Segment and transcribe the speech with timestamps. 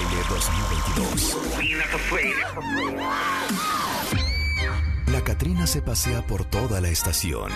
[0.00, 1.36] Baile 2022.
[5.08, 7.52] La Catrina se pasea por toda la estación.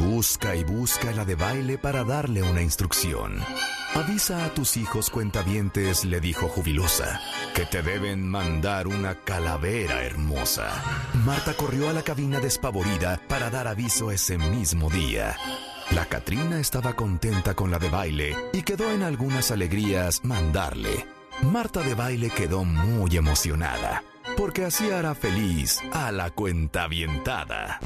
[0.00, 3.40] Busca y busca la de baile para darle una instrucción.
[3.94, 7.20] Avisa a tus hijos cuentavientes, le dijo jubilosa,
[7.54, 10.70] que te deben mandar una calavera hermosa.
[11.26, 15.36] Marta corrió a la cabina despavorida para dar aviso ese mismo día.
[15.90, 21.04] La Catrina estaba contenta con la de baile y quedó en algunas alegrías mandarle.
[21.42, 24.04] Marta de baile quedó muy emocionada,
[24.36, 27.80] porque así hará feliz a la cuentavientada.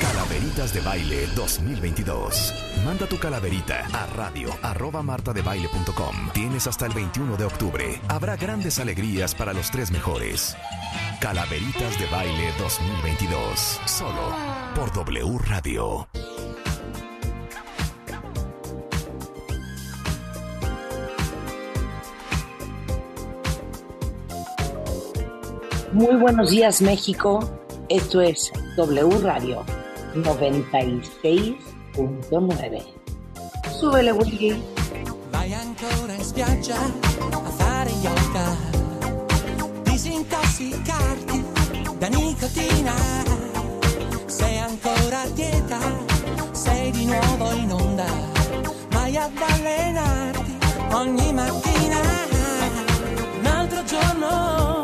[0.00, 2.54] Calaveritas de Baile 2022.
[2.84, 6.30] Manda tu calaverita a radio arroba martadebaile.com.
[6.32, 8.00] Tienes hasta el 21 de octubre.
[8.08, 10.56] Habrá grandes alegrías para los tres mejores.
[11.20, 13.80] Calaveritas de Baile 2022.
[13.86, 14.34] Solo
[14.74, 16.06] por W Radio.
[25.96, 27.40] Muy buenos días México,
[27.88, 29.64] esto es W Radio
[30.14, 32.82] 96.9.
[33.80, 34.62] Súbele Willy.
[35.32, 38.54] Vai ancora in spiaggia a fare yoga,
[39.84, 41.42] disintossicarti
[41.98, 42.94] da nicotina.
[44.26, 45.78] Sei ancora a dieta,
[46.52, 48.04] sei di nuovo in onda,
[48.90, 50.58] vai ad allenarti
[50.92, 52.00] ogni mattina.
[53.38, 54.75] Un altro giorno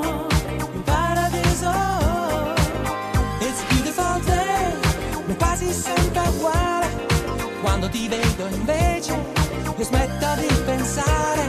[7.92, 11.42] ti vedo invece, io smetto di pensare.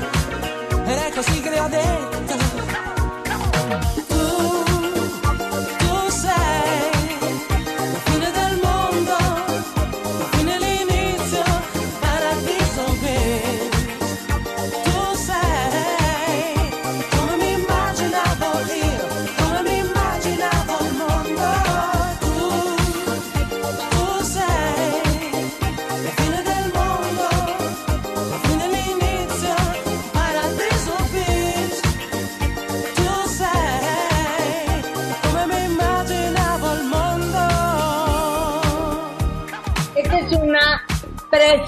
[0.86, 2.53] Ed così che le ho detto.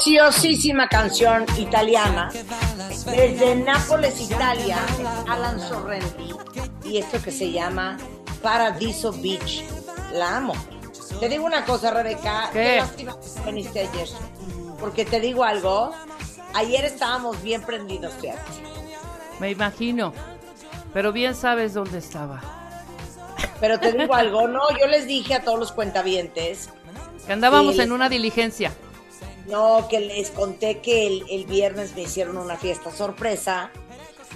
[0.09, 2.29] Preciosísima canción italiana
[3.07, 4.77] desde Nápoles, Italia,
[5.27, 6.29] Alan Sorrenti
[6.83, 7.97] y esto que se llama
[8.43, 9.63] Paradiso Beach.
[10.13, 10.53] La amo.
[11.19, 12.51] Te digo una cosa, Rebeca.
[12.53, 12.77] ¿Qué?
[12.77, 14.07] lástima que viniste ayer.
[14.79, 15.91] Porque te digo algo.
[16.53, 18.41] Ayer estábamos bien prendidos, fíjate.
[19.39, 20.13] Me imagino.
[20.93, 22.41] Pero bien sabes dónde estaba.
[23.59, 26.69] Pero te digo algo, no, yo les dije a todos los cuentavientes,
[27.25, 27.81] Que andábamos Sí.
[27.81, 28.71] en una diligencia.
[29.47, 33.71] No, que les conté que el, el viernes me hicieron una fiesta sorpresa,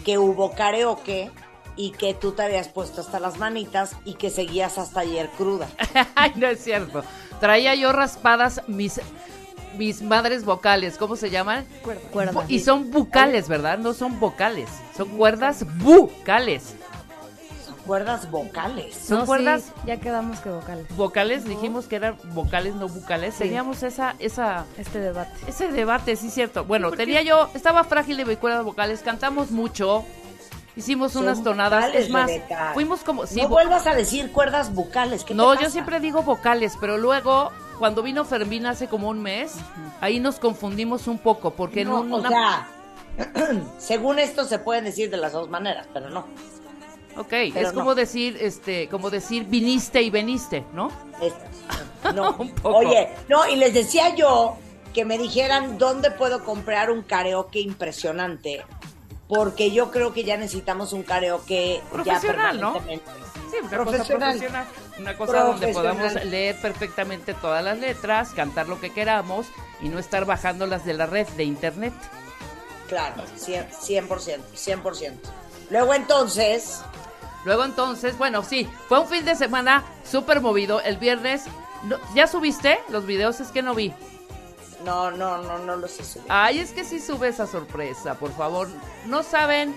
[0.03, 1.31] que hubo karaoke
[1.75, 5.69] y que tú te habías puesto hasta las manitas y que seguías hasta ayer cruda.
[6.15, 7.03] Ay, no es cierto.
[7.39, 8.99] Traía yo raspadas mis
[9.77, 11.65] mis madres vocales, ¿cómo se llaman?
[12.11, 12.49] Cuerdas.
[12.49, 13.77] Y son bucales, ¿verdad?
[13.77, 16.75] No son vocales, son cuerdas bucales.
[17.89, 18.93] Cuerdas vocales.
[18.95, 20.85] Son No, cuerdas sí, ya quedamos que vocales.
[20.95, 23.33] vocales, dijimos que eran vocales, no bucales.
[23.33, 23.45] Sí.
[23.45, 25.31] Teníamos esa esa Este debate.
[25.47, 26.65] ese debate, sí cierto.
[26.65, 30.05] Bueno, tenía yo, estaba frágil de cuerdas vocales, cantamos mucho.
[30.75, 32.71] Hicimos Son unas tonadas, vocales, es más, Rebeca.
[32.75, 35.23] fuimos como sí, no vuelvas a decir cuerdas vocales.
[35.23, 39.19] ¿qué te No, yo siempre digo vocales, pero luego cuando vino Fermín hace como un
[39.19, 39.55] mes,
[39.99, 42.67] ahí nos confundimos un poco porque No, en o una sea,
[43.79, 46.27] según esto se pueden decir de las dos maneras, pero no.
[47.19, 47.79] Ok, pero es no.
[47.79, 50.89] como decir este como decir viniste y veniste, ¿no?
[51.21, 51.33] Es-
[52.15, 52.31] no.
[52.39, 52.77] Un poco.
[52.77, 54.57] Oye, no, y les decía yo
[54.93, 58.63] que me dijeran dónde puedo comprar un karaoke impresionante,
[59.27, 62.73] porque yo creo que ya necesitamos un karaoke ya Profesional, ¿no?
[62.73, 63.11] permanentemente.
[63.51, 63.99] Sí, una Profesional.
[63.99, 64.67] cosa profesional,
[64.99, 69.47] una cosa donde podamos leer perfectamente todas las letras, cantar lo que queramos
[69.81, 71.93] y no estar bajándolas de la red de internet.
[72.87, 75.13] Claro, 100%, 100%, 100%.
[75.69, 76.81] Luego entonces,
[77.45, 80.81] Luego entonces, bueno, sí, fue un fin de semana súper movido.
[80.81, 81.45] El viernes,
[82.13, 83.39] ¿ya subiste los videos?
[83.39, 83.93] Es que no vi.
[84.83, 86.25] no, no, no, no lo sé subir.
[86.29, 88.67] Ay, es que sí sube esa sorpresa, por favor.
[89.05, 89.73] No saben.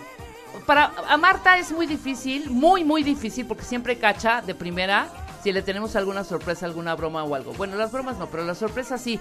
[0.67, 5.09] Para a Marta es muy difícil, muy, muy difícil, porque siempre cacha de primera
[5.43, 7.53] si le tenemos alguna sorpresa, alguna broma o algo.
[7.55, 9.19] Bueno, las bromas no, pero las sorpresas sí.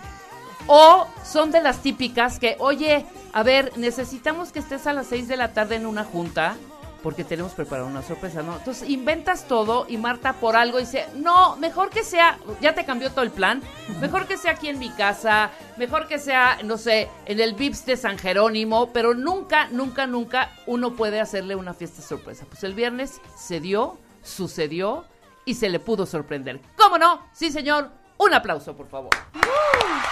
[0.68, 5.28] O son de las típicas que, oye, a ver, necesitamos que estés a las 6
[5.28, 6.58] de la tarde en una junta
[7.04, 8.58] porque tenemos preparada una sorpresa, ¿no?
[8.58, 13.10] Entonces inventas todo y Marta por algo dice, no, mejor que sea, ya te cambió
[13.12, 13.62] todo el plan,
[14.00, 17.86] mejor que sea aquí en mi casa, mejor que sea, no sé, en el VIPS
[17.86, 22.46] de San Jerónimo, pero nunca, nunca, nunca uno puede hacerle una fiesta sorpresa.
[22.50, 25.06] Pues el viernes se dio, sucedió
[25.46, 26.60] y se le pudo sorprender.
[26.78, 27.26] ¿Cómo no?
[27.34, 27.90] Sí, señor.
[28.18, 29.10] Un aplauso, por favor.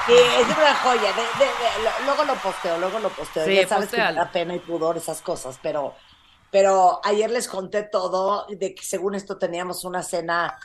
[0.07, 1.13] Sí, es una joya.
[1.13, 3.45] de- de- de- lo- luego lo posteo, luego lo posteo.
[3.45, 5.94] Sí, ya sabes que da pena y pudor esas cosas, pero,
[6.51, 10.57] pero ayer les conté todo de que según esto teníamos una cena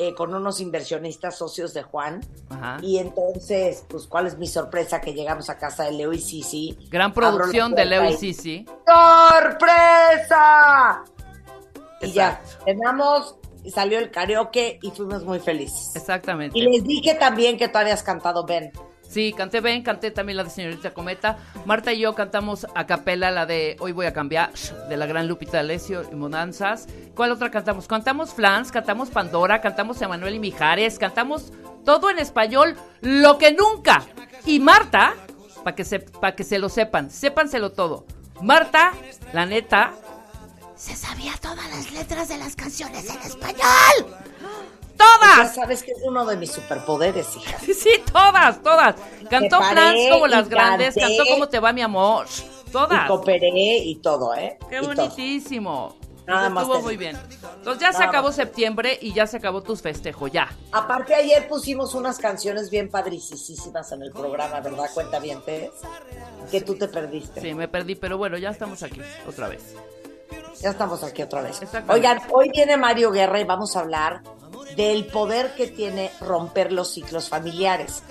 [0.00, 2.20] eh, con unos inversionistas socios de Juan.
[2.50, 2.78] Ajá.
[2.82, 5.00] Y entonces, pues, ¿cuál es mi sorpresa?
[5.00, 6.78] Que llegamos a casa de Leo y Sisi.
[6.88, 8.64] Gran producción de Leo y Sisi.
[8.86, 11.02] ¡Sorpresa!
[12.00, 13.34] Y ya, cenamos,
[13.74, 15.96] salió el karaoke y fuimos muy felices.
[15.96, 16.56] Exactamente.
[16.56, 18.70] Y les dije también que tú habías cantado Ben.
[19.08, 21.38] Sí, canté Ben, canté también la de Señorita Cometa.
[21.64, 24.52] Marta y yo cantamos a capela la de Hoy voy a cambiar,
[24.88, 26.86] de la gran Lupita Alessio y Monanzas.
[27.14, 27.86] ¿Cuál otra cantamos?
[27.86, 31.52] Cantamos Flans, cantamos Pandora, cantamos Emanuel y Mijares, cantamos
[31.86, 34.02] todo en español, lo que nunca.
[34.44, 35.14] Y Marta,
[35.64, 38.04] para que, se, pa' que se lo sepan, sépanselo todo.
[38.42, 38.92] Marta,
[39.32, 39.94] la neta,
[40.76, 44.16] se sabía todas las letras de las canciones en español.
[44.98, 45.54] Ya ¡Todas!
[45.54, 47.58] sabes que es uno de mis superpoderes, hija.
[47.60, 48.96] Sí, sí, todas, todas.
[49.30, 51.16] Cantó Flans como y las grandes, canté.
[51.16, 52.26] cantó como te va mi amor.
[52.66, 53.06] Y Todas.
[53.08, 53.48] cooperé
[53.78, 54.58] y todo, ¿eh?
[54.68, 54.94] Qué Y todo.
[54.94, 55.96] bonitísimo.
[56.26, 57.16] Nada más Estuvo te muy bien.
[57.56, 58.36] Entonces ya se acabó más.
[58.36, 60.48] septiembre y ya se acabó tus festejos, ya.
[60.72, 64.90] Aparte, ayer pusimos unas canciones bien padricísimas en el programa, ¿verdad?
[64.92, 65.40] Cuenta bien,
[66.50, 67.40] Que tú te perdiste.
[67.40, 69.74] Sí, me perdí, pero bueno, ya estamos aquí otra vez.
[70.60, 71.60] Ya estamos aquí otra vez.
[71.88, 74.20] Oigan, hoy viene Mario Guerra y vamos a hablar
[74.76, 78.02] del poder que tiene romper los ciclos familiares.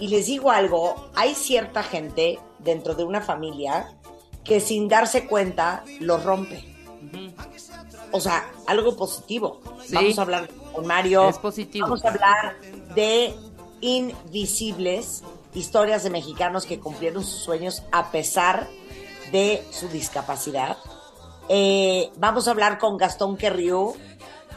[0.00, 3.96] Y les digo algo, hay cierta gente dentro de una familia
[4.44, 6.64] que sin darse cuenta los rompe.
[8.12, 9.60] O sea, algo positivo.
[9.84, 9.94] Sí.
[9.94, 11.28] Vamos a hablar con Mario.
[11.28, 11.86] Es positivo.
[11.86, 12.56] Vamos a hablar
[12.94, 13.34] de
[13.80, 15.22] invisibles,
[15.54, 18.66] historias de mexicanos que cumplieron sus sueños a pesar
[19.32, 20.76] de su discapacidad.
[21.48, 23.94] Eh, vamos a hablar con Gastón Querriu,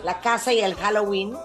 [0.03, 1.35] la casa y el Halloween.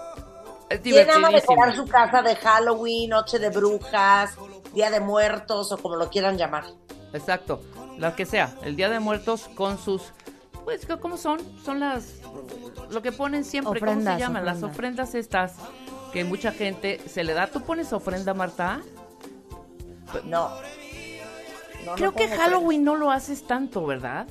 [0.69, 4.35] Es ¿Quién ama decorar su casa de Halloween, Noche de Brujas,
[4.73, 6.65] Día de Muertos o como lo quieran llamar?
[7.13, 7.61] Exacto,
[7.97, 8.53] la que sea.
[8.63, 10.13] El Día de Muertos con sus...
[10.65, 11.39] Pues, ¿cómo son?
[11.63, 12.15] Son las...
[12.89, 14.45] Lo que ponen siempre, ¿cómo Ofrendas, se llaman?
[14.45, 15.15] Las ofrendas.
[15.15, 15.53] estas
[16.11, 17.47] que mucha gente se le da.
[17.47, 18.81] ¿Tú pones ofrenda, Marta?
[20.25, 20.49] No.
[21.85, 24.27] No, Creo no que Halloween no lo haces tanto, ¿verdad?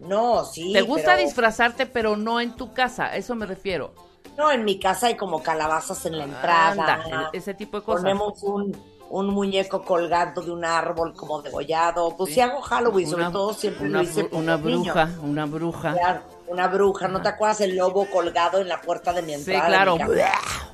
[0.00, 0.72] No, sí.
[0.72, 3.94] Te gusta pero- disfrazarte, pero no en tu casa, a eso me refiero.
[4.36, 6.94] No, en mi casa hay como calabazas en la entrada.
[7.04, 8.02] Anda, ese tipo de cosas.
[8.02, 8.74] Ponemos un,
[9.10, 12.16] un muñeco colgando de un árbol como degollado.
[12.16, 15.92] Pues si hago Halloween, sobre Una- todo siempre una, lo hice una bruja, una bruja.
[15.92, 17.08] Claro, una bruja.
[17.08, 19.64] ¿No te acuerdas el lobo colgado en la puerta de mi Sí, entrada?
[19.94, 19.98] de claro.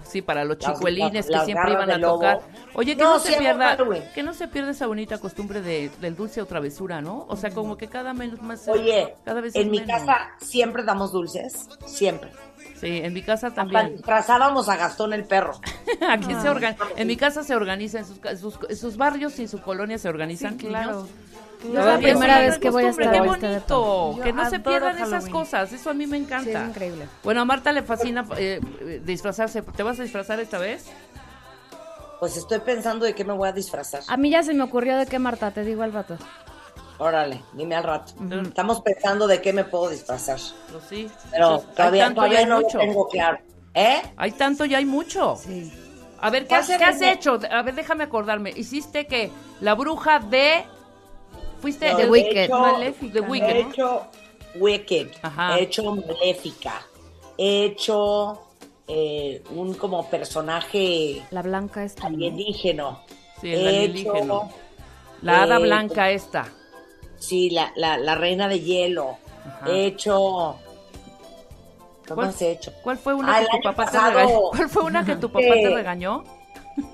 [0.04, 2.22] Sí, para los chicuelines las- que las siempre iban a lobo.
[2.78, 3.78] Oye, que No, no, sí se pierda,
[4.14, 7.24] que no se pierda esa bonita costumbre de, del dulce o travesura, ¿no?
[7.28, 8.68] O sea, como que cada menos más.
[8.68, 9.96] Oye, cada vez en mi menos.
[9.96, 11.68] casa siempre damos dulces.
[11.86, 12.30] Siempre.
[12.78, 13.96] Sí, en mi casa también.
[13.96, 15.58] disfrazábamos a Gastón el perro.
[16.08, 16.84] Aquí se organiza.
[16.96, 20.58] En mi casa se organiza, en sus, barrios y en su colonia se organizan.
[20.58, 20.92] claro.
[20.92, 21.08] niños.
[21.64, 25.28] Es la primera vez que voy a estar Qué bonito, que no se pierdan esas
[25.28, 25.72] cosas.
[25.72, 26.50] Eso a mí me encanta.
[26.50, 27.08] Sí, es increíble.
[27.24, 28.60] Bueno, a Marta le fascina eh,
[29.04, 29.62] disfrazarse.
[29.62, 30.84] ¿Te vas a disfrazar esta vez?
[32.20, 34.02] Pues estoy pensando de qué me voy a disfrazar.
[34.08, 36.16] A mí ya se me ocurrió de qué, Marta, te digo al rato.
[36.98, 38.14] Órale, dime al rato.
[38.42, 40.38] Estamos pensando de qué me puedo disfrazar.
[40.72, 41.10] Pues sí.
[41.30, 42.78] Pero Hay todavía, tanto y todavía hay no lo mucho.
[42.78, 43.38] tengo claro.
[43.74, 44.02] ¿Eh?
[44.16, 45.36] Hay tanto y hay mucho.
[45.36, 45.70] Sí.
[46.22, 47.38] A ver, ¿qué, ¿Cuál has, qué hecho?
[47.50, 48.50] A ver, déjame acordarme.
[48.56, 49.30] Hiciste que
[49.60, 50.64] la bruja de...
[51.60, 51.92] Fuiste...
[51.92, 52.44] No, he Wicked.
[52.44, 53.12] hecho- Maléfica.
[53.12, 54.06] The Wicked, He hecho
[54.54, 55.08] Wicked.
[55.20, 55.58] Ajá.
[55.58, 56.80] He hecho Maléfica.
[57.36, 58.45] He hecho
[58.88, 62.02] eh, un como personaje La blanca esta.
[62.08, 62.16] ¿no?
[62.16, 63.00] alienígeno.
[63.40, 64.50] Sí, el alienígeno.
[65.22, 66.46] La hada eh, blanca esta.
[67.18, 69.16] Sí, la, la, la reina de hielo.
[69.46, 69.70] Ajá.
[69.70, 70.56] He hecho.
[72.06, 72.72] ¿Cómo ¿Cuál- has hecho?
[72.82, 74.10] ¿Cuál fue una Ah, que tu papá te pasado.
[74.18, 74.40] regañó?
[74.50, 76.24] ¿Cuál fue una que tu papá te regañó?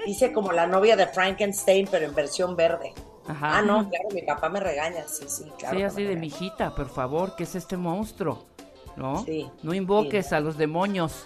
[0.06, 2.94] Hice como la novia de Frankenstein, pero en versión verde.
[3.26, 3.58] Ajá.
[3.58, 5.04] Ah, no, claro, mi papá me regaña.
[5.06, 5.76] Sí, sí, claro.
[5.76, 6.20] Sí, así de regaña.
[6.20, 8.44] mijita, por favor, ¿qué es este monstruo?
[8.96, 9.24] ¿No?
[9.24, 11.24] Sí, No invoques a los demonios.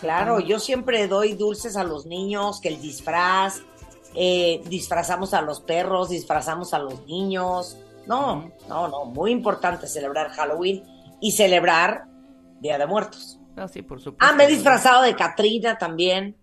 [0.00, 3.62] Claro, yo siempre doy dulces a los niños, que el disfraz,
[4.14, 7.76] eh, disfrazamos a los perros, disfrazamos a los niños.
[8.06, 10.84] No, no, no, muy importante celebrar Halloween
[11.20, 12.06] y celebrar
[12.60, 13.38] Día de Muertos.
[13.56, 14.24] Ah, sí, por supuesto.
[14.24, 16.36] Ah, me he disfrazado de Catrina también.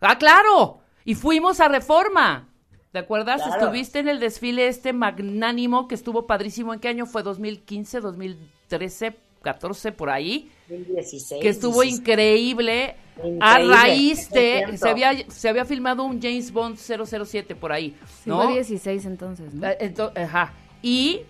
[0.00, 0.80] ¡Ah, claro!
[1.04, 2.48] Y fuimos a Reforma.
[2.92, 3.42] ¿Te acuerdas?
[3.42, 3.60] Claro.
[3.60, 6.74] Estuviste en el desfile este magnánimo que estuvo padrísimo.
[6.74, 7.22] ¿En qué año fue?
[7.22, 9.16] ¿2015, 2013?
[9.42, 11.42] 14 por ahí, 2016.
[11.42, 12.00] que estuvo 16.
[12.00, 13.26] increíble, a
[13.60, 14.76] Increíble, raíz de, 100%.
[14.78, 18.42] se había, se había filmado un James Bond 007 por ahí, Sí, ¿no?
[18.44, 19.66] fue 16 entonces, ¿no?
[19.68, 20.52] Eh, ento- ajá.
[20.82, 21.20] Y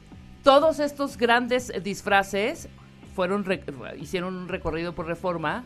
[0.44, 2.68] todos estos grandes disfraces
[3.16, 3.44] fueron
[4.00, 5.64] hicieron un recorrido por reforma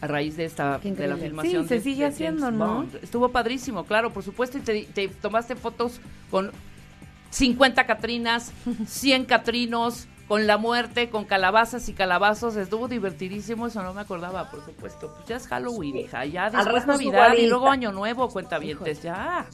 [0.00, 1.62] a raíz de esta de la filmación.
[1.62, 2.74] Sí, se de- sigue de haciendo, James ¿no?
[2.76, 2.96] Bond.
[3.02, 6.00] Estuvo padrísimo, claro, por supuesto, y te, te tomaste fotos
[6.30, 6.50] con
[7.30, 8.52] 50 Catrinas,
[8.86, 12.56] 100 Catrinos, con la muerte, con calabazas y calabazos.
[12.56, 15.12] Estuvo divertidísimo, eso no me acordaba, por supuesto.
[15.14, 17.68] Pues ya es Halloween, hija, ya después Navidad y luego.
[17.70, 19.46] Año Nuevo, cuentavientes, ya.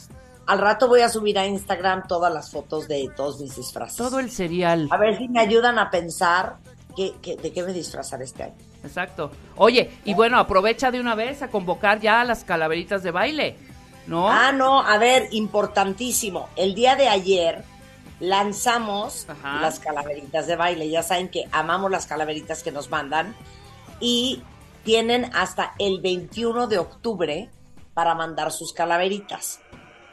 [0.47, 3.97] Al rato voy a subir a Instagram todas las fotos de todos mis disfraces.
[3.97, 4.89] Todo el cereal.
[4.91, 6.57] A ver si me ayudan a pensar
[6.97, 8.55] qué- qué- de qué me disfrazar este año.
[8.83, 9.31] Exacto.
[9.57, 13.57] Oye, y bueno, aprovecha de una vez a convocar ya a las calaveritas de baile,
[14.09, 14.29] ¿no?
[14.29, 16.49] Ah, no, a ver, importantísimo.
[16.57, 17.63] El día de ayer
[18.21, 19.61] lanzamos Ajá.
[19.61, 20.89] las calaveritas de baile.
[20.89, 23.35] Ya saben que amamos las calaveritas que nos mandan.
[23.99, 24.43] Y
[24.85, 27.51] tienen hasta el 21 de octubre
[27.95, 29.61] para mandar sus calaveritas.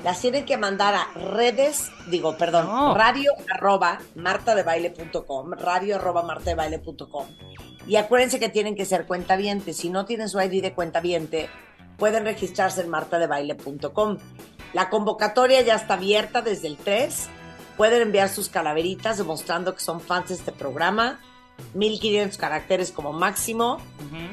[0.03, 2.93] Las tienen que mandar a redes, digo, perdón, No.
[2.93, 7.25] radio arroba martadebaile.com, radio arroba martadebaile.com.
[7.87, 9.77] Y acuérdense que tienen que ser cuentavientes.
[9.77, 11.49] Si no tienen su ID de cuentaviente,
[11.97, 14.17] pueden registrarse en martadebaile.com.
[14.73, 17.29] La convocatoria ya está abierta desde el 3.
[17.77, 21.19] Pueden enviar sus calaveritas demostrando que son fans de este programa.
[21.73, 23.77] 1500 caracteres como máximo.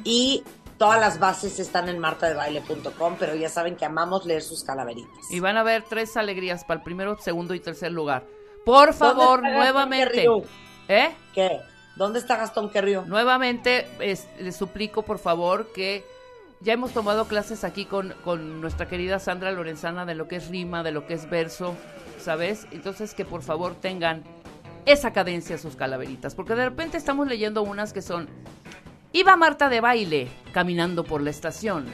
[0.03, 0.43] Y
[0.79, 5.31] todas las bases están en martadebaile.com, pero ya saben que amamos leer sus calaveritas.
[5.31, 8.27] Y van a haber tres alegrías para el primero, segundo y tercer lugar.
[8.65, 10.27] Por favor, ¿Dónde está Gastón nuevamente.
[10.89, 11.11] ¿Eh?
[11.35, 11.61] ¿Qué?
[11.97, 13.05] ¿Dónde está Gastón Querrío?
[13.07, 16.05] Nuevamente, es- les suplico, por favor, que
[16.61, 20.49] ya hemos tomado clases aquí con, con nuestra querida Sandra Lorenzana de lo que es
[20.49, 21.77] rima, de lo que es verso,
[22.25, 22.67] ¿sabes?
[22.73, 24.23] Entonces, que por favor tengan
[24.87, 28.29] esa cadencia sus calaveritas, porque de repente estamos leyendo unas que son,
[29.13, 31.87] iba Marta de baile caminando por la estación,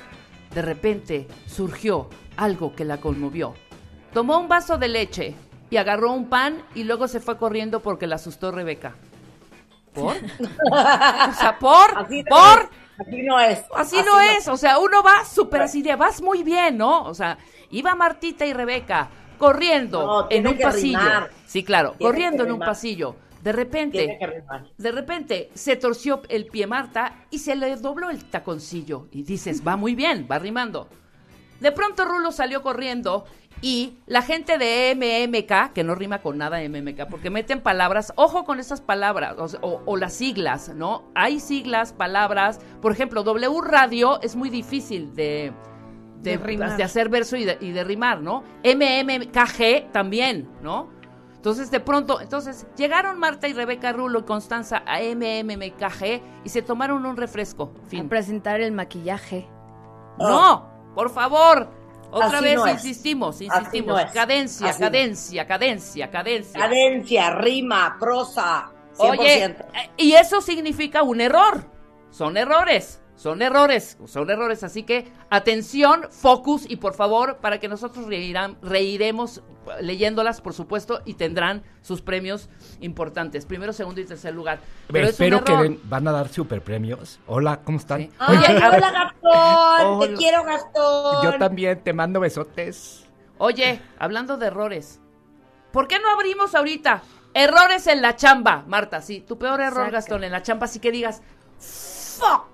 [0.54, 3.54] de repente surgió algo que la conmovió.
[4.12, 5.34] Tomó un vaso de leche
[5.68, 8.94] y agarró un pan y luego se fue corriendo porque la asustó Rebeca.
[9.92, 10.16] ¿Por?
[10.16, 12.68] O sea, por, Así no por, es,
[12.98, 13.64] Así no es.
[13.74, 14.48] así no es.
[14.48, 17.04] O sea, uno va súper así de, vas muy bien, ¿no?
[17.04, 17.38] O sea,
[17.70, 19.10] iba Martita y Rebeca
[19.40, 20.98] corriendo No, en un pasillo.
[20.98, 21.30] rimar.
[21.46, 23.16] Sí, claro, Tiene corriendo en un pasillo.
[23.42, 24.18] De repente,
[24.76, 29.08] de repente se torció el pie Marta y se le dobló el taconcillo.
[29.10, 30.88] Y dices, va muy bien, va rimando.
[31.58, 33.24] De pronto Rulo salió corriendo
[33.62, 38.44] y la gente de MMK, que no rima con nada MMK, porque meten palabras, ojo
[38.44, 41.10] con esas palabras, o las siglas, ¿no?
[41.14, 45.52] Hay siglas, palabras, por ejemplo, W Radio es muy difícil de,
[46.22, 48.42] de, hacer verso y de, y de rimar, ¿no?
[48.64, 50.90] MMKG también, ¿no?
[51.40, 56.60] Entonces, de pronto, entonces, llegaron Marta y Rebeca Rulo y Constanza a MMKG y se
[56.60, 57.72] tomaron un refresco.
[57.86, 58.10] A Fin.
[58.10, 59.48] presentar el maquillaje.
[60.18, 61.70] No, por favor.
[62.10, 64.04] Otra Así vez no insistimos, insistimos.
[64.04, 64.12] no.
[64.12, 66.60] Cadencia, cadencia, cadencia, cadencia.
[66.60, 68.70] Cadencia, rima, prosa.
[68.98, 69.18] 100%.
[69.18, 69.56] Oye, eh,
[69.96, 71.64] y eso significa un error.
[72.10, 74.64] Son errores, son errores, son errores.
[74.64, 79.42] Así que atención, focus y por favor, para que nosotros reirán- reiremos
[79.82, 82.48] leyéndolas, por supuesto, y tendrán sus premios
[82.80, 83.44] importantes.
[83.44, 84.60] Primero, segundo y tercer lugar.
[84.90, 87.20] Pero es Espero que van a dar super premios.
[87.26, 88.00] Hola, ¿cómo están?
[88.00, 88.10] Sí.
[88.18, 91.22] Ay, hola Gastón, te quiero Gastón.
[91.22, 93.04] Yo también te mando besotes.
[93.36, 94.98] Oye, hablando de errores,
[95.72, 97.02] ¿por qué no abrimos ahorita?
[97.34, 99.90] Errores en la chamba, Marta, sí, tu peor error, Saca.
[99.90, 101.22] Gastón, en la chamba, así que digas,
[101.58, 102.46] fuck,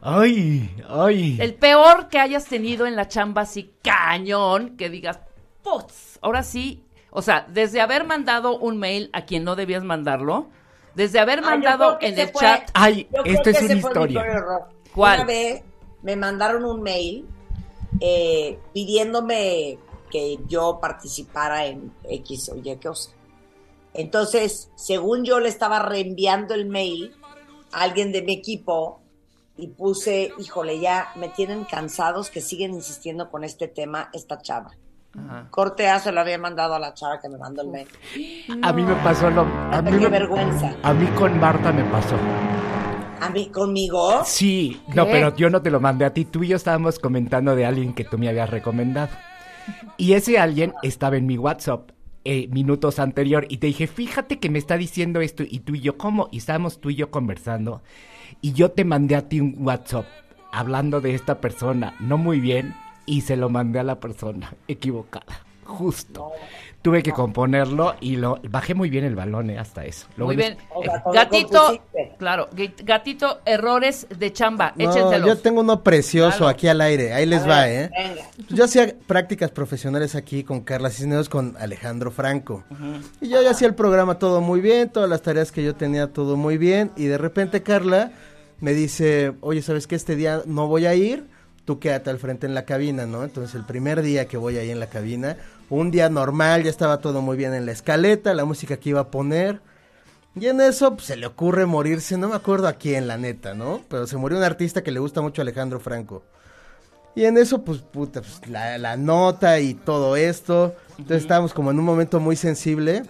[0.00, 1.38] Ay, ay.
[1.40, 5.18] el peor que hayas tenido en la chamba, así cañón, que digas,
[5.62, 10.48] putz, ahora sí, o sea, desde haber mandado un mail a quien no debías mandarlo,
[10.94, 14.24] desde haber Ah, mandado en el fue- chat, Ay, esto es una historia.
[14.94, 15.18] ¿Cuál?
[15.20, 15.62] Una vez
[16.02, 17.26] me mandaron un mail
[18.00, 19.78] eh, pidiéndome
[20.10, 23.10] que yo participara en X o Y cosa.
[23.94, 27.14] Entonces, según yo le estaba reenviando el mail
[27.72, 29.00] a alguien de mi equipo
[29.58, 34.70] y puse, híjole, ya me tienen cansados que siguen insistiendo con este tema, esta chava.
[35.18, 35.48] Ajá.
[35.50, 37.88] Corte A se lo había mandado a la chava que me mandó el mail.
[38.62, 39.42] A mí me pasó lo.
[39.42, 40.74] A mí, Qué me- vergüenza.
[40.82, 42.14] a mí con Marta me pasó.
[43.20, 44.22] A mí, conmigo.
[44.24, 46.24] Sí, no, pero yo no te lo mandé a ti.
[46.24, 49.10] Tú y yo estábamos comentando de alguien que tú me habías recomendado.
[49.96, 51.90] Y ese alguien estaba en mi WhatsApp
[52.24, 55.80] eh, minutos anterior y te dije, fíjate que me está diciendo esto y tú y
[55.80, 56.28] yo, ¿cómo?
[56.30, 57.82] Y estábamos tú y yo conversando
[58.40, 60.06] y yo te mandé a ti un WhatsApp
[60.52, 62.74] hablando de esta persona, no muy bien,
[63.06, 66.32] y se lo mandé a la persona equivocada, justo.
[66.82, 70.06] Tuve que componerlo y lo bajé muy bien el balón eh, hasta eso.
[70.16, 70.52] Lo Muy bien.
[70.52, 71.80] Eh, gatito,
[72.18, 72.48] claro,
[72.84, 75.26] gatito, errores de chamba, No, échenselos.
[75.26, 76.48] yo tengo uno precioso Claro.
[76.50, 77.12] aquí al aire.
[77.12, 78.08] Ahí les A va, ver, ¿eh?
[78.08, 78.30] Venga.
[78.50, 82.64] Yo hacía prácticas profesionales aquí con Carla Cisneros, con Alejandro Franco.
[83.20, 86.12] Y yo ya hacía el programa todo muy bien, todas las tareas que yo tenía
[86.12, 86.92] todo muy bien.
[86.96, 88.12] Y de repente Carla
[88.60, 89.96] me dice, oye, ¿sabes qué?
[89.96, 91.26] Este día no voy a ir,
[91.64, 93.24] tú quédate al frente en la cabina, ¿no?
[93.24, 95.36] Entonces el primer día que voy ahí en la cabina,
[95.70, 99.00] un día normal, ya estaba todo muy bien en la escaleta, la música que iba
[99.00, 99.60] a poner.
[100.34, 103.54] Y en eso pues, se le ocurre morirse, no me acuerdo a quién, la neta,
[103.54, 103.82] ¿no?
[103.88, 106.22] Pero se murió un artista que le gusta mucho a Alejandro Franco.
[107.14, 110.76] Y en eso, pues, puta, pues, la, la nota y todo esto.
[110.90, 113.02] Entonces estábamos como en un momento muy sensible.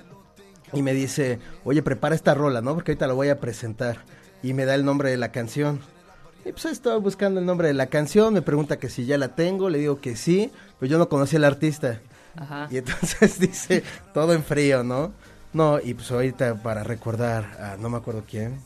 [0.72, 2.74] Y me dice, oye, prepara esta rola, ¿no?
[2.74, 3.98] Porque ahorita la voy a presentar.
[4.42, 5.80] Y me da el nombre de la canción.
[6.44, 8.32] Y pues estaba buscando el nombre de la canción.
[8.32, 9.68] Me pregunta que si ya la tengo.
[9.68, 10.50] Le digo que sí.
[10.78, 12.00] Pero yo no conocía al artista.
[12.38, 12.68] Ajá.
[12.70, 13.82] Y entonces dice,
[14.14, 15.12] todo en frío, ¿no?
[15.52, 18.58] No, y pues ahorita para recordar a no me acuerdo quién,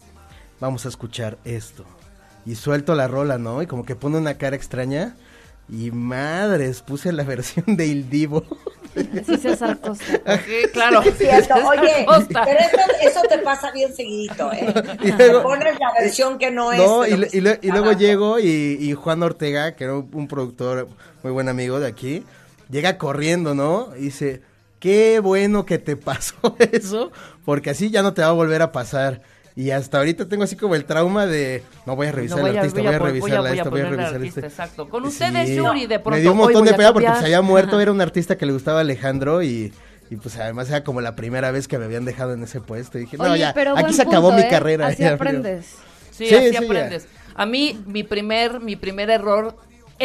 [0.60, 1.84] vamos a escuchar esto.
[2.44, 3.62] Y suelto la rola, ¿no?
[3.62, 5.14] Y como que pone una cara extraña.
[5.68, 8.44] Y madres, puse la versión de Il Divo.
[8.94, 10.04] Sí, César Costa.
[10.44, 11.02] Sí, claro.
[11.16, 11.54] Cierto.
[11.66, 12.42] Oye, Costa.
[12.44, 12.76] pero eso,
[13.08, 14.74] eso te pasa bien seguidito, ¿eh?
[15.02, 16.78] Y luego- Pones la versión que no es.
[16.78, 20.26] No, y, que y le- y luego llego y, y Juan Ortega, que era un
[20.28, 20.88] productor
[21.22, 22.24] muy buen amigo de aquí,
[22.72, 23.90] llega corriendo, ¿no?
[23.96, 24.42] Y dice,
[24.80, 27.12] qué bueno que te pasó eso,
[27.44, 29.22] porque así ya no te va a volver a pasar.
[29.54, 32.56] Y hasta ahorita tengo así como el trauma de, no voy a revisar No, el
[32.56, 34.46] artista, voy a, voy a- esto, voy a poner al revisar artista, este.
[34.48, 34.88] Exacto.
[34.88, 35.08] Con Sí.
[35.10, 36.16] ustedes, Yuri, de pronto.
[36.16, 38.38] Me dio un montón voy de a pena porque se había muerto, era un artista
[38.38, 39.70] que le gustaba a Alejandro y,
[40.08, 42.96] y pues además era como la primera vez que me habían dejado en ese puesto.
[42.96, 44.48] Y dije, no, Oye, ya, pero aquí se acabó mi ¿eh?
[44.48, 44.86] carrera.
[44.86, 45.66] Así ya, aprendes.
[46.12, 46.60] Sí, Sí, así sí, ya.
[46.60, 47.06] aprendes.
[47.34, 49.54] A mí, mi primer, mi primer error,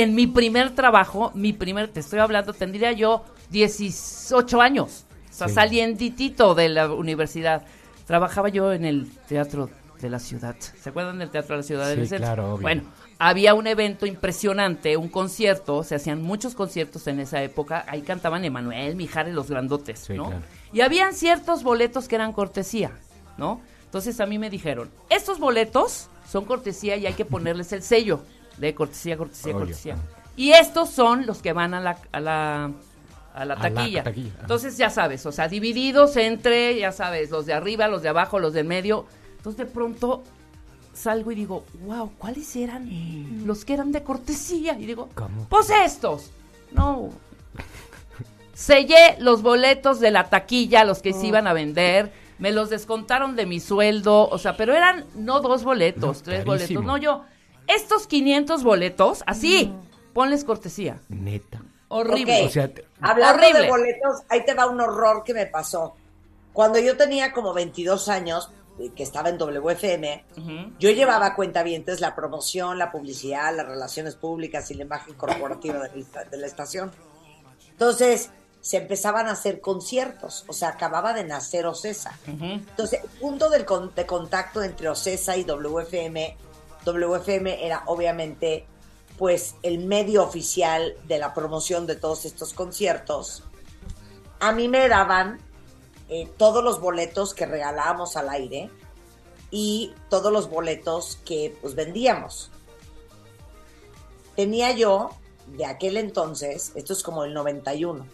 [0.01, 5.05] en mi primer trabajo, mi primer, te estoy hablando, tendría yo 18 años.
[5.29, 5.53] O sea, Sí.
[5.55, 7.63] salienditito de la universidad.
[8.05, 9.69] Trabajaba yo en el teatro
[10.01, 10.55] de la ciudad.
[10.59, 11.93] ¿Se acuerdan del teatro de la ciudad?
[11.93, 12.61] Sí, del claro, obvio.
[12.61, 12.83] Bueno,
[13.19, 17.83] había un evento impresionante, un concierto, se hacían muchos conciertos en esa época.
[17.87, 20.27] Ahí cantaban Emanuel, Mijares, los grandotes, Sí, ¿no?
[20.27, 20.41] claro.
[20.73, 22.91] Y habían ciertos boletos que eran cortesía,
[23.37, 23.61] ¿no?
[23.85, 28.21] Entonces a mí me dijeron, estos boletos son cortesía y hay que ponerles el sello
[28.57, 29.95] de cortesía, cortesía, Obvio, cortesía.
[30.35, 32.73] Y estos son los que van a la, a la, a la
[33.33, 33.55] A la
[34.03, 34.03] taquilla.
[34.41, 38.39] Entonces ya sabes, o sea, divididos entre, ya sabes, los de arriba, los de abajo,
[38.39, 39.05] los del medio.
[39.37, 40.23] Entonces de pronto
[40.93, 44.77] salgo y digo, wow, ¿cuáles eran los que eran de cortesía?
[44.79, 45.45] Y digo, ¿Cómo?
[45.49, 46.31] pues estos.
[46.71, 47.09] No.
[48.53, 52.11] Sellé los boletos de la taquilla, los que se iban a vender.
[52.39, 54.27] Me los descontaron de mi sueldo.
[54.29, 56.81] O sea, pero eran no dos boletos, No, tres carísimo.
[56.81, 56.83] boletos.
[56.85, 57.23] No, yo.
[57.67, 59.73] Estos 500 boletos, así,
[60.13, 60.99] ponles cortesía.
[61.09, 61.61] Neta.
[61.89, 62.41] Horrible.
[62.41, 62.47] Ok.
[62.47, 63.61] O sea, te- Hablando Horrible.
[63.63, 65.95] de boletos, ahí te va un horror que me pasó.
[66.53, 68.49] Cuando yo tenía como 22 años,
[68.79, 70.73] eh, que estaba en WFM, Ujú.
[70.79, 75.79] yo llevaba a cuentavientes la promoción, la publicidad, las relaciones públicas y la imagen corporativa
[75.87, 76.91] de la, de la estación.
[77.71, 78.29] Entonces,
[78.61, 82.17] se empezaban a hacer conciertos, o sea, acababa de nacer Ocesa.
[82.27, 86.35] Entonces, el punto del con- de contacto entre Ocesa y WFM,
[86.91, 88.65] WFM era obviamente
[89.17, 93.43] pues el medio oficial de la promoción de todos estos conciertos.
[94.39, 95.39] A mí me daban
[96.09, 98.69] eh, todos los boletos que regalábamos al aire
[99.49, 102.51] y todos los boletos que pues vendíamos.
[104.35, 105.09] Tenía yo,
[105.47, 108.05] de aquel entonces, esto es como el 91,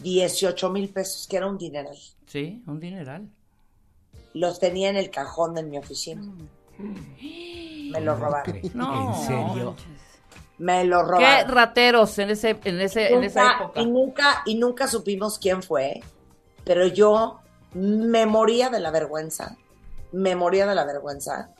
[0.00, 3.30] 18 mil pesos, que era un dineral Sí, un dineral.
[4.32, 6.22] los tenía en el cajón de mi oficina.
[7.94, 8.60] Me lo robaron.
[8.74, 9.14] No.
[9.14, 9.74] ¿En serio?
[10.58, 11.48] Me lo Qué robaron.
[11.54, 13.80] rateros en ese, en ese, en esa Nunca- época.
[13.80, 16.00] y nunca y nunca supimos quién fue,
[16.64, 17.40] pero yo
[17.74, 19.56] me moría de la vergüenza,
[20.12, 21.50] me moría de la vergüenza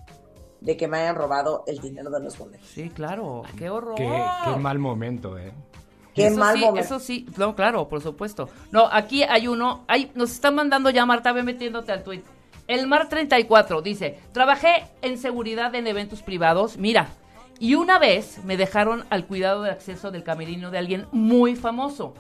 [0.61, 2.67] de que me hayan robado el dinero de los boletos.
[2.69, 3.43] Sí, claro.
[3.59, 3.97] Qué horror.
[3.97, 5.53] Qué, qué mal momento, ¿eh?
[6.15, 6.81] Qué eso mal sí, momento.
[6.87, 8.49] Eso sí, no, claro, por supuesto.
[8.71, 12.23] No, aquí hay uno, hay, nos están mandando ya, Marta, ve metiéndote al tweet.
[12.67, 17.09] El Mar 34 dice, trabajé en seguridad en eventos privados, mira,
[17.59, 22.15] y una vez me dejaron al cuidado de acceso del camerino de alguien muy famoso.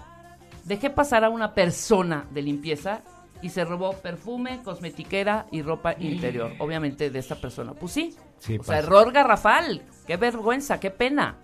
[0.64, 3.02] Dejé pasar a una persona de limpieza
[3.42, 6.52] y se robó perfume, cosmetiquera y ropa interior.
[6.58, 7.74] Obviamente de esta persona.
[7.74, 8.16] Pues sí.
[8.38, 9.82] Sí, o sea, error garrafal.
[10.06, 11.36] Qué vergüenza, qué pena.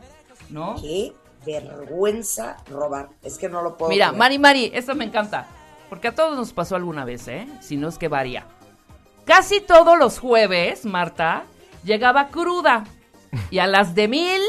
[0.49, 0.77] ¿No?
[0.81, 1.13] Qué
[1.45, 3.11] vergüenza robar.
[3.23, 4.19] Es que no lo puedo Mira, creer.
[4.19, 5.47] Mari Mari, esto me encanta.
[5.91, 7.47] Porque a todos nos pasó alguna vez, ¿eh?
[7.61, 8.47] Si no es que varía.
[9.31, 11.45] Casi todos los jueves, Marta,
[11.85, 12.83] llegaba cruda.
[13.51, 14.41] Y a las de mil,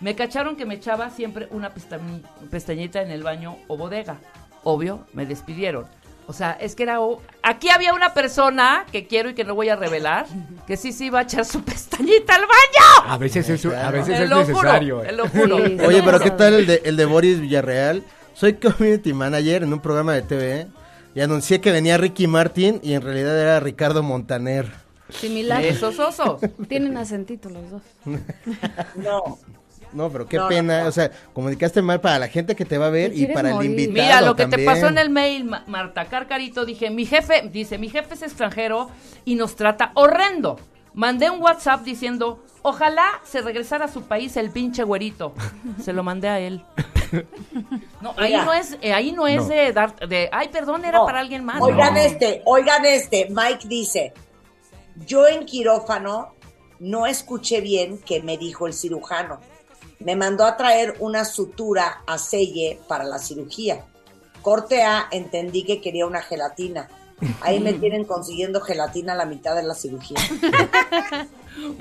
[0.00, 4.16] me cacharon que me echaba siempre una pestañi- pestañita en el baño o bodega.
[4.62, 5.84] obvio, me despidieron.
[6.26, 7.00] O sea, es que era...
[7.02, 10.24] o- Aquí había una persona que quiero y que no voy a revelar,
[10.66, 13.12] que sí se iba a echar su pestañita al baño.
[13.12, 14.96] A veces es, a veces Te es lo necesario.
[15.00, 15.08] juro, eh.
[15.08, 15.58] te lo juro.
[15.66, 15.84] Sí, sí.
[15.86, 18.02] Oye, pero ¿qué tal el de, el de Boris Villarreal?
[18.32, 20.66] Soy community manager en un programa de TV
[21.14, 24.70] y anuncié que venía Ricky Martin y en realidad era Ricardo Montaner.
[25.10, 25.64] Similar.
[25.64, 26.40] Esos osos.
[26.68, 27.82] Tienen acentito los dos.
[28.96, 29.38] No.
[29.92, 30.88] No, pero qué No, pena, no.
[30.88, 33.72] o sea, comunicaste mal para la gente que te va a ver y para morir.
[33.72, 37.06] el invitado Mira, lo que te pasó en el mail, Ma- Marta Carcarito, dije, mi
[37.06, 38.88] jefe, dice, mi jefe es extranjero
[39.24, 40.60] y nos trata horrendo.
[40.94, 45.32] Mandé un WhatsApp diciendo, ojalá se regresara a su país el pinche güerito.
[45.82, 46.64] Se lo mandé a él.
[48.00, 49.48] No, ahí no es, eh, ahí no es No.
[49.48, 51.06] de dar, de, ay, perdón, era No.
[51.06, 51.60] para alguien más.
[51.60, 52.00] Oigan No.
[52.00, 53.28] este, oigan este.
[53.30, 54.12] Mike dice,
[55.06, 56.34] yo en quirófano
[56.78, 59.40] no escuché bien que me dijo el cirujano.
[59.98, 63.84] Me mandó a traer una sutura a selle para la cirugía.
[64.40, 66.88] Corte A, entendí que quería una gelatina.
[67.40, 70.18] Ahí me tienen consiguiendo gelatina a la mitad de la cirugía.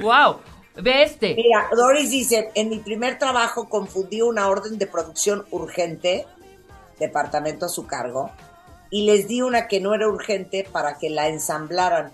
[0.01, 0.37] Wow,
[0.81, 1.35] ve este.
[1.35, 6.25] Mira, Doris dice, en mi primer trabajo confundí una orden de producción urgente,
[6.99, 8.31] departamento a su cargo,
[8.89, 12.11] y les di una que no era urgente para que la ensamblaran.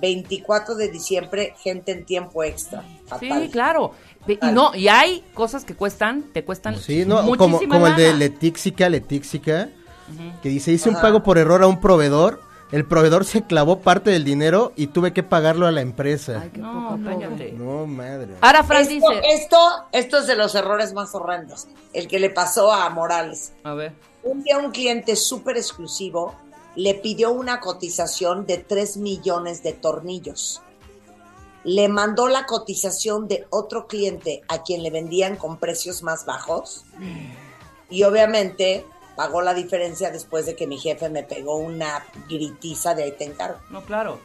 [0.00, 2.82] 24 de diciembre, gente en tiempo extra.
[3.06, 3.42] Fatal.
[3.42, 3.92] Sí, claro.
[4.26, 7.96] Y no, y hay cosas que cuestan, te cuestan Sí, no, como, muchísima como el
[7.96, 8.14] de.
[8.14, 9.68] Letíxica, Letíxica,
[10.42, 12.40] que dice, hice un pago por error a un proveedor,
[12.72, 16.40] el proveedor se clavó parte del dinero y tuve que pagarlo a la empresa.
[16.42, 17.28] Ay, qué No, poco.
[17.56, 18.34] No, madre.
[18.40, 19.58] Ahora Fran Esto, dice, esto,
[19.92, 21.68] esto es de los errores más horrendos.
[21.92, 23.52] El que le pasó a Morales.
[23.62, 26.34] a ver, Un día un cliente súper exclusivo
[26.74, 30.62] le pidió una cotización de 3 millones de tornillos.
[31.64, 36.84] Le mandó la cotización de otro cliente a quien le vendían con precios más bajos.
[37.90, 43.04] Y obviamente pagó la diferencia después de que mi jefe me pegó una gritiza de
[43.04, 43.58] ahí te encargo.
[43.70, 44.18] no, claro.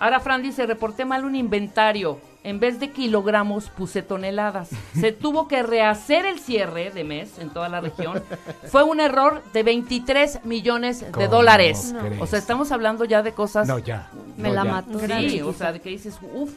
[0.00, 2.18] Ahora Fran dice, reporté mal un inventario.
[2.42, 4.70] En vez de kilogramos puse toneladas.
[4.98, 8.24] Se tuvo que rehacer el cierre de mes en toda la región.
[8.70, 11.94] Fue un error de 23 millones de ¿Cómo dólares.
[12.18, 13.68] O sea, estamos hablando ya de cosas...
[13.68, 14.10] No, ya.
[14.38, 14.70] Me no, la ya.
[14.70, 14.98] mató.
[15.00, 16.50] Sí, o sea, de que dices, uff.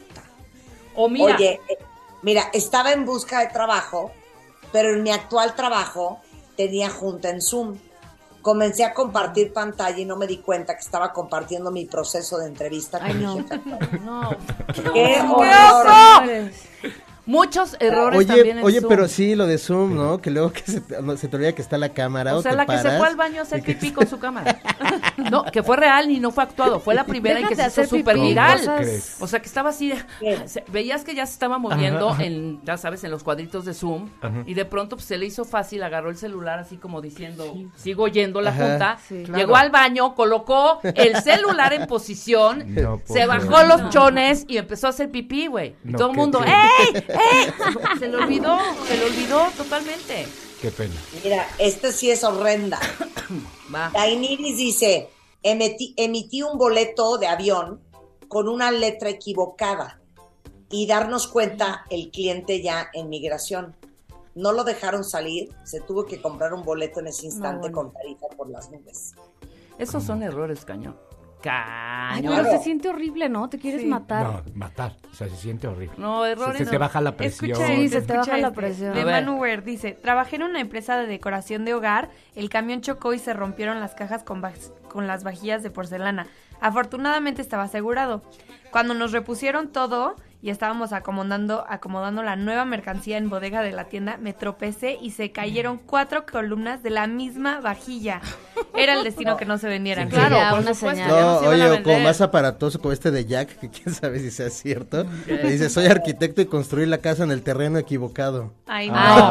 [0.94, 1.78] O mira, Oye, eh,
[2.22, 4.10] mira, estaba en busca de trabajo,
[4.72, 6.22] pero en mi actual trabajo
[6.56, 7.76] tenía junta en Zoom.
[8.42, 12.46] Comencé a compartir pantalla y no me di cuenta que estaba compartiendo mi proceso de
[12.46, 13.36] entrevista con Ay, mi no.
[13.36, 13.60] jefe.
[14.04, 14.36] no.
[14.92, 16.50] ¡Qué horror!
[17.26, 18.88] Muchos errores Oye, también en oye, Zoom.
[18.88, 20.20] pero sí, lo de Zoom, ¿no?
[20.20, 22.42] Que luego que se te, no, se te olvida que está la cámara o, O
[22.42, 24.60] sea, te la que se fue al baño a hacer pipí con su cámara.
[25.16, 26.80] No, que fue real y no fue actuado.
[26.80, 28.60] Fue la primera en que se hizo súper viral.
[29.20, 29.92] O sea, que estaba así.
[30.70, 32.24] veías que ya se estaba moviendo Ajá, ajá.
[32.24, 34.08] en, ya sabes, en los cuadritos de Zoom.
[34.20, 34.42] Ajá.
[34.46, 38.08] Y de pronto pues, se le hizo fácil, agarró el celular así como diciendo, sigo
[38.08, 38.68] yendo la Ajá.
[38.68, 38.98] junta.
[39.08, 39.14] Sí.
[39.24, 39.56] Llegó Claro.
[39.56, 44.90] al baño, colocó el celular en posición, No se bajó los chones y empezó a
[44.90, 45.74] hacer pipí, güey.
[45.96, 46.40] Todo el mundo.
[46.44, 47.04] ¡ey!
[47.14, 47.52] ¡Ey!
[47.98, 50.26] Se le olvidó, se le olvidó totalmente.
[50.60, 50.94] Qué pena.
[51.22, 52.80] Mira, esta sí es horrenda.
[53.74, 53.90] Va.
[53.90, 55.10] Dainiris dice,
[55.42, 57.80] emití, emití un boleto de avión
[58.28, 60.00] con una letra equivocada
[60.70, 63.76] y darnos cuenta el cliente ya en migración.
[64.34, 67.76] No lo dejaron salir, se tuvo que comprar un boleto en ese instante bueno.
[67.76, 69.14] con tarifa por las nubes.
[69.78, 70.96] Esos son errores, cañón.
[71.52, 72.50] Ay, pero Claro.
[72.50, 73.48] se siente horrible, ¿no?
[73.48, 73.86] Te quieres Sí.
[73.86, 74.26] matar.
[74.26, 74.96] No, matar.
[75.10, 75.94] O sea, se siente horrible.
[75.98, 76.58] No, errores.
[76.58, 77.50] Se, se te baja la presión.
[77.52, 78.56] Escucha, Sí, se te baja la este.
[78.60, 78.94] presión.
[78.94, 79.14] De A ver.
[79.24, 83.18] Manu Weir dice, trabajé en una empresa de decoración de hogar, el camión chocó y
[83.18, 84.42] se rompieron las cajas con,
[84.88, 86.26] con las vajillas de porcelana.
[86.60, 88.22] Afortunadamente estaba asegurado.
[88.70, 93.84] Cuando nos repusieron todo y estábamos acomodando, acomodando la nueva mercancía en bodega de la
[93.84, 98.20] tienda, me tropecé y se cayeron cuatro columnas de la misma vajilla.
[98.76, 100.08] Era el destino que no se vendieran.
[100.10, 101.08] Sí, Claro, por una supuesto, señal.
[101.10, 105.06] No, oye, como más aparatoso como este de Jack, que quién sabe si sea cierto.
[105.26, 108.52] Le dice, soy arquitecto y construí la casa en el terreno equivocado.
[108.66, 108.94] Ay, no.
[108.96, 109.30] Ah.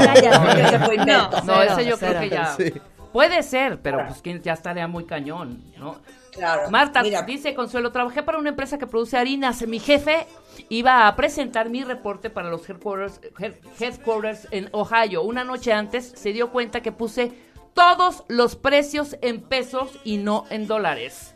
[1.05, 1.29] No.
[1.29, 2.45] No, Cero, ese yo creo que ya.
[2.55, 2.73] Sí.
[3.11, 6.01] Puede ser, pero pues que ya estaría muy cañón, ¿no?
[6.31, 6.71] Claro.
[6.71, 9.67] Marta Mira, dice Consuelo, trabajé para una empresa que produce harinas.
[9.67, 10.25] Mi jefe
[10.69, 15.21] iba a presentar mi reporte para los headquarters, head- headquarters en Ohio.
[15.21, 17.31] Una noche antes se dio cuenta que puse
[17.73, 21.33] todos los precios en pesos y no en dólares.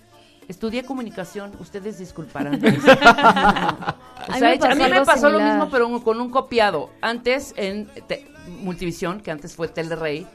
[0.47, 2.55] Estudié comunicación, ustedes disculparán.
[2.55, 2.57] O
[4.29, 6.89] A mí me a pasó mí me algo pasó lo mismo, pero con un copiado.
[7.01, 10.25] Antes en te- Multivisión, que antes fue Telerrey,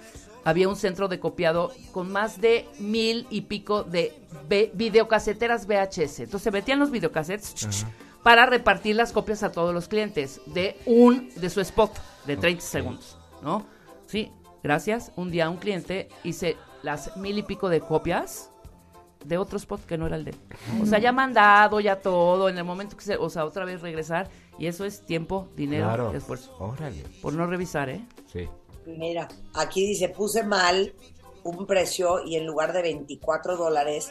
[0.44, 4.12] había un centro de copiado con más de mil y pico de
[4.74, 6.20] videocaseteras VHS.
[6.20, 7.86] Entonces se metían los videocassettes
[8.22, 11.92] para repartir las copias a todos los clientes de un de su spot
[12.26, 13.64] de 30 segundos, ¿no?
[14.06, 14.30] Sí,
[14.62, 15.12] gracias.
[15.16, 18.50] Un día un cliente hice las mil y pico de copias
[19.24, 20.36] de otro spot que no era el de él.
[20.82, 23.80] O sea, ya mandado, ya todo, en el momento que se, o sea, otra vez
[23.80, 26.12] regresar, y eso es tiempo, dinero, Claro.
[26.12, 26.54] esfuerzo.
[26.58, 27.04] Órale.
[27.22, 28.04] Por no revisar, ¿eh?
[28.32, 28.48] Sí.
[28.84, 30.92] Mira, aquí dice, puse mal
[31.44, 34.10] un precio y en lugar de 24 dólares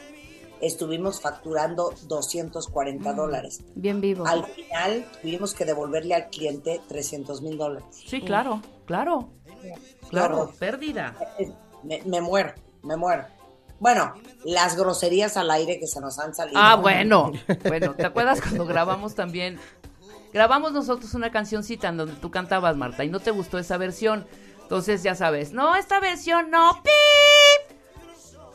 [0.62, 3.64] estuvimos facturando 240 dólares.
[3.76, 4.26] Bien vivo.
[4.26, 7.86] Al final tuvimos que devolverle al cliente 300 mil dólares.
[8.06, 9.30] Sí, claro, claro.
[10.12, 11.15] Claro, pérdida.
[11.84, 13.26] Me, me muero, me muero.
[13.80, 14.13] Bueno,
[14.45, 16.60] las groserías al aire que se nos han salido.
[16.62, 17.32] Ah, bueno.
[17.67, 19.60] Bueno, ¿te acuerdas cuando grabamos también?
[20.34, 24.26] Grabamos nosotros una cancioncita en donde tú cantabas, Marta, y no te gustó esa versión.
[24.62, 27.78] Entonces, ya sabes, no, esta versión no, ¡pip!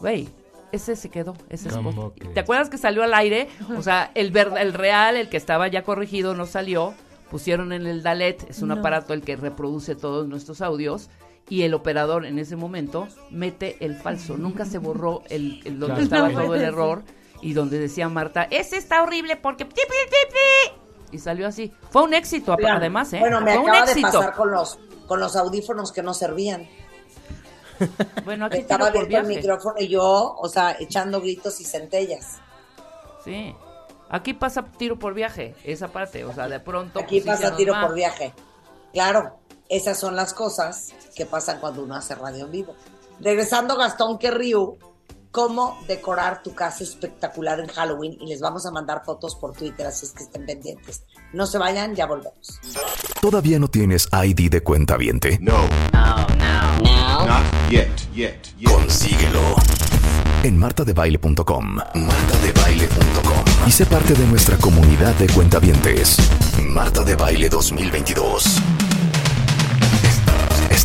[0.00, 0.28] Güey,
[0.72, 2.14] ese se quedó, ese ¿Cómo spot.
[2.14, 2.28] que?
[2.28, 3.48] ¿Te acuerdas que salió al aire?
[3.76, 6.94] O sea, el, ver- el real, el que estaba ya corregido, no salió.
[7.30, 11.10] Pusieron en el Dalet, es un aparato el que reproduce todos nuestros audios.
[11.48, 14.36] Y el operador en ese momento mete el falso.
[14.36, 16.26] Nunca se borró el, el donde Claro.
[16.26, 17.02] estaba todo el error
[17.40, 19.64] y donde decía Marta, ese está horrible porque...
[19.64, 21.16] pi, pi, pi, pi".
[21.16, 21.72] Y salió así.
[21.90, 23.20] Fue un éxito, además, ¿eh?
[23.20, 24.18] Bueno, me Fue un acaba de éxito.
[24.18, 26.68] pasar con los, con los audífonos que no servían.
[28.24, 32.38] Bueno, aquí Estaba abierto el micrófono y yo, o sea, echando gritos y centellas.
[33.24, 33.54] Sí.
[34.08, 36.24] Aquí pasa tiro por viaje, esa parte.
[36.24, 36.98] O sea, de pronto...
[36.98, 38.32] Aquí pues, pasa tiro por viaje.
[38.92, 42.74] Claro, esas son las cosas que pasan cuando uno hace radio en vivo.
[43.20, 44.78] Regresando Gastón Querriu,
[45.30, 49.86] cómo decorar tu casa espectacular en Halloween y les vamos a mandar fotos por Twitter,
[49.86, 51.04] así es que estén pendientes.
[51.32, 52.60] No se vayan, ya volvemos.
[53.20, 55.38] ¿Todavía no tienes ID de cuenta viente?
[55.40, 55.68] No.
[55.92, 57.26] No, no.
[57.26, 58.70] Not yet, yet, yet.
[58.70, 59.56] Consíguelo
[60.46, 61.74] en martadebaile.com.
[61.94, 63.44] Martadebaile.com.
[63.66, 66.16] Y sé parte de nuestra comunidad de cuentavientes.
[66.62, 68.62] Marta de Baile 2022.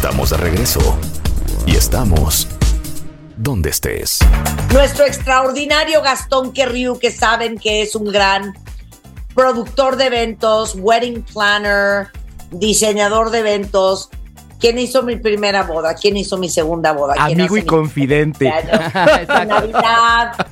[0.04, 0.98] Estamos de regreso.
[1.68, 2.48] Y estamos
[3.38, 4.18] donde estés.
[4.74, 8.56] Nuestro extraordinario Gastón Querriu, que saben que es un gran
[9.36, 12.08] productor de eventos, wedding planner,
[12.50, 14.10] diseñador de eventos.
[14.60, 15.94] ¿Quién hizo mi primera boda?
[15.94, 17.14] ¿Quién hizo mi segunda boda?
[17.28, 18.52] ¿Quién Amigo y mi confidente.
[19.48, 20.48] Navidad,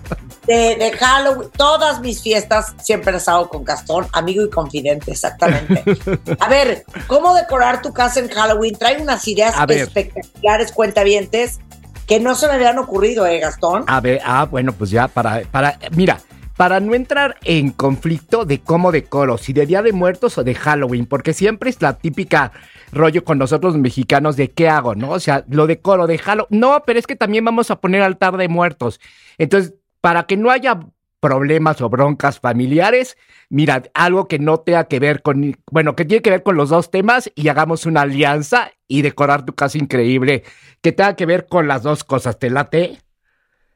[0.49, 5.83] de, de Halloween, todas mis fiestas siempre las hago con Gastón, amigo y confidente, exactamente.
[6.39, 8.75] A ver, ¿cómo decorar tu casa en Halloween?
[8.75, 11.59] Trae unas ideas espectaculares, cuentavientes,
[12.07, 13.83] que no se me habían ocurrido, ¿eh, Gastón?
[13.85, 16.19] A ver, ah, bueno, pues ya para, para, mira,
[16.57, 20.55] para no entrar en conflicto de cómo decoro, si de Día de Muertos o de
[20.55, 22.51] Halloween, porque siempre es la típica
[22.91, 25.11] rollo con nosotros los mexicanos de qué hago, ¿no?
[25.11, 26.59] O sea, lo decoro de Halloween.
[26.59, 28.99] No, pero es que también vamos a poner altar de muertos.
[29.37, 30.79] Entonces, para que no haya
[31.19, 33.17] problemas o broncas familiares,
[33.49, 36.69] mira, algo que no tenga que ver con, bueno, que tiene que ver con los
[36.69, 40.43] dos temas y hagamos una alianza y decorar tu casa increíble,
[40.81, 42.39] que tenga que ver con las dos cosas.
[42.39, 42.97] ¿Te late?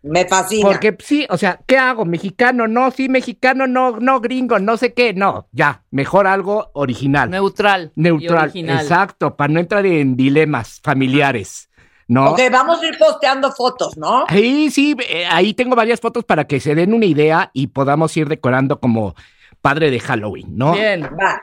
[0.03, 0.67] Me fascina.
[0.67, 2.03] Porque sí, o sea, ¿qué hago?
[2.03, 2.67] ¿Mexicano?
[2.67, 7.29] No, sí, mexicano, no, no, gringo, no sé qué, no, ya, mejor algo original.
[7.29, 7.93] Neutral.
[7.95, 8.81] y Neutral, original.
[8.81, 11.69] exacto, para no entrar en dilemas familiares,
[12.13, 12.31] ¿no?
[12.31, 14.25] Ok, vamos a ir posteando fotos, ¿no?
[14.29, 18.15] Sí, sí, eh, ahí tengo varias fotos para que se den una idea y podamos
[18.15, 19.15] ir decorando como
[19.61, 20.73] padre de Halloween, ¿no?
[20.73, 21.03] Bien.
[21.03, 21.41] Va.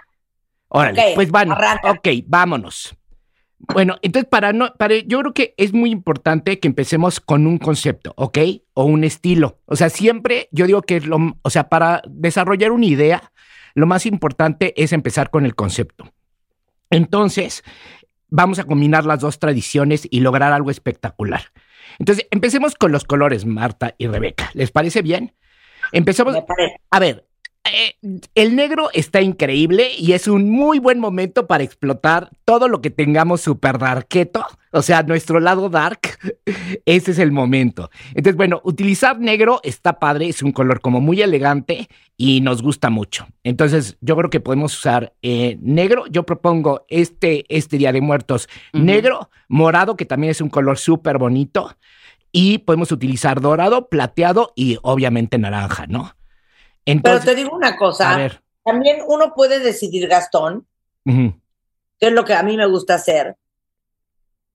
[0.68, 1.90] Órale, pues bueno, arranca.
[1.90, 2.94] ok, vámonos.
[3.58, 7.58] Bueno, entonces para no, para, yo creo que es muy importante que empecemos con un
[7.58, 8.38] concepto, ¿ok?
[8.74, 9.58] O un estilo.
[9.66, 13.32] O sea, siempre yo digo que es lo, o sea, para desarrollar una idea,
[13.74, 16.12] lo más importante es empezar con el concepto.
[16.90, 17.62] Entonces,
[18.30, 21.42] vamos a combinar las dos tradiciones y lograr algo espectacular.
[21.98, 24.50] Entonces, empecemos con los colores, Marta y Rebeca.
[24.54, 25.34] ¿Les parece bien?
[26.46, 26.76] Parece.
[26.90, 27.26] A ver,
[27.72, 27.96] eh,
[28.34, 32.90] el negro está increíble y es un muy buen momento para explotar todo lo que
[32.90, 36.00] tengamos super darketo, o sea, nuestro lado dark.
[36.84, 37.90] Ese es el momento.
[38.10, 42.90] Entonces, bueno, utilizar negro está padre, es un color como muy elegante y nos gusta
[42.90, 43.26] mucho.
[43.44, 46.04] Entonces, yo creo que podemos usar eh, negro.
[46.08, 51.18] Yo propongo este, este Día de Muertos negro, morado, que también es un color súper
[51.18, 51.76] bonito.
[52.32, 56.14] Y podemos utilizar dorado, plateado y obviamente naranja, ¿no?
[56.84, 58.42] Pero te digo una cosa, a ver.
[58.64, 60.66] también uno puede decidir, Gastón,
[61.04, 61.34] que
[62.06, 63.36] es lo que a mí me gusta hacer,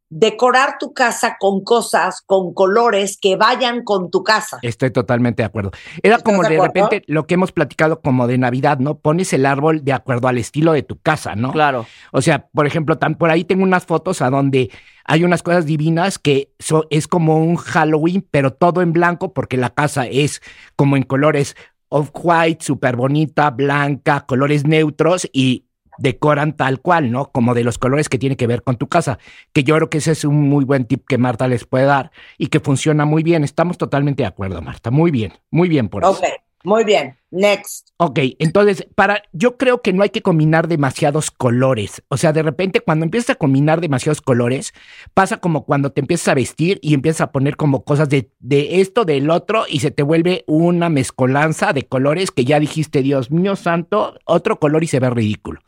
[0.10, 4.60] decorar tu casa con cosas, con colores que vayan con tu casa.
[4.62, 5.72] Estoy totalmente de acuerdo.
[6.04, 9.00] Era ¿Estás como de repente lo que hemos platicado como de Navidad, ¿no?
[9.00, 11.52] Pones el árbol de acuerdo al estilo de tu casa, ¿no?
[11.52, 11.86] Claro.
[12.12, 14.70] O sea, por ejemplo, tan, por ahí tengo unas fotos a donde
[15.06, 19.58] hay unas cosas divinas que so- es como un Halloween, pero todo en blanco porque
[19.58, 20.42] la casa es
[20.76, 21.56] como en colores
[21.96, 25.66] off-white, súper bonita, blanca, colores neutros y
[25.98, 27.32] decoran tal cual, ¿no?
[27.32, 29.18] Como de los colores que tiene que ver con tu casa.
[29.54, 32.12] Que yo creo que ese es un muy buen tip que Marta les puede dar
[32.38, 33.46] y que funciona muy bien.
[33.46, 34.92] Estamos totalmente de acuerdo, Marta.
[34.92, 36.12] Muy bien, muy bien por eso.
[36.12, 36.26] Ok,
[36.66, 37.18] muy bien.
[37.36, 37.90] Next.
[37.98, 42.02] Ok, entonces, para, yo creo que no hay que combinar demasiados colores.
[42.10, 44.74] O sea, de repente cuando empiezas a combinar demasiados colores,
[45.14, 48.82] pasa como cuando te empiezas a vestir y empiezas a poner como cosas de, de
[48.82, 53.32] esto, del otro, y se te vuelve una mezcolanza de colores que ya dijiste, Dios
[53.32, 55.62] mío santo, otro color y se ve ridículo.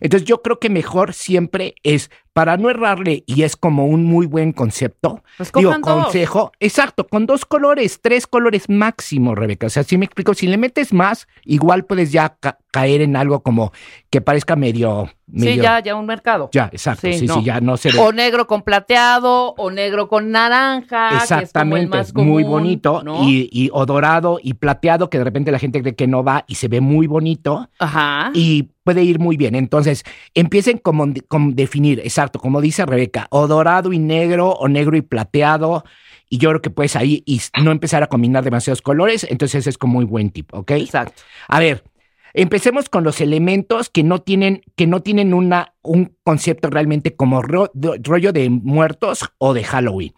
[0.00, 4.26] Entonces, yo creo que mejor siempre es, para no errarle, y es como un muy
[4.26, 5.80] buen concepto, Pues digo, dos.
[5.80, 9.66] consejo, exacto, con dos colores, tres colores máximo, Rebeca.
[9.66, 13.16] O sea, si me explico, si le metes más, igual puedes ya ca- caer en
[13.16, 13.72] algo como
[14.10, 15.10] que parezca medio...
[15.36, 16.48] Sí, ya, ya un mercado.
[16.52, 17.40] Ya, exacto, sí, sí, no.
[17.42, 17.98] ya no se ve.
[18.00, 21.08] O negro con plateado, o negro con naranja.
[21.10, 23.22] que es como el Exactamente, más muy bonito ¿no?
[23.28, 26.44] y, y o dorado y plateado que de repente la gente cree que no va
[26.48, 28.30] y se ve muy bonito Ajá.
[28.34, 29.54] y puede ir muy bien.
[29.54, 30.02] Entonces,
[30.34, 35.02] empiecen como, como definir, exacto, como dice Rebeca, o dorado y negro o negro y
[35.02, 35.84] plateado.
[36.30, 39.26] Y yo creo que puedes ahí y no empezar a combinar demasiados colores.
[39.28, 40.70] Entonces, ese es como muy buen tip, ¿ok?
[40.70, 41.20] Exacto.
[41.48, 41.84] A ver,
[42.32, 47.42] empecemos con los elementos que no tienen, que no tienen una, un concepto realmente como
[47.42, 50.14] ro- rollo de muertos o de Halloween.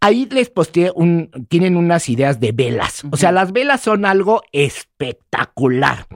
[0.00, 3.02] Ahí les posteé un, tienen unas ideas de velas.
[3.10, 6.06] O sea, las velas son algo espectacular.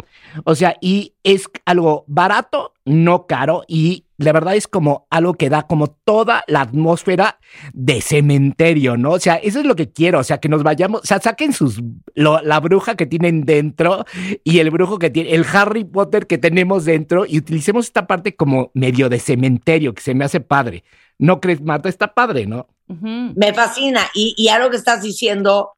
[0.44, 5.48] O sea, y es algo barato, no caro, y la verdad es como algo que
[5.50, 7.38] da como toda la atmósfera
[7.72, 9.12] de cementerio, ¿no?
[9.12, 11.52] O sea, eso es lo que quiero, o sea, que nos vayamos, o sea, saquen
[11.52, 11.82] sus,
[12.14, 14.04] lo- la bruja que tienen dentro
[14.44, 18.34] y el brujo que tiene, el Harry Potter que tenemos dentro y utilicemos esta parte
[18.36, 20.84] como medio de cementerio, que se me hace padre.
[21.18, 21.88] ¿No crees, Marta?
[21.88, 22.66] Está padre, ¿no?
[22.88, 24.00] Me fascina.
[24.14, 25.72] Y, y algo que estás diciendo,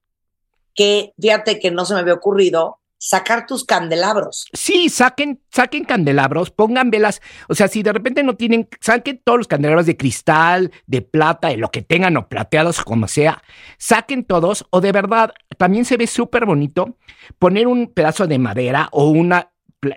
[0.75, 4.47] que fíjate que no se me había ocurrido, sacar tus candelabros.
[4.53, 7.21] Sí, saquen, saquen candelabros, pongan velas.
[7.49, 11.49] O sea, si de repente no tienen, saquen todos los candelabros de cristal, de plata,
[11.49, 13.43] de lo que tengan, o plateados, como sea.
[13.79, 16.97] Saquen todos, o de verdad, también se ve súper bonito
[17.39, 19.51] poner un pedazo de madera o una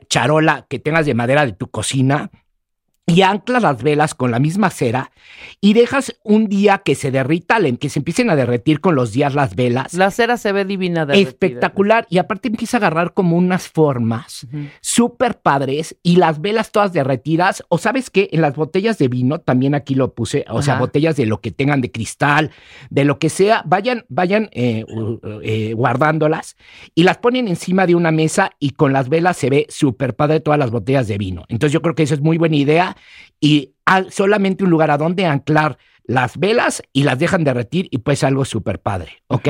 [0.09, 2.29] charola que tengas de madera de tu cocina.
[3.09, 5.11] Y anclas las velas con la misma cera
[5.61, 9.33] y dejas un día que se derrita, que se empiecen a derretir con los días
[9.33, 9.93] las velas.
[9.93, 11.05] La cera se ve divina.
[11.05, 11.29] derretida.
[11.29, 12.05] Espectacular.
[12.09, 14.65] Y aparte empieza a agarrar como unas formas Ujú.
[14.81, 17.63] súper padres y las velas todas derretidas.
[17.69, 21.15] O sabes qué, en las botellas de vino, también aquí lo puse, o sea, botellas
[21.15, 22.51] de lo que tengan de cristal,
[22.89, 24.83] de lo que sea, vayan, vayan eh,
[25.43, 26.57] eh, guardándolas
[26.93, 30.41] y las ponen encima de una mesa y con las velas se ve súper padre
[30.41, 31.45] todas las botellas de vino.
[31.47, 32.96] Entonces yo creo que eso es muy buena idea
[33.39, 33.73] y
[34.09, 35.77] solamente un lugar a donde anclar
[36.07, 39.47] las velas y las dejan derretir y pues algo súper padre, ¿ok?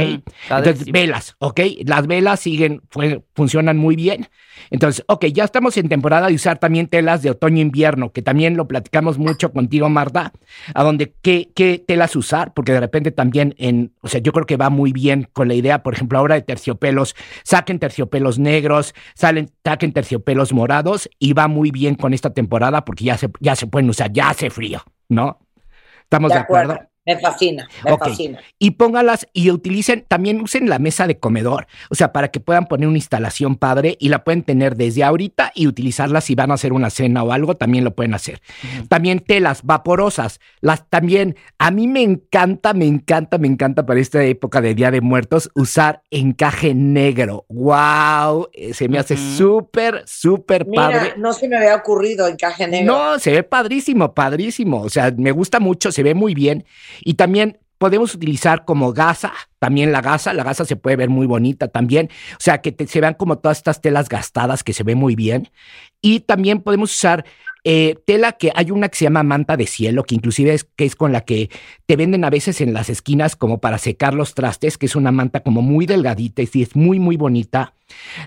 [0.49, 1.59] Entonces, velas, ¿ok?
[1.85, 4.27] Las velas siguen, fue- funcionan muy bien.
[4.71, 8.67] Entonces, ok, ya estamos en temporada de usar también telas de otoño-invierno, que también lo
[8.67, 10.33] platicamos mucho contigo, Marta,
[10.73, 14.47] a donde qué, qué telas usar, porque de repente también en, o sea, yo creo
[14.47, 18.95] que va muy bien con la idea, por ejemplo, ahora de terciopelos, saquen terciopelos negros,
[19.13, 23.55] salen, saquen terciopelos morados y va muy bien con esta temporada porque ya se, ya
[23.55, 25.39] se pueden usar, ya hace frío, ¿no?
[26.07, 26.79] ¿Estamos de, acuerdo?
[27.07, 28.39] Me fascina, me fascina.
[28.59, 32.67] y póngalas y utilicen, también usen la mesa de comedor, o sea, para que puedan
[32.67, 36.55] poner una instalación padre y la pueden tener desde ahorita y utilizarla si van a
[36.55, 38.41] hacer una cena o algo, también lo pueden hacer.
[38.89, 44.21] También telas vaporosas, las también, a mí me encanta, me encanta, me encanta para esta
[44.23, 47.45] época de Día de Muertos usar encaje negro.
[47.49, 48.49] ¡Wow!
[48.53, 49.23] Eh, Se me hace Ujú.
[49.37, 51.13] súper, súper Mira, padre.
[51.17, 52.93] no se me había ocurrido encaje negro.
[52.93, 54.81] No, se ve padrísimo, padrísimo.
[54.81, 56.65] O sea, me gusta mucho, se ve muy bien.
[57.01, 61.27] Y también podemos utilizar como gasa, también la gasa, la gasa se puede ver muy
[61.27, 62.09] bonita también.
[62.33, 65.49] O sea, que se vean como todas estas telas gastadas que se ve muy bien.
[66.01, 67.25] Y también podemos usar
[67.69, 70.85] eh, tela que hay una que se llama manta de cielo, que inclusive es, que
[70.85, 71.49] es con la que
[71.85, 75.11] te venden a veces en las esquinas como para secar los trastes, que es una
[75.11, 77.73] manta como muy delgadita y sí, es muy, muy bonita.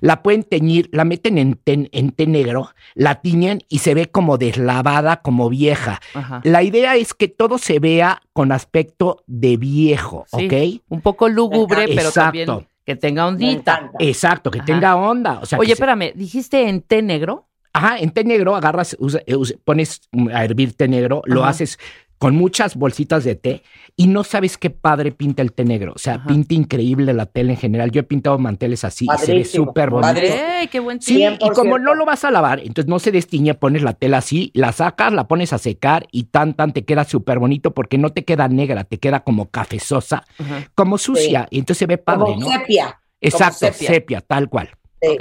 [0.03, 4.11] La pueden teñir, la meten en té, en té negro, la tiñen y se ve
[4.11, 6.01] como deslavada, como vieja.
[6.13, 6.43] Ajá.
[6.45, 10.83] La idea es que todo se vea con aspecto de viejo, Sí, ¿ok?
[10.91, 12.49] Un poco lúgubre, pero también
[12.85, 13.91] que tenga ondita.
[14.01, 14.67] Exacto, que Ajá.
[14.67, 15.39] tenga onda.
[15.41, 17.47] O sea, que Oye, se- espérame, ¿dijiste en té negro?
[17.73, 20.01] Ajá, en té negro agarras, usa- eh, usa- pones
[20.33, 21.79] a hervir té negro, lo haces
[22.19, 23.63] con muchas bolsitas de té
[23.97, 25.93] y no sabes qué padre pinta el té negro.
[25.95, 26.27] O sea, Ajá.
[26.27, 27.91] pinta increíble la tela en general.
[27.93, 30.09] Yo he pintado manteles así y se ve súper bonito.
[30.13, 30.39] padrísimo.
[30.61, 31.79] ¡Ey, qué buen Sí, y como 100%.
[31.83, 35.15] no lo vas a lavar, entonces no se destiñe, pones la tela así, la sacas,
[35.15, 38.49] la pones a secar y tan, tan te queda súper bonito porque no te queda
[38.49, 40.67] negra, te queda como cafezosa, Ajá.
[40.75, 42.51] como sucia, y entonces se ve padre, Como ¿no?
[42.51, 43.01] sepia.
[43.23, 43.89] Exacto, sepia.
[43.89, 44.21] sepia.
[44.21, 44.69] tal cual.
[45.01, 45.17] Sí.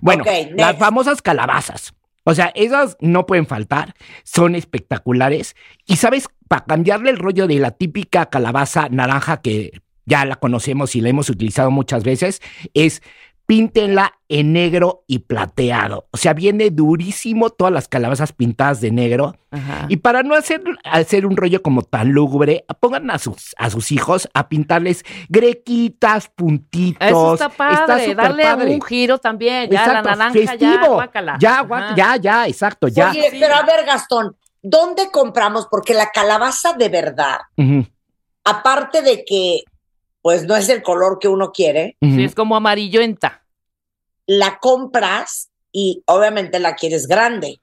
[0.00, 0.24] Bueno,
[0.56, 1.94] las famosas calabazas.
[2.24, 3.94] O sea, esas no pueden faltar,
[4.24, 5.56] son espectaculares.
[5.86, 9.72] Y sabes, para cambiarle el rollo de la típica calabaza naranja que
[10.06, 12.40] ya la conocemos y la hemos utilizado muchas veces,
[12.72, 13.02] es
[13.46, 16.06] píntenla en negro y plateado.
[16.12, 19.36] O sea, viene durísimo todas las calabazas pintadas de negro.
[19.50, 19.86] Ajá.
[19.88, 23.92] Y para no hacer, hacer un rollo como tan lúgubre, pongan a sus, a sus
[23.92, 27.06] hijos a pintarles grequitas, puntitos.
[27.06, 28.74] Eso está padre, súper darle padre.
[28.74, 29.70] un giro también.
[29.70, 30.94] Ya Exacto, la naranja, ya, festivo.
[30.94, 31.36] guácala.
[31.38, 33.10] Ya, guá- ya, ya, exacto, ya.
[33.10, 35.68] Oye, pero a ver, Gastón, ¿dónde compramos?
[35.70, 37.38] Porque la calabaza de verdad,
[38.44, 39.60] aparte de que
[40.24, 41.98] pues no es el color que uno quiere.
[42.00, 43.44] Sí, es como amarillenta.
[44.26, 47.60] la compras y obviamente la quieres grande.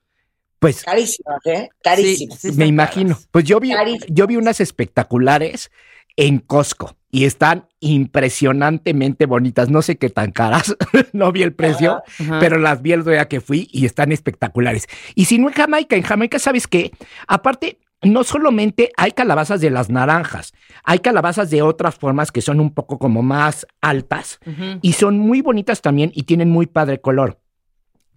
[0.60, 1.70] Pues Carísimas, ¿eh?
[1.82, 2.38] Carísimas.
[2.38, 2.56] Sí, sí.
[2.56, 3.16] me imagino.
[3.16, 3.28] caras.
[3.32, 3.72] Pues yo vi,
[4.08, 5.72] yo vi unas espectaculares
[6.16, 9.68] en Costco y están impresionantemente bonitas.
[9.68, 10.76] No sé qué tan caras,
[11.12, 12.38] no vi el precio, Ajá.
[12.38, 14.86] pero las vi el día que fui y están espectaculares.
[15.16, 16.92] Y si no en Jamaica, en Jamaica, ¿sabes qué?
[17.26, 20.52] Aparte, no solamente hay calabazas de las naranjas,
[20.84, 24.40] hay calabazas de otras formas que son un poco como más altas
[24.80, 27.38] y son muy bonitas también y tienen muy padre color.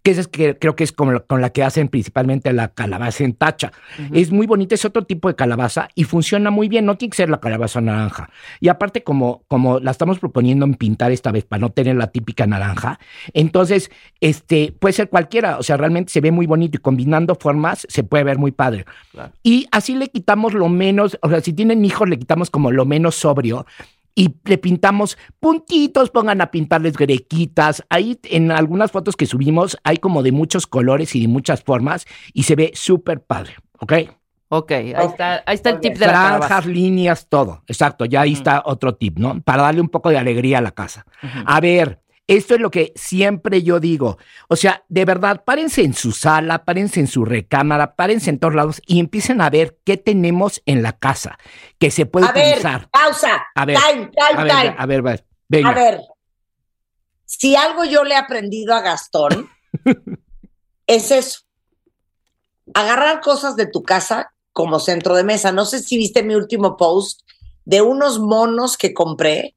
[0.06, 3.34] Que es que creo que es la- con la que hacen principalmente la calabaza en
[3.34, 3.72] tacha.
[4.14, 6.86] Es muy bonita, es otro tipo de calabaza y funciona muy bien.
[6.86, 8.30] No tiene que ser la calabaza naranja.
[8.60, 12.12] Y aparte, como, como la estamos proponiendo en pintar esta vez para no tener la
[12.12, 13.00] típica naranja,
[13.34, 13.90] entonces
[14.22, 15.58] este puede ser cualquiera.
[15.58, 18.86] O sea, realmente se ve muy bonito y combinando formas se puede ver muy padre.
[19.12, 19.32] Claro.
[19.42, 22.86] Y así le quitamos lo menos, o sea, si tienen hijos, le quitamos como lo
[22.86, 23.66] menos sobrio
[24.16, 27.84] y le pintamos puntitos, pongan a pintarles grequitas.
[27.90, 32.06] Ahí en algunas fotos que subimos hay como de muchos colores y de muchas formas
[32.34, 33.94] y se ve súper padre, ¿ok?
[34.48, 36.70] Ok, ahí está, ahí está el tip de la Franjas, calabaza.
[36.70, 37.64] líneas, todo.
[37.68, 39.42] Exacto, ya ahí está otro tip, ¿no?
[39.42, 41.06] Para darle un poco de alegría a la casa.
[41.46, 44.18] A ver, esto es lo que siempre yo digo.
[44.48, 48.56] O sea, de verdad, párense en su sala, párense en su recámara, párense en todos
[48.56, 51.38] lados y empiecen a ver qué tenemos en la casa
[51.78, 52.62] que se puede A ver,
[52.92, 53.46] pausa.
[53.54, 54.76] A ver, time, time, A ver, time.
[54.78, 55.70] a ver, a ver, venga.
[55.70, 56.02] A ver,
[57.26, 59.50] si algo yo le he aprendido a Gastón,
[60.88, 61.42] es eso.
[62.74, 65.52] Agarrar cosas de tu casa como centro de mesa.
[65.52, 67.22] No sé si viste mi último post
[67.66, 69.54] de unos monos que compré.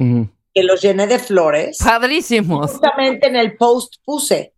[0.59, 1.79] Que los llené de flores.
[1.79, 2.73] Padrísimos.
[2.73, 4.53] Justamente en el post puse,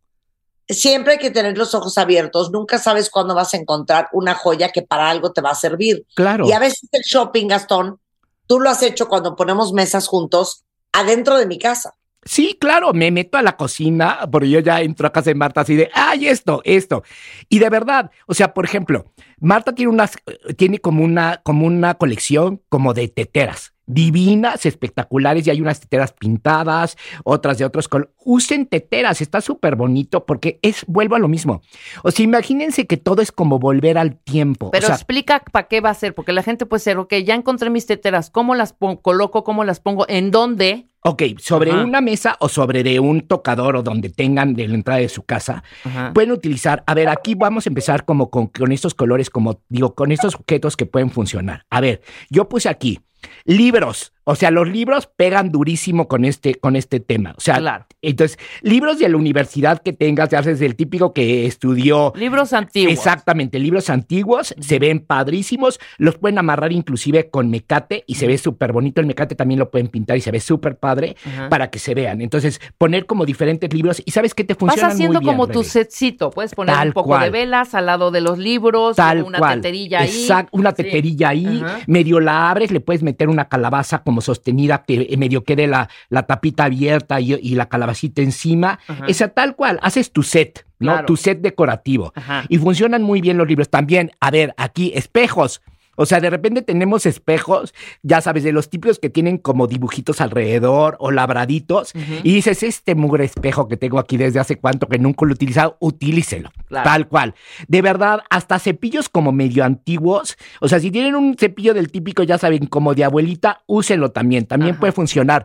[0.66, 4.70] siempre hay que tener los ojos abiertos, nunca sabes cuándo vas a encontrar una joya
[4.70, 6.06] que para algo te va a servir.
[6.14, 6.48] Claro.
[6.48, 8.00] Y a veces el shopping, Gastón,
[8.46, 11.94] tú lo has hecho cuando ponemos mesas juntos adentro de mi casa.
[12.24, 15.62] Sí, claro, me meto a la cocina, porque yo ya entro a casa de Marta
[15.62, 17.02] así de, ay, esto, esto.
[17.48, 21.66] Y de verdad, o sea, por ejemplo, Marta tiene unas, eh, tiene como una, como
[21.66, 23.72] una colección como de teteras.
[23.92, 28.14] Divinas, espectaculares, y hay unas teteras pintadas, otras de otros colores.
[28.24, 31.62] Usen teteras, está súper bonito porque es, vuelvo a lo mismo.
[32.02, 34.70] O sea, imagínense que todo es como volver al tiempo.
[34.70, 37.14] Pero o sea, explica para qué va a ser, porque la gente puede ser, ok,
[37.24, 39.44] ya encontré mis teteras, ¿cómo las coloco?
[39.44, 40.06] ¿Cómo las pongo?
[40.08, 40.90] ¿En dónde?
[41.02, 41.84] ok, sobre Ajá.
[41.84, 45.22] una mesa o sobre de un tocador o donde tengan de la entrada de su
[45.22, 46.12] casa, Ajá.
[46.12, 49.94] pueden utilizar, a ver, aquí vamos a empezar como con, con estos colores, como digo,
[49.94, 51.64] con estos objetos que pueden funcionar.
[51.70, 53.00] A ver, yo puse aquí
[53.44, 57.34] libros, o sea, los libros pegan durísimo con este, con este tema.
[57.36, 57.86] O sea, Claro.
[58.02, 62.12] entonces, libros de la universidad que tengas, ya haces el típico que estudió.
[62.16, 62.92] Libros antiguos.
[62.92, 68.38] Exactamente, libros antiguos, se ven padrísimos, los pueden amarrar inclusive con mecate y se ve
[68.38, 71.16] súper bonito, el mecate también lo pueden pintar y se ve súper padre
[71.48, 72.20] para que se vean.
[72.20, 75.48] Entonces, poner como diferentes libros y sabes qué te Vas funciona haciendo muy bien, como
[75.48, 77.24] tu setcito, puedes poner Tal un poco cual.
[77.24, 79.54] de velas al lado de los libros, Tal una cual.
[79.60, 80.08] teterilla ahí.
[80.08, 80.76] Exacto, una Sí.
[80.82, 85.44] teterilla ahí, medio la abres, le puedes meter una calabaza como sostenida, que eh, medio
[85.44, 88.80] quede la, la tapita abierta y, y la calabacita encima.
[88.88, 89.06] Ajá.
[89.06, 90.90] Esa tal cual, haces tu set, ¿no?
[90.90, 91.06] Claro.
[91.06, 92.12] Tu set decorativo.
[92.16, 92.44] Ajá.
[92.48, 93.70] Y funcionan muy bien los libros.
[93.70, 95.62] También, a ver, aquí, espejos.
[96.00, 100.22] O sea, de repente tenemos espejos, ya sabes, de los tipos que tienen como dibujitos
[100.22, 101.92] alrededor o labraditos.
[102.22, 105.34] Y dices, este mugre espejo que tengo aquí desde hace cuánto que nunca lo he
[105.34, 106.52] utilizado, utilícelo.
[106.68, 106.84] Claro.
[106.88, 107.34] Tal cual.
[107.68, 110.38] De verdad, hasta cepillos como medio antiguos.
[110.62, 114.46] O sea, si tienen un cepillo del típico, ya saben, como de abuelita, úsenlo también.
[114.46, 114.80] También Ajá.
[114.80, 115.44] puede funcionar.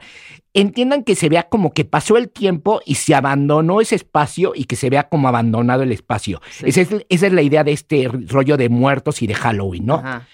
[0.53, 4.63] Entiendan que se vea como que pasó el tiempo y se abandonó ese espacio y
[4.63, 6.41] que se vea como abandonado el espacio.
[6.49, 6.63] Sí.
[6.67, 9.95] Esa, es, esa es la idea de este rollo de muertos y de Halloween, ¿no?
[9.95, 10.25] Ajá.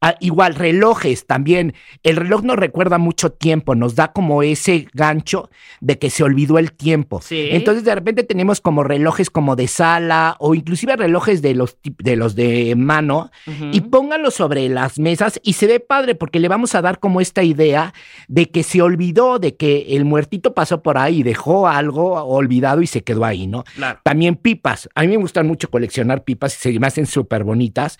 [0.00, 1.74] Ah, igual, relojes también.
[2.04, 6.58] El reloj nos recuerda mucho tiempo, nos da como ese gancho de que se olvidó
[6.58, 7.20] el tiempo.
[7.20, 7.48] Sí.
[7.50, 12.14] Entonces, de repente tenemos como relojes como de sala o inclusive relojes de los, de
[12.14, 13.32] los de mano
[13.72, 17.20] y pónganlos sobre las mesas y se ve padre porque le vamos a dar como
[17.20, 17.92] esta idea
[18.28, 22.82] de que se olvidó, de que el muertito pasó por ahí y dejó algo olvidado
[22.82, 23.64] y se quedó ahí, ¿no?
[23.74, 23.98] Claro.
[24.04, 24.88] También pipas.
[24.94, 27.98] A mí me gustan mucho coleccionar pipas y se me hacen súper bonitas.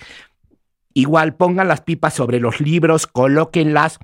[0.99, 4.01] Igual pongan las pipas sobre los libros, colóquenlas.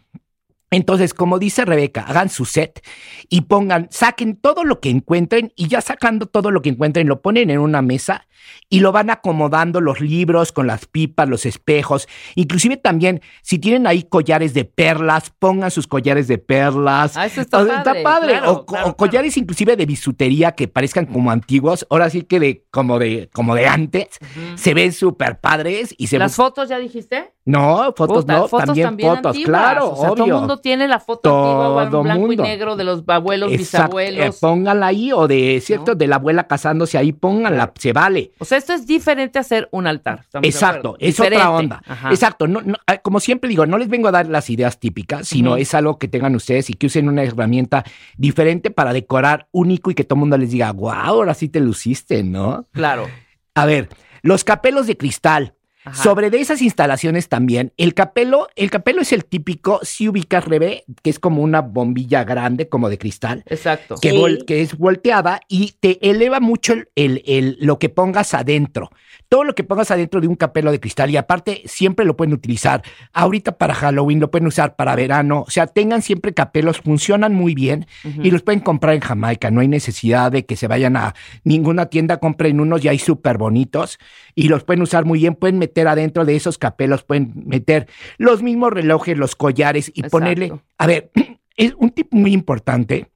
[0.70, 2.84] Entonces, como dice Rebeca, hagan su set
[3.28, 7.22] y pongan, saquen todo lo que encuentren y ya sacando todo lo que encuentren, lo
[7.22, 8.26] ponen en una mesa
[8.68, 12.08] y lo van acomodando los libros con las pipas, los espejos.
[12.34, 17.16] Inclusive también, si tienen ahí collares de perlas, pongan sus collares de perlas.
[17.16, 20.68] Ah, eso está O sea, padre, claro, o, claro, o collares inclusive de bisutería que
[20.68, 21.86] parezcan como antiguos.
[21.90, 24.08] Ahora sí que de como de, como de antes.
[24.56, 27.32] Se ven súper padres y se ¿Las fotos ya dijiste?
[27.44, 29.36] No, fotos Puta, no, también, fotos, antiguas.
[29.44, 30.40] claro, O sea, obvio.
[30.40, 32.42] todo mundo tiene la foto antigua, Todo blanco mundo.
[32.44, 34.40] y negro de los abuelos, Exacto, eh, bisabuelos.
[34.40, 35.94] pónganla ahí o de, ¿cierto?
[35.94, 38.32] De la abuela casándose ahí, pónganla, se vale.
[38.38, 40.20] O sea, esto es diferente a hacer un altar.
[40.20, 41.36] ¿estamos de Exacto, es Diferente.
[41.38, 41.82] otra onda.
[41.86, 42.10] Ajá.
[42.10, 45.26] Exacto, no, no, ah, como siempre digo, no les vengo a dar las ideas típicas,
[45.28, 47.84] sino es algo que tengan ustedes y que usen una herramienta
[48.16, 51.60] diferente para decorar único y que todo el mundo les diga, wow, ahora sí te
[51.60, 52.66] luciste, ¿no?
[52.72, 53.06] Claro.
[53.54, 53.88] A ver,
[54.22, 55.54] los capelos de cristal.
[55.84, 56.02] Ajá.
[56.02, 60.84] Sobre de esas instalaciones también, el capelo, el capelo es el típico, si ubicas Rebe,
[61.02, 63.96] que es como una bombilla grande, como de cristal, Exacto.
[64.00, 64.16] que, Sí.
[64.16, 68.90] vol- que es volteada y te eleva mucho el, el- el- lo que pongas adentro.
[69.28, 72.32] Todo lo que pongas adentro de un capelo de cristal y aparte siempre lo pueden
[72.32, 72.82] utilizar.
[73.12, 75.44] Ahorita para Halloween lo pueden usar para verano.
[75.46, 77.86] O sea, tengan siempre capelos, funcionan muy bien
[78.22, 79.50] y los pueden comprar en Jamaica.
[79.50, 83.36] No hay necesidad de que se vayan a ninguna tienda, compren unos y hay súper
[83.38, 83.98] bonitos
[84.34, 85.34] y los pueden usar muy bien.
[85.34, 90.10] Pueden meter adentro de esos capelos, pueden meter los mismos relojes, los collares y Exacto.
[90.10, 90.52] ponerle.
[90.78, 91.10] A ver,
[91.56, 93.10] es un tip muy importante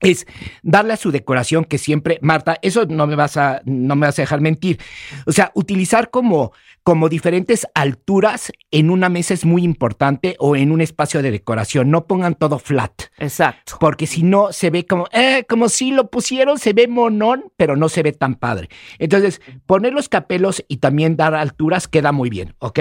[0.00, 0.26] es
[0.62, 4.18] darle a su decoración que siempre, Marta, eso no me vas a, no me vas
[4.18, 4.78] a dejar mentir.
[5.26, 10.72] O sea, utilizar como, como diferentes alturas en una mesa es muy importante o en
[10.72, 11.90] un espacio de decoración.
[11.90, 12.92] No pongan todo flat.
[13.18, 13.76] Exacto.
[13.78, 17.76] Porque si no, se ve como, eh, como si lo pusieron, se ve monón, pero
[17.76, 18.68] no se ve tan padre.
[18.98, 22.80] Entonces, poner los capelos y también dar alturas queda muy bien, ¿ok?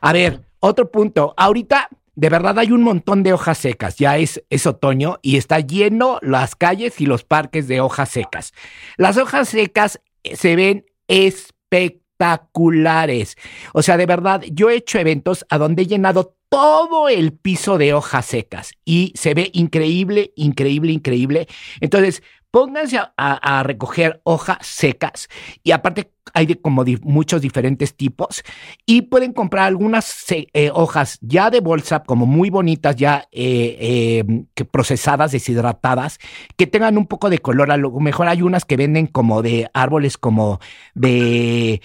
[0.00, 1.34] A ver, otro punto.
[1.36, 1.88] Ahorita,
[2.20, 3.96] de verdad, hay un montón de hojas secas.
[3.96, 8.52] Ya es, es otoño y está lleno las calles y los parques de hojas secas.
[8.98, 13.36] Las hojas secas eh, se ven espectaculares.
[13.72, 17.78] O sea, de verdad, yo he hecho eventos a donde he llenado todo el piso
[17.78, 21.48] de hojas secas y se ve increíble, increíble, increíble.
[21.80, 25.28] Entonces, pónganse a, recoger hojas secas
[25.62, 28.42] y aparte hay de como muchos diferentes tipos
[28.86, 34.44] y pueden comprar algunas eh, hojas ya de bolsa como muy bonitas ya eh, eh,
[34.54, 36.18] que procesadas deshidratadas
[36.56, 37.70] que tengan un poco de color.
[37.70, 40.60] A lo mejor hay unas que venden como de árboles como
[40.94, 41.80] de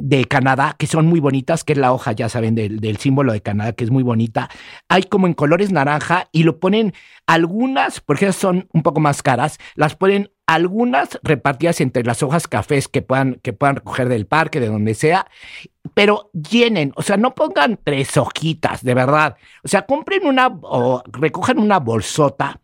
[0.00, 3.32] de Canadá, que son muy bonitas, que es la hoja, ya saben, del, del símbolo
[3.32, 4.48] de Canadá, que es muy bonita.
[4.88, 6.94] Hay como en colores naranja y lo ponen
[7.26, 12.88] algunas, porque son un poco más caras, las ponen algunas repartidas entre las hojas cafés
[12.88, 15.26] que puedan, que puedan recoger del parque, de donde sea,
[15.92, 19.36] pero llenen, o sea, no pongan tres hojitas, de verdad.
[19.62, 22.60] O sea, compren una o recojan una bolsota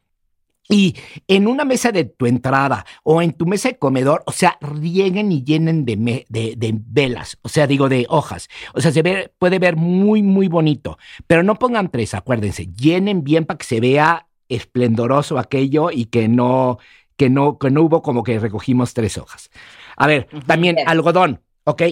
[0.69, 0.97] y
[1.29, 5.31] en una mesa de tu entrada o en tu mesa de comedor, o sea, rieguen
[5.33, 8.49] y llenen de, me- de, de velas, o sea, digo, de hojas.
[8.75, 13.25] O sea, se ve, puede ver muy, muy bonito, pero no pongan tres, acuérdense, llenen
[13.25, 16.79] bien para que se vea esplendoroso aquello y que no,
[17.17, 19.51] que no, que no hubo como que recogimos tres hojas.
[19.97, 21.83] A ver, también algodón, ¿ok?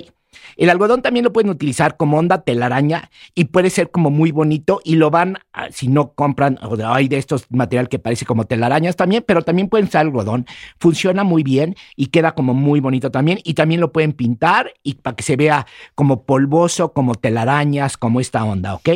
[0.56, 4.80] El algodón también lo pueden utilizar como onda telaraña y puede ser como muy bonito
[4.84, 5.38] y lo van,
[5.70, 9.42] si no compran, o de, hay de estos material que parece como telarañas también, pero
[9.42, 10.46] también pueden ser algodón.
[10.78, 14.94] Funciona muy bien y queda como muy bonito también y también lo pueden pintar y
[14.94, 18.88] para que se vea como polvoso, como telarañas, como esta onda, ¿ok?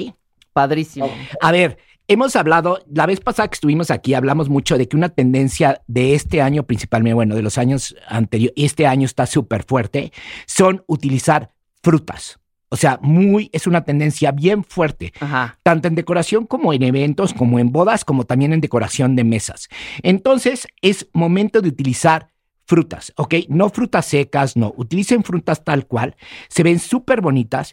[0.53, 1.11] Padrísimo.
[1.41, 1.79] A ver,
[2.09, 6.15] hemos hablado, la vez pasada que estuvimos aquí, hablamos mucho de que una tendencia de
[6.15, 10.13] este año, principalmente, bueno, de los años anteriores, este año está súper fuerte,
[10.47, 11.51] son utilizar
[11.83, 12.39] frutas.
[12.69, 15.59] O sea, muy, es una tendencia bien fuerte, Ajá.
[15.63, 19.69] tanto en decoración como en eventos, como en bodas, como también en decoración de mesas.
[20.03, 22.33] Entonces, es momento de utilizar
[22.67, 23.35] frutas, ¿ok?
[23.49, 24.75] No frutas secas, no.
[24.77, 26.17] Utilicen frutas tal cual.
[26.49, 27.73] Se ven súper bonitas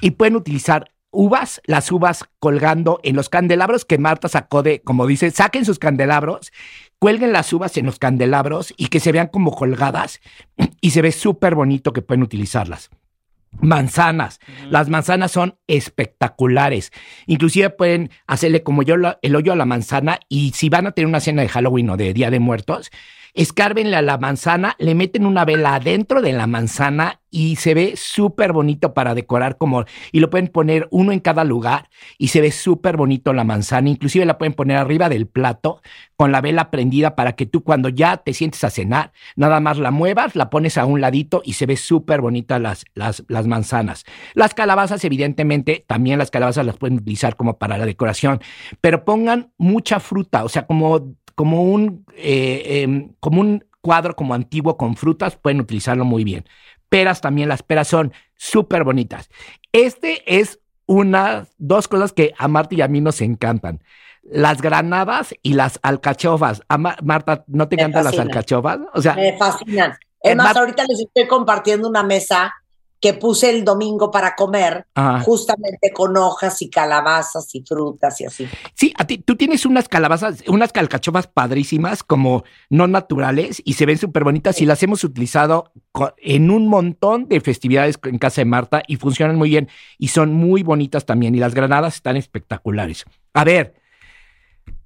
[0.00, 5.06] y pueden utilizar uvas, las uvas colgando en los candelabros que Marta sacó de, como
[5.06, 6.52] dice, saquen sus candelabros,
[6.98, 10.20] cuelguen las uvas en los candelabros y que se vean como colgadas
[10.80, 12.90] y se ve súper bonito que pueden utilizarlas.
[13.60, 14.38] Manzanas.
[14.68, 16.92] Las manzanas son espectaculares.
[17.26, 21.08] Inclusive pueden hacerle como yo el hoyo a la manzana y si van a tener
[21.08, 22.90] una cena de Halloween o de Día de Muertos,
[23.34, 27.94] escárbenle a la manzana, le meten una vela adentro de la manzana y se ve
[27.96, 32.40] súper bonito para decorar como y lo pueden poner uno en cada lugar y se
[32.40, 35.80] ve súper bonito la manzana, inclusive la pueden poner arriba del plato
[36.16, 39.78] con la vela prendida para que tú cuando ya te sientes a cenar, nada más
[39.78, 43.46] la muevas, la pones a un ladito y se ve súper bonita las, las, las
[43.46, 44.04] manzanas.
[44.34, 48.40] Las calabazas, evidentemente, también las calabazas las pueden utilizar como para la decoración,
[48.80, 54.34] pero pongan mucha fruta, o sea, como, como, un, eh, em, como un cuadro como
[54.34, 56.44] antiguo con frutas, pueden utilizarlo muy bien.
[56.90, 59.30] Peras también, las peras son súper bonitas.
[59.72, 63.82] Este es una, dos cosas que a Marta y a mí nos encantan.
[64.22, 66.60] Las granadas y las alcachofas.
[66.68, 68.80] A Ma- Marta, ¿no te encantan las alcachofas?
[68.92, 69.94] O sea, Me fascinan.
[70.22, 72.52] Es más- ahorita les estoy compartiendo una mesa
[73.00, 75.20] que puse el domingo para comer, Ajá.
[75.20, 78.48] justamente con hojas y calabazas y frutas y así.
[78.74, 83.86] Sí, a ti, tú tienes unas calabazas, unas calcachofas padrísimas, como no naturales, y se
[83.86, 85.72] ven súper bonitas y las hemos utilizado
[86.18, 90.34] en un montón de festividades en casa de Marta y funcionan muy bien y son
[90.34, 93.04] muy bonitas también y las granadas están espectaculares.
[93.32, 93.79] A ver,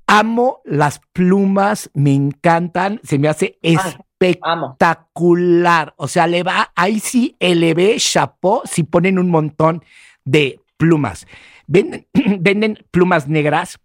[0.07, 4.07] amo las plumas, me encantan, se me hace amo.
[4.21, 5.95] espectacular.
[5.97, 9.83] O sea, le va, ahí sí elevé chapó si ponen un montón
[10.25, 11.27] de plumas.
[11.67, 12.07] Venden,
[12.41, 13.79] venden plumas negras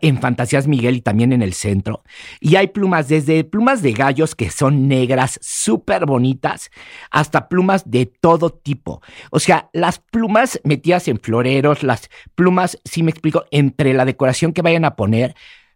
[0.00, 2.02] en Fantasías Miguel y también en el centro.
[2.40, 6.70] Y hay plumas, desde plumas de gallos que son negras, súper bonitas,
[7.10, 9.02] hasta plumas de todo tipo.
[9.30, 14.52] O sea, las plumas metidas en floreros, las plumas, si me explico, entre la decoración
[14.52, 15.34] que vayan a poner.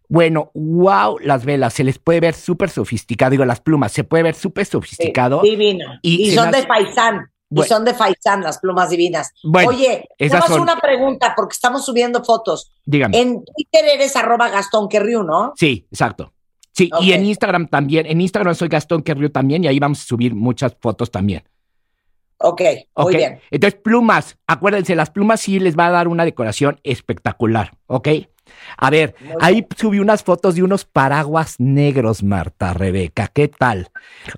[0.09, 3.31] Bueno, wow, las velas, se les puede ver súper sofisticado.
[3.31, 5.41] Digo, las plumas, se puede ver súper sofisticado.
[5.41, 5.85] Divino.
[6.01, 7.29] Y son de faisán.
[7.49, 7.65] Bueno.
[7.65, 9.31] Y son de faisán las plumas divinas.
[9.43, 12.71] Bueno, Oye, nada más son- una pregunta, porque estamos subiendo fotos.
[12.85, 13.17] Dígame.
[13.19, 15.53] En Twitter eres arroba Gastón Querriu, ¿no?
[15.55, 16.33] Sí, exacto.
[16.73, 18.05] Sí, y en Instagram también.
[18.05, 21.43] En Instagram soy Gastón Querrio también y ahí vamos a subir muchas fotos también.
[22.39, 22.61] Ok,
[22.95, 23.39] muy bien.
[23.49, 24.37] Entonces, plumas.
[24.45, 28.09] Acuérdense, las plumas sí les va a dar una decoración espectacular, ¿ok?
[28.77, 33.27] A ver, ahí subí unas fotos de unos paraguas negros, Marta, Rebeca.
[33.27, 33.89] ¿Qué tal?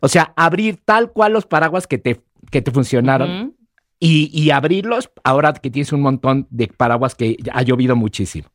[0.01, 2.21] O sea, abrir tal cual los paraguas que te,
[2.51, 3.55] que te funcionaron Ujú.
[3.99, 8.49] y, y abrirlos ahora que tienes un montón de paraguas que ha llovido muchísimo.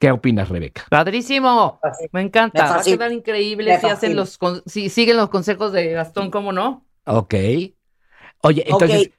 [0.00, 0.84] ¿Qué opinas, Rebeca?
[0.90, 1.80] Padrísimo.
[2.12, 2.64] Me encanta.
[2.64, 6.30] Me Va a quedar increíble si hacen los con- si siguen los consejos de Gastón,
[6.30, 6.86] ¿cómo no?
[7.04, 7.34] Ok.
[8.42, 9.12] Oye, entonces, Ok.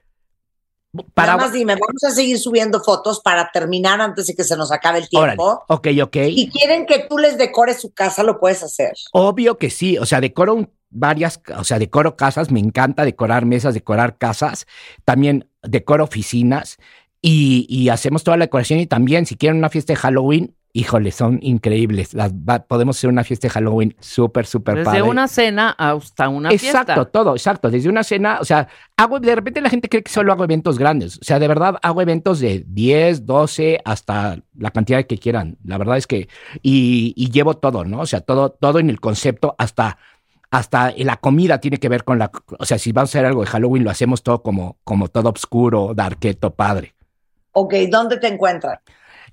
[0.92, 1.46] Nada paraguas.
[1.48, 4.98] más dime, vamos a seguir subiendo fotos para terminar antes de que se nos acabe
[5.00, 5.38] el Órale.
[5.38, 5.64] tiempo.
[5.68, 6.14] Ok, ok.
[6.34, 8.94] Si quieren que tú les decores su casa, lo puedes hacer.
[9.12, 13.46] Obvio que sí, o sea, decoro un- varias, o sea, decoro casas, me encanta decorar
[13.46, 14.66] mesas, decorar casas,
[15.06, 16.78] también decoro oficinas
[17.22, 21.12] y, y hacemos toda la decoración y también si quieren una fiesta de Halloween, híjole,
[21.12, 25.02] son increíbles, las, va- podemos hacer una fiesta de Halloween súper, súper Desde padre.
[25.02, 27.06] una cena hasta una Exacto, fiesta.
[27.06, 27.72] todo, exacto.
[27.72, 30.78] Desde una cena, o sea, hago, de repente la gente cree que solo hago eventos
[30.78, 31.18] grandes.
[31.18, 35.58] O sea, de verdad hago eventos de 10, 12, hasta la cantidad que quieran.
[35.66, 36.30] La verdad es que,
[36.62, 38.02] y, y llevo todo, ¿no?
[38.02, 39.98] O sea, todo, todo en el concepto, hasta,
[40.52, 43.42] hasta la comida tiene que ver con la, o sea, si vamos a hacer algo
[43.42, 46.96] de Halloween, lo hacemos todo como, como todo oscuro, darketo, padre.
[47.52, 48.80] Ok, ¿dónde te encuentran?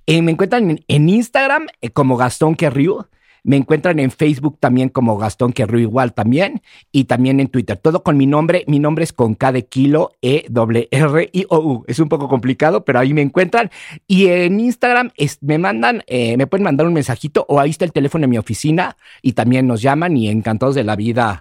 [0.07, 3.07] Eh, me encuentran en, en Instagram eh, como Gastón Querriu.
[3.47, 6.63] Me encuentran en Facebook también como Gastón Querriu igual también.
[6.91, 7.77] Y también en Twitter.
[7.77, 8.65] Todo con mi nombre.
[8.67, 11.85] Mi nombre es con K de kilo, E, W, R, I, O, U.
[11.87, 13.71] Es un poco complicado, pero ahí me encuentran.
[14.09, 17.85] Y en Instagram es- me mandan, eh, me pueden mandar un mensajito o ahí está
[17.85, 21.41] el teléfono en mi oficina y también nos llaman y encantados de la vida.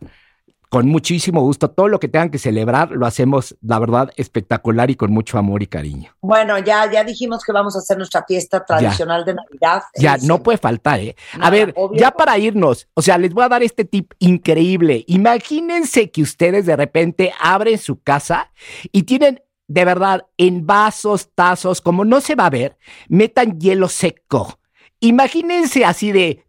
[0.70, 1.70] Con muchísimo gusto.
[1.70, 5.63] Todo lo que tengan que celebrar lo hacemos, la verdad, espectacular y con mucho amor
[5.63, 6.11] y cariño.
[6.22, 9.84] Bueno, ya, ya dijimos que vamos a hacer nuestra fiesta tradicional de Navidad.
[9.95, 11.16] Ya, no puede faltar, ¿eh?
[11.39, 15.03] A ver, ya para irnos, o sea, les voy a dar este tip increíble.
[15.07, 18.51] Imagínense que ustedes de repente abren su casa
[18.91, 23.89] y tienen de verdad en vasos, tazos, como no se va a ver, metan hielo
[23.89, 24.59] seco.
[24.99, 26.44] Imagínense así de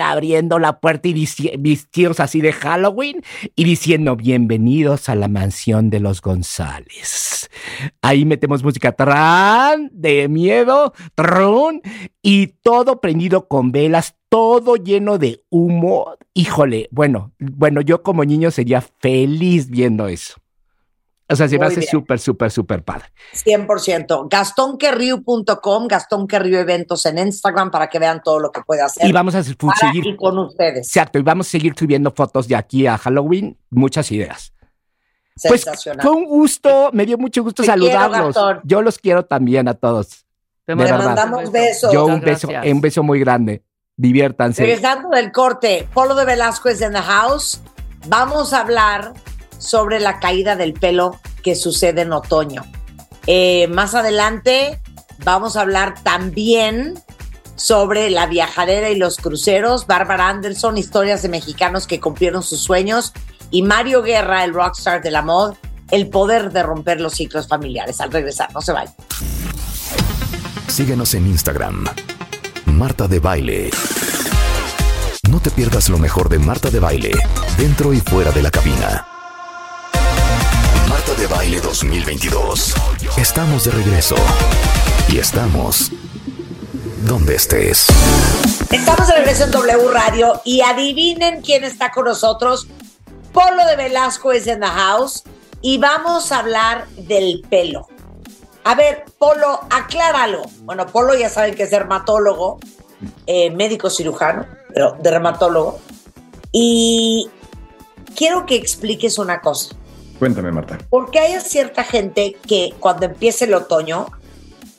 [0.00, 1.26] Abriendo la puerta y
[1.58, 3.20] vestidos así de Halloween
[3.56, 7.50] y diciendo bienvenidos a la mansión de los González.
[8.00, 11.82] Ahí metemos música tran de miedo, trun,
[12.22, 16.14] y todo prendido con velas, todo lleno de humo.
[16.32, 20.34] Híjole, bueno, bueno, yo como niño sería feliz viendo eso.
[21.30, 23.06] O sea, se me hace súper, súper, súper padre.
[23.34, 24.28] 100%.
[24.28, 29.06] GastónQuerriu.com, Gastón Querriu Eventos en Instagram para que vean todo lo que puede hacer.
[29.06, 30.06] Y vamos a para seguir.
[30.06, 30.86] y con ustedes.
[30.88, 34.52] Exacto, y vamos a seguir subiendo fotos de aquí a Halloween, muchas ideas.
[35.48, 36.02] Pues sensacional.
[36.06, 38.34] fue un gusto, me dio mucho gusto Te saludarlos.
[38.36, 38.60] quiero.
[38.64, 40.26] Yo los quiero también a todos.
[40.66, 41.46] Te De mandamos verdad.
[41.46, 41.92] un beso.
[41.92, 42.72] Yo un beso, gracias.
[42.74, 43.62] un beso muy grande.
[43.96, 44.62] Diviértanse.
[44.62, 47.60] Regresando del corte, Polo de Velasco es en the house.
[48.08, 49.12] Vamos a hablar
[49.60, 52.64] sobre la caída del pelo que sucede en otoño.
[53.26, 54.80] Eh, más adelante
[55.24, 56.98] vamos a hablar también
[57.54, 59.86] sobre la viajadera y los cruceros.
[59.86, 63.12] Bárbara Anderson, historias de mexicanos que cumplieron sus sueños.
[63.50, 65.54] Y Mario Guerra, el rockstar de la mod,
[65.90, 68.00] el poder de romper los ciclos familiares.
[68.00, 68.94] Al regresar, no se vayan.
[70.68, 71.84] Síguenos en Instagram.
[72.66, 73.70] Marta de Baile.
[75.28, 77.12] No te pierdas lo mejor de Marta de Baile,
[77.58, 79.09] dentro y fuera de la cabina.
[81.20, 82.74] De Baile 2022.
[83.18, 84.14] Estamos de regreso.
[85.06, 85.92] Y estamos
[87.02, 87.88] donde estés.
[88.70, 92.68] Estamos de regreso en W Radio y adivinen quién está con nosotros.
[93.34, 95.22] Polo de Velasco es en the house
[95.60, 97.86] y vamos a hablar del pelo.
[98.64, 100.44] A ver, Polo, acláralo.
[100.62, 102.60] Bueno, Polo ya saben que es dermatólogo,
[103.26, 105.80] eh, médico cirujano, pero dermatólogo.
[106.50, 107.28] Y
[108.16, 109.76] quiero que expliques una cosa.
[110.20, 110.76] Cuéntame, Marta.
[110.90, 114.06] Porque hay cierta gente que cuando empieza el otoño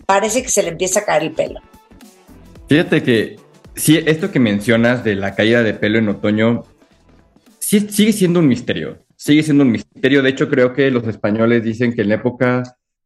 [0.05, 1.59] parece que se le empieza a caer el pelo.
[2.69, 3.39] Fíjate que
[3.75, 6.63] sí, esto que mencionas de la caída de pelo en otoño
[7.57, 9.03] sí, sigue siendo un misterio.
[9.15, 10.21] Sigue siendo un misterio.
[10.21, 12.61] De hecho, creo que los españoles dicen que en la época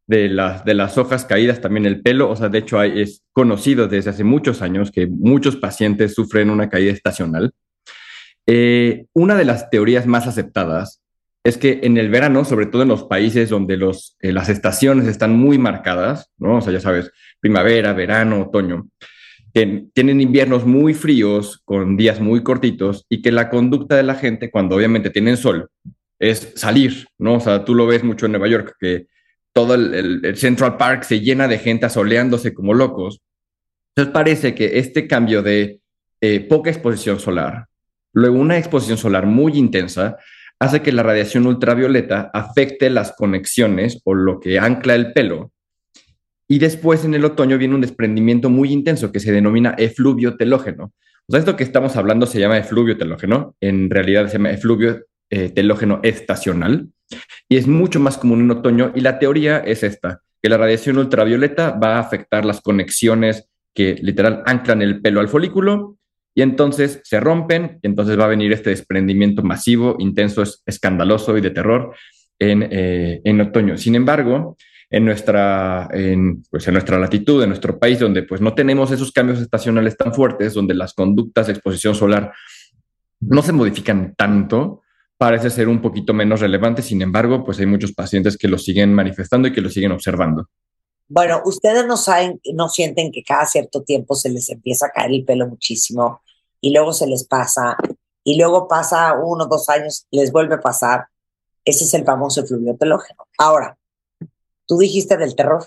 [0.06, 3.22] de, las de las hojas caídas también el pelo, o sea, de hecho hay, es
[3.32, 7.54] conocido desde hace muchos años que muchos pacientes sufren una caída estacional.
[8.46, 11.00] Eh, una de las teorías más aceptadas
[11.46, 15.06] es que en el verano, sobre todo en los países donde los, eh, las estaciones
[15.06, 16.56] están muy marcadas, ¿no?
[16.56, 18.88] O sea, ya sabes, primavera, verano, otoño,
[19.52, 24.50] tienen inviernos muy fríos con días muy cortitos y que la conducta de la gente
[24.50, 25.70] cuando obviamente tienen sol
[26.18, 27.34] es salir, ¿no?
[27.34, 29.06] O sea, tú lo ves mucho en Nueva York, que
[29.52, 33.22] todo el Central Park se llena de gente asoleándose como locos.
[33.94, 35.80] Entonces parece que este cambio de
[36.20, 37.66] eh, poca exposición solar,
[38.12, 40.18] luego una exposición solar muy intensa,
[40.58, 45.52] hace que la radiación ultravioleta afecte las conexiones o lo que ancla el pelo.
[46.48, 50.92] Y después en el otoño viene un desprendimiento muy intenso que se denomina efluvio telógeno.
[51.28, 55.04] O sea, esto que estamos hablando se llama efluvio telógeno, en realidad se llama efluvio
[55.28, 56.88] eh, telógeno estacional
[57.48, 60.98] y es mucho más común en otoño y la teoría es esta, que la radiación
[60.98, 65.98] ultravioleta va a afectar las conexiones que literal anclan el pelo al folículo
[66.36, 71.36] y entonces se rompen, y entonces va a venir este desprendimiento masivo, intenso, es- escandaloso
[71.38, 71.94] y de terror
[72.38, 73.78] en, eh, en otoño.
[73.78, 74.58] Sin embargo,
[74.90, 79.12] en nuestra, en, pues en nuestra latitud, en nuestro país, donde pues no tenemos esos
[79.12, 82.32] cambios estacionales tan fuertes, donde las conductas de exposición solar
[83.20, 84.82] no se modifican tanto,
[85.16, 86.82] parece ser un poquito menos relevante.
[86.82, 90.50] Sin embargo, pues hay muchos pacientes que lo siguen manifestando y que lo siguen observando.
[91.08, 95.12] Bueno, ustedes no saben, no sienten que cada cierto tiempo se les empieza a caer
[95.12, 96.20] el pelo muchísimo
[96.66, 97.76] y luego se les pasa
[98.24, 101.06] y luego pasa uno o dos años, les vuelve a pasar.
[101.64, 103.24] Ese es el famoso efluvio telógeno.
[103.38, 103.78] Ahora,
[104.66, 105.64] tú dijiste del terror,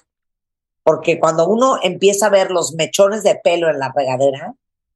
[0.84, 4.56] porque cuando uno empieza a ver los mechones de pelo en la regadera,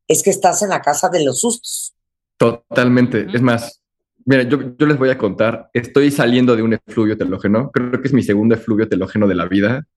[0.10, 1.94] es que estás en la casa de los sustos.
[2.36, 3.26] Totalmente.
[3.34, 3.82] Es más,
[4.26, 8.10] mira, yo, yo les voy a contar, estoy saliendo de un efluvio telógeno, creo que
[8.10, 9.88] es mi segundo efluvio telógeno de la vida.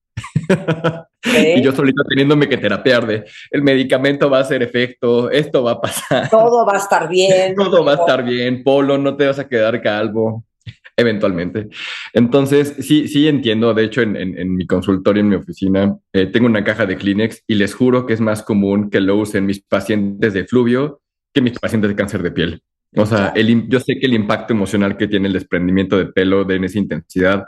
[1.57, 5.71] Y yo solito teniéndome que terapear de el medicamento va a hacer efecto, esto va
[5.73, 7.55] a pasar, Todo va a estar bien.
[7.55, 10.45] todo va a estar bien, Polo, no te vas a quedar calvo,
[10.97, 11.67] eventualmente.
[12.13, 16.27] Entonces, sí, sí entiendo, de hecho, en, en- en mi consultorio, en mi oficina, eh,
[16.27, 19.45] tengo una caja de Kleenex y les juro que es más común que lo usen
[19.45, 21.01] mis pacientes de fluvio
[21.33, 22.61] que mis pacientes de cáncer de piel.
[22.95, 26.45] O sea, el yo sé que el impacto emocional que tiene el desprendimiento de pelo
[26.45, 27.43] de en esa intensidad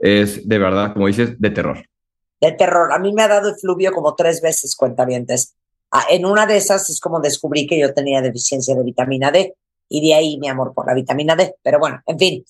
[0.00, 1.84] es de verdad, como dices, de terror.
[2.40, 2.92] De terror.
[2.92, 5.54] A mí me ha dado efluvio como tres veces, cuentavientes.
[5.90, 9.54] Ah, en una de esas es como descubrí que yo tenía deficiencia de vitamina D
[9.88, 11.54] y de ahí mi amor por la vitamina D.
[11.62, 12.44] Pero bueno, en fin,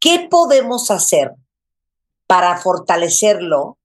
[0.00, 1.32] ¿qué podemos hacer
[2.26, 3.78] para fortalecerlo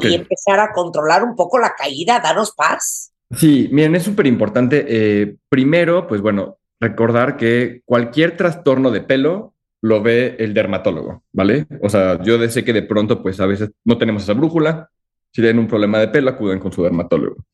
[0.00, 2.20] y empezar a controlar un poco la caída?
[2.20, 3.12] Danos paz.
[3.30, 4.84] Sí, miren, es súper importante.
[4.88, 11.66] eh, primero, pues bueno, recordar que cualquier trastorno de pelo lo ve el dermatólogo, ¿vale?
[11.82, 14.88] O sea, yo sé que de pronto, pues a veces no tenemos esa brújula.
[15.32, 17.44] Si tienen un problema de pelo, acuden con su dermatólogo.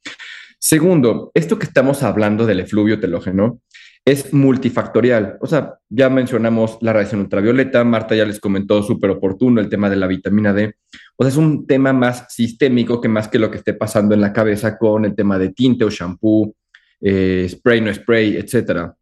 [0.59, 3.61] Segundo, esto que estamos hablando del efluvio telógeno
[4.05, 5.39] es multifactorial.
[5.41, 9.91] O sea, ya mencionamos la radiación ultravioleta, Marta ya les comentó súper oportuno el tema
[9.91, 10.75] de la vitamina D.
[11.17, 14.21] O sea, es un tema más sistémico que más que lo que esté pasando en
[14.21, 16.55] la cabeza con el tema de tinte o shampoo,
[17.01, 18.95] eh, spray, no spray, etcétera.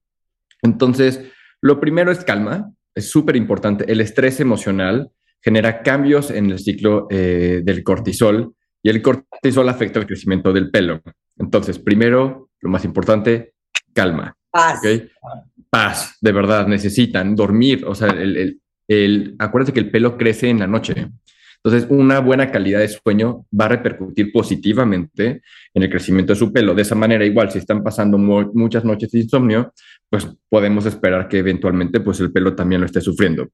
[0.62, 1.21] Entonces,
[1.62, 5.11] lo primero es calma, es súper importante, el estrés emocional
[5.43, 10.70] genera cambios en el ciclo eh, del cortisol y el cortisol afecta el crecimiento del
[10.70, 11.03] pelo.
[11.38, 13.55] Entonces, primero, lo más importante,
[13.93, 14.36] calma.
[14.51, 14.80] Paz.
[15.70, 17.84] Paz, de verdad, necesitan dormir.
[17.86, 21.09] O sea, el, el, el, acuérdate que el pelo crece en la noche.
[21.62, 25.43] Entonces, una buena calidad de sueño va a repercutir positivamente
[25.74, 26.74] en el crecimiento de su pelo.
[26.74, 29.72] De esa manera, igual, si están pasando mu muchas noches de insomnio,
[30.11, 33.48] pues podemos esperar que eventualmente pues el pelo también lo esté sufriendo.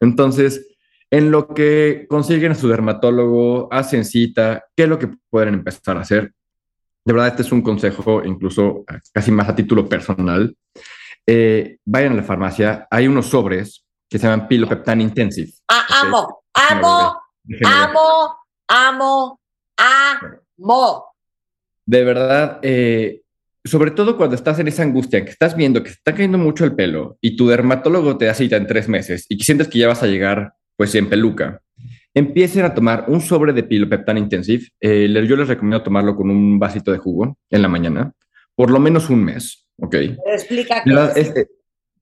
[0.00, 0.76] Entonces,
[1.10, 5.96] en lo que consiguen a su dermatólogo, hacen cita, ¿qué es lo que pueden empezar
[5.96, 6.32] a hacer?
[7.04, 10.54] De verdad, este es un consejo incluso casi más a título personal.
[11.26, 15.50] Eh, vayan a la farmacia, hay unos sobres que se llaman Pilopeptan Intensive.
[15.68, 17.20] Ah, amo, amo,
[17.64, 18.38] amo,
[18.68, 19.40] amo,
[19.76, 21.04] amo.
[21.84, 23.22] De verdad, eh,
[23.68, 26.74] sobre todo cuando estás en esa angustia, que estás viendo que está cayendo mucho el
[26.74, 29.88] pelo y tu dermatólogo te da cita en tres meses y que sientes que ya
[29.88, 31.60] vas a llegar pues en peluca,
[32.14, 34.66] empiecen a tomar un sobre de Pilopeptan Intensive.
[34.80, 38.12] Eh, yo les recomiendo tomarlo con un vasito de jugo en la mañana,
[38.54, 39.90] por lo menos un mes, ¿ok?
[39.90, 41.16] Pero explica qué ¿Verdad?
[41.16, 41.28] es.
[41.28, 41.46] Es,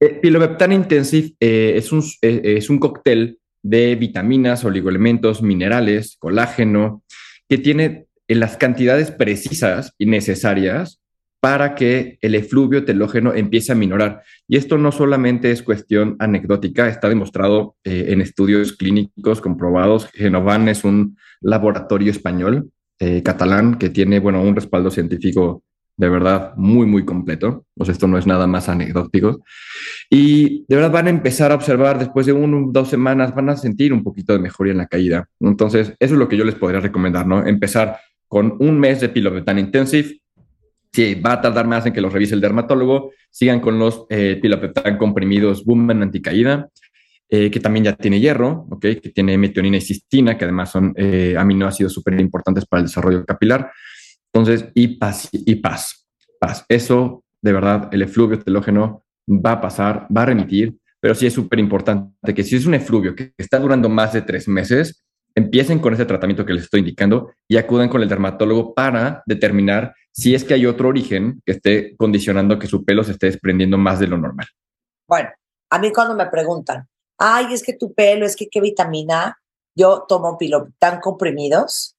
[0.01, 7.03] eh, Pilopeptan Intensive eh, es, un, eh, es un cóctel de vitaminas, oligoelementos, minerales, colágeno,
[7.49, 11.01] que tiene en las cantidades precisas y necesarias
[11.47, 14.25] para que el efluvio telógeno empiece a minorar.
[14.49, 20.09] Y esto no solamente es cuestión anecdótica, está demostrado eh, en estudios clínicos comprobados.
[20.13, 25.63] Genovan es un laboratorio español, eh, catalán, que tiene, bueno, un respaldo científico
[25.97, 27.65] de verdad muy, muy completo.
[27.79, 29.45] O sea, esto no es nada más anecdótico.
[30.11, 33.57] Y de verdad van a empezar a observar después de uno, dos semanas, van a
[33.57, 35.29] sentir un poquito de mejoría en la caída.
[35.39, 37.47] Entonces, eso es lo que yo les podría recomendar, ¿no?
[37.47, 40.19] Empezar con un mes de Pilopetan Intensive.
[40.97, 44.41] Si va a tardar más en que los revise el dermatólogo, sigan con los eh,
[44.99, 46.71] comprimidos Boomen anticaída,
[47.29, 48.81] eh, que también ya tiene hierro, ¿ok?
[48.81, 53.27] Que tiene metionina y cistina, que además son eh, aminoácidos súper importantes para el desarrollo
[53.27, 53.71] capilar.
[54.33, 56.09] Entonces, y paz, y paz,
[56.41, 56.65] paz.
[56.67, 61.35] Eso, de verdad, el efluvio telógeno va a pasar, va a remitir, pero sí es
[61.35, 65.79] súper importante que si es un efluvio que está durando más de tres meses, empiecen
[65.79, 70.35] con ese tratamiento que les estoy indicando y acudan con el dermatólogo para determinar si
[70.35, 73.99] es que hay otro origen que esté condicionando que su pelo se esté desprendiendo más
[73.99, 74.47] de lo normal.
[75.09, 75.29] Bueno,
[75.71, 76.89] a mí cuando me preguntan,
[77.19, 79.39] ay, es que tu pelo, es que qué vitamina,
[79.77, 81.97] yo tomo piloptan comprimidos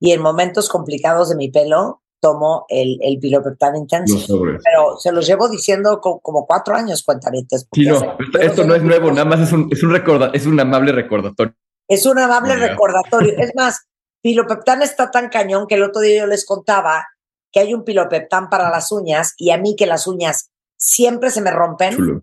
[0.00, 4.62] y en momentos complicados de mi pelo tomo el, el sobres.
[4.64, 7.68] Pero se los llevo diciendo co- como cuatro años, cuentanetes.
[7.72, 10.46] Sí, no, esto, esto no es nuevo, nada más es un, es un, recorda, es
[10.46, 11.54] un amable recordatorio.
[11.86, 13.34] Es un amable recordatorio.
[13.38, 13.86] Es más,
[14.24, 17.06] pilopeptan está tan cañón que el otro día yo les contaba
[17.52, 21.42] que hay un pilopeptan para las uñas y a mí que las uñas siempre se
[21.42, 21.94] me rompen.
[21.94, 22.22] Chulo.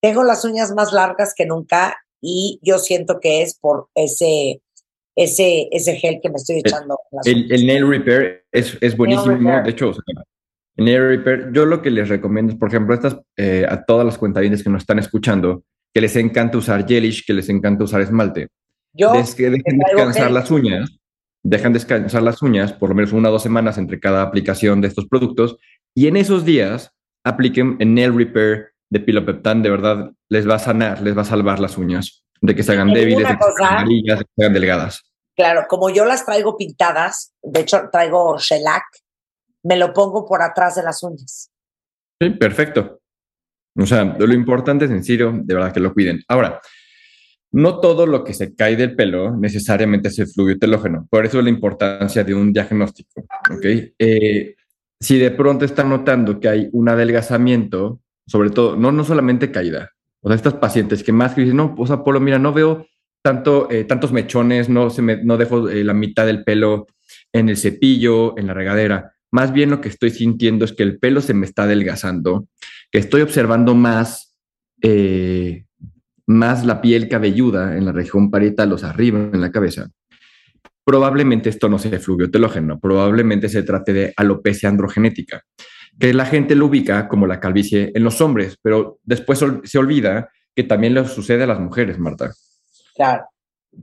[0.00, 4.62] Tengo las uñas más largas que nunca y yo siento que es por ese,
[5.14, 6.98] ese, ese gel que me estoy echando.
[7.24, 7.50] El, uñas.
[7.50, 9.36] el nail repair es, es buenísimo.
[9.36, 9.62] repair.
[9.64, 10.02] De hecho, o sea,
[10.76, 14.06] el nail repair, yo lo que les recomiendo es, por ejemplo, estas, eh, a todas
[14.06, 18.00] las cuentavientes que nos están escuchando, que les encanta usar gelish, que les encanta usar
[18.00, 18.48] esmalte.
[18.94, 20.34] Yo Des- que dejen descansar gel.
[20.34, 20.90] las uñas,
[21.44, 24.88] dejan descansar las uñas por lo menos una o dos semanas entre cada aplicación de
[24.88, 25.58] estos productos
[25.94, 26.92] y en esos días
[27.22, 31.26] apliquen el nail repair de pilopeptan, de verdad les va a sanar, les va a
[31.26, 34.30] salvar las uñas, de que se hagan débiles, de que se hagan amarillas, de que
[34.36, 35.02] se hagan delgadas.
[35.36, 38.84] Claro, como yo las traigo pintadas, de hecho traigo shellac,
[39.64, 41.50] me lo pongo por atrás de las uñas.
[42.20, 43.00] Sí, perfecto.
[43.76, 46.22] O sea, lo importante es en serio, de verdad que lo cuiden.
[46.28, 46.60] Ahora,
[47.54, 51.06] no todo lo que se cae del pelo necesariamente es el fluido telógeno.
[51.08, 53.20] Por eso la importancia de un diagnóstico.
[53.48, 53.64] ¿ok?
[53.96, 54.56] Eh,
[55.00, 59.92] si de pronto están notando que hay un adelgazamiento, sobre todo, no, no solamente caída,
[60.20, 62.88] o sea, estas pacientes que más que dicen, no, o sea, Polo, mira, no veo
[63.22, 66.88] tanto, eh, tantos mechones, no, se me, no dejo eh, la mitad del pelo
[67.32, 69.12] en el cepillo, en la regadera.
[69.30, 72.48] Más bien lo que estoy sintiendo es que el pelo se me está adelgazando,
[72.90, 74.36] que estoy observando más,
[76.26, 79.88] más la piel cabelluda en la región parietal, o sea, arriba en la cabeza.
[80.84, 85.42] Probablemente esto no sea fluvio telógeno, probablemente se trate de alopecia androgenética,
[85.98, 90.30] que la gente lo ubica como la calvicie en los hombres, pero después se olvida
[90.54, 92.32] que también le sucede a las mujeres, Marta.
[92.94, 93.24] Claro.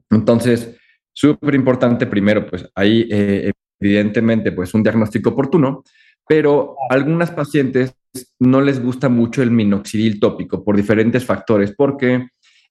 [0.09, 0.77] Entonces,
[1.11, 5.83] súper importante primero, pues ahí eh, evidentemente pues un diagnóstico oportuno,
[6.27, 7.93] pero algunas pacientes
[8.39, 12.28] no les gusta mucho el minoxidil tópico por diferentes factores, porque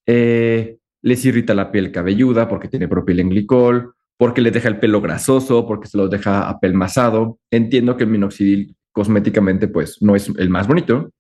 [0.06, 5.66] eh, les irrita la piel cabelluda, porque tiene propilenglicol, porque les deja el pelo grasoso,
[5.66, 7.38] porque se los deja apelmazado.
[7.50, 11.10] Entiendo que el minoxidil cosméticamente pues no es el más bonito,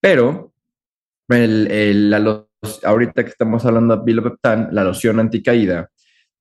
[0.00, 0.52] pero
[1.28, 2.44] el- la
[2.84, 5.88] ahorita que estamos hablando de bilopeptan, la loción anticaída,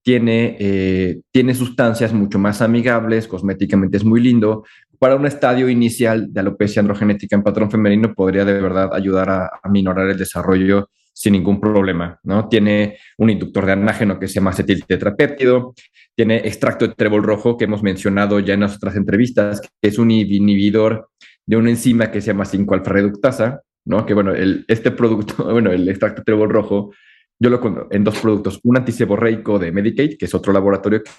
[0.03, 4.65] tiene, eh, tiene sustancias mucho más amigables, cosméticamente es muy lindo.
[5.01, 9.49] Para un estadio inicial de alopecia androgenética en patrón femenino podría de verdad ayudar a,
[9.63, 12.47] a minorar el desarrollo sin ningún problema, ¿no?
[12.47, 15.73] Tiene un inductor de anágeno que se llama acetiltetrapéptido,
[16.15, 19.97] tiene extracto de trébol rojo que hemos mencionado ya en las otras entrevistas, que es
[19.97, 21.09] un inhibidor
[21.47, 24.05] de una enzima que se llama 5-alfa reductasa, ¿no?
[24.05, 26.93] Que bueno, el, este producto, bueno, el extracto de trébol rojo,
[27.39, 31.11] yo lo conozco en dos productos, un antiseborreico de Medicaid, que es otro laboratorio que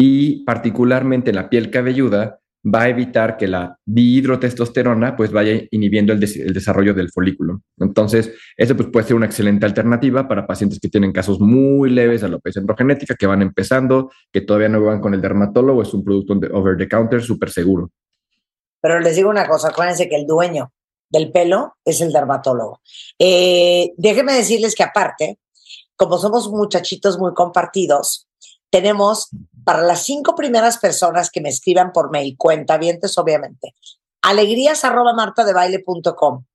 [0.00, 2.38] y particularmente en la piel cabelluda
[2.74, 7.62] va a evitar que la dihidrotestosterona pues vaya inhibiendo el, des- el desarrollo del folículo.
[7.78, 12.20] Entonces, eso pues puede ser una excelente alternativa para pacientes que tienen casos muy leves
[12.20, 16.04] de alopecia androgenética, que van empezando, que todavía no van con el dermatólogo, es un
[16.04, 17.90] producto de over the counter súper seguro.
[18.80, 20.72] Pero les digo una cosa, acuérdense que el dueño
[21.10, 22.80] del pelo es el dermatólogo.
[23.18, 25.38] Eh, déjenme decirles que aparte,
[25.96, 28.28] como somos muchachitos muy compartidos,
[28.70, 29.30] tenemos
[29.68, 33.74] para las cinco primeras personas que me escriban por mail, cuentavientes obviamente,
[34.22, 36.46] alegrías arroba martadebaile.com.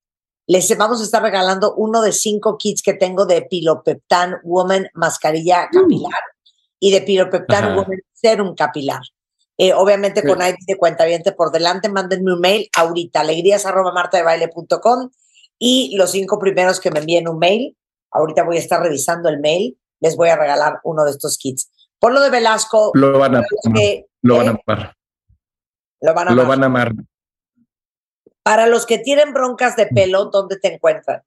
[0.48, 5.68] Les vamos a estar regalando uno de cinco kits que tengo de Pilopeptan Woman mascarilla
[5.72, 6.20] capilar
[6.80, 7.76] y de Pilopeptan Ajá.
[7.76, 9.02] Woman serum capilar.
[9.60, 10.28] Eh, obviamente Sí.
[10.28, 15.12] con ID de cuentaviente por delante, mándenme un mail ahorita, alegrías arroba martadebaile.com
[15.60, 17.78] y los cinco primeros que me envíen un mail,
[18.10, 21.70] ahorita voy a estar revisando el mail, les voy a regalar uno de estos kits.
[22.04, 24.62] Por lo de Velasco, Lo van a, para los que- lo van a ¿eh?
[24.68, 24.96] amar.
[26.02, 26.48] lo van a Lo amar.
[26.58, 26.94] van a amar.
[28.44, 31.22] Para los que tienen broncas de pelo, ¿dónde te encuentran?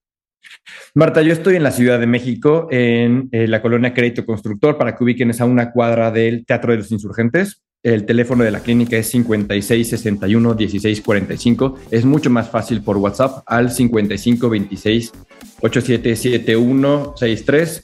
[0.92, 4.94] Marta, yo estoy en la Ciudad de México, en eh, la colonia Crédito Constructor, para
[4.94, 7.62] que ubiquen es a una cuadra del Teatro de los Insurgentes.
[7.82, 11.78] El teléfono de la clínica es 56 61 16 45.
[11.90, 15.12] Es mucho más fácil por WhatsApp al 55 26
[15.62, 17.82] 8771 63.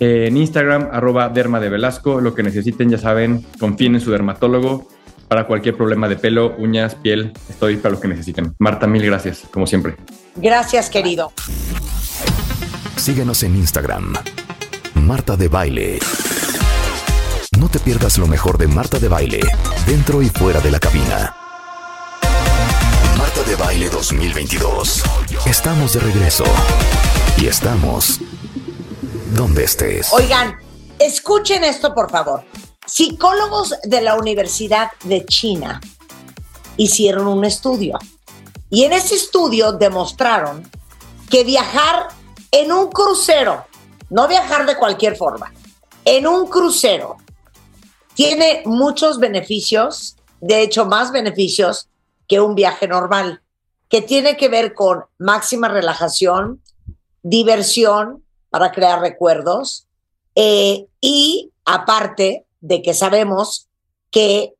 [0.00, 2.20] En Instagram, arroba derma de Velasco.
[2.20, 4.88] Lo que necesiten, ya saben, confíen en su dermatólogo.
[5.28, 8.54] Para cualquier problema de pelo, uñas, piel, estoy para lo que necesiten.
[8.58, 9.96] Marta, mil gracias, como siempre.
[10.36, 11.32] Gracias, querido.
[12.96, 14.14] Síguenos en Instagram.
[14.94, 15.98] Marta de Baile.
[17.58, 19.40] No te pierdas lo mejor de Marta de Baile,
[19.86, 21.34] dentro y fuera de la cabina.
[23.18, 25.02] Marta de Baile 2022.
[25.46, 26.44] Estamos de regreso.
[27.38, 28.20] Y estamos
[29.34, 30.12] donde estés.
[30.12, 30.56] Oigan,
[30.98, 32.44] escuchen esto, por favor.
[32.86, 35.80] Psicólogos de la Universidad de China
[36.76, 37.98] hicieron un estudio.
[38.70, 40.68] Y en ese estudio demostraron
[41.30, 42.08] que viajar
[42.50, 43.66] en un crucero,
[44.10, 45.52] no viajar de cualquier forma,
[46.04, 47.16] en un crucero,
[48.14, 51.88] tiene muchos beneficios, de hecho más beneficios
[52.28, 53.42] que un viaje normal,
[53.88, 56.62] que tiene que ver con máxima relajación,
[57.22, 58.23] diversión
[58.54, 59.88] para crear recuerdos
[60.36, 63.66] eh, y aparte de que sabemos
[64.12, 64.54] que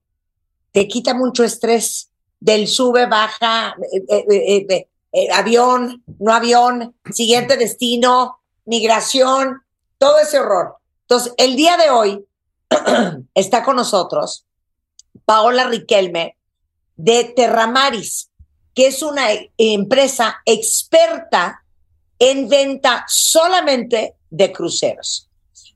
[0.72, 3.76] te quita mucho estrés del sube, baja,
[4.11, 9.62] eh, eh, avión, no avión, siguiente destino, migración,
[9.97, 10.74] todo ese horror.
[11.03, 12.24] Entonces, el día de hoy
[13.36, 14.45] está con nosotros
[15.24, 16.36] Paola Riquelme
[16.97, 18.28] de Terramaris,
[18.74, 21.64] que es una empresa experta
[22.31, 25.29] en venta solamente de cruceros.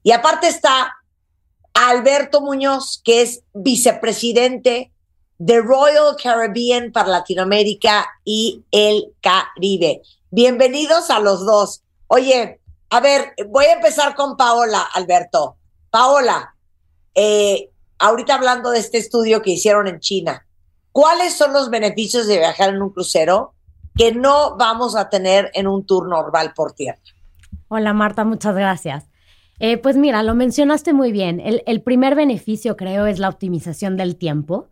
[0.03, 0.96] Y aparte está
[1.74, 4.90] Alberto Muñoz, que es vicepresidente
[5.36, 10.01] de Royal Caribbean para Latinoamérica y el Caribe.
[10.30, 11.82] Bienvenidos a los dos.
[12.07, 15.59] Oye, a ver, voy a empezar con Paola, Alberto.
[15.90, 16.55] Paola,
[17.14, 17.68] eh,
[17.99, 20.46] ahorita hablando de este estudio que hicieron en China,
[20.92, 23.53] ¿cuáles son los beneficios de viajar en un crucero
[23.99, 26.99] que no vamos a tener en un tour normal por tierra?
[27.68, 29.07] Hola Marta, muchas gracias.
[29.61, 31.40] Eh, pues mira, lo mencionaste muy bien.
[31.40, 34.68] El, el primer beneficio, creo, es la optimización del tiempo.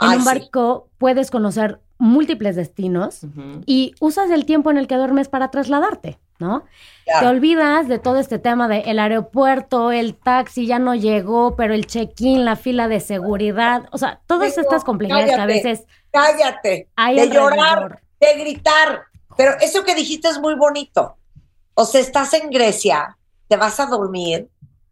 [0.00, 0.26] En Ay, un sí.
[0.26, 3.20] barco puedes conocer múltiples destinos
[3.66, 6.64] y usas el tiempo en el que duermes para trasladarte, ¿no?
[7.04, 7.20] Claro.
[7.20, 11.72] Te olvidas de todo este tema del el aeropuerto, el taxi ya no llegó, pero
[11.72, 15.86] el check-in, la fila de seguridad, o sea, todas Digo, estas complejidades que a veces
[16.10, 17.52] Cállate, hay de alrededor.
[17.52, 19.04] llorar, de gritar.
[19.36, 21.16] Pero eso que dijiste es muy bonito.
[21.74, 23.16] O sea, estás en Grecia,
[23.48, 24.48] te vas a dormir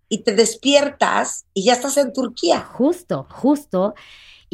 [0.08, 2.60] y te despiertas y ya estás en Turquía.
[2.60, 3.94] Justo, justo.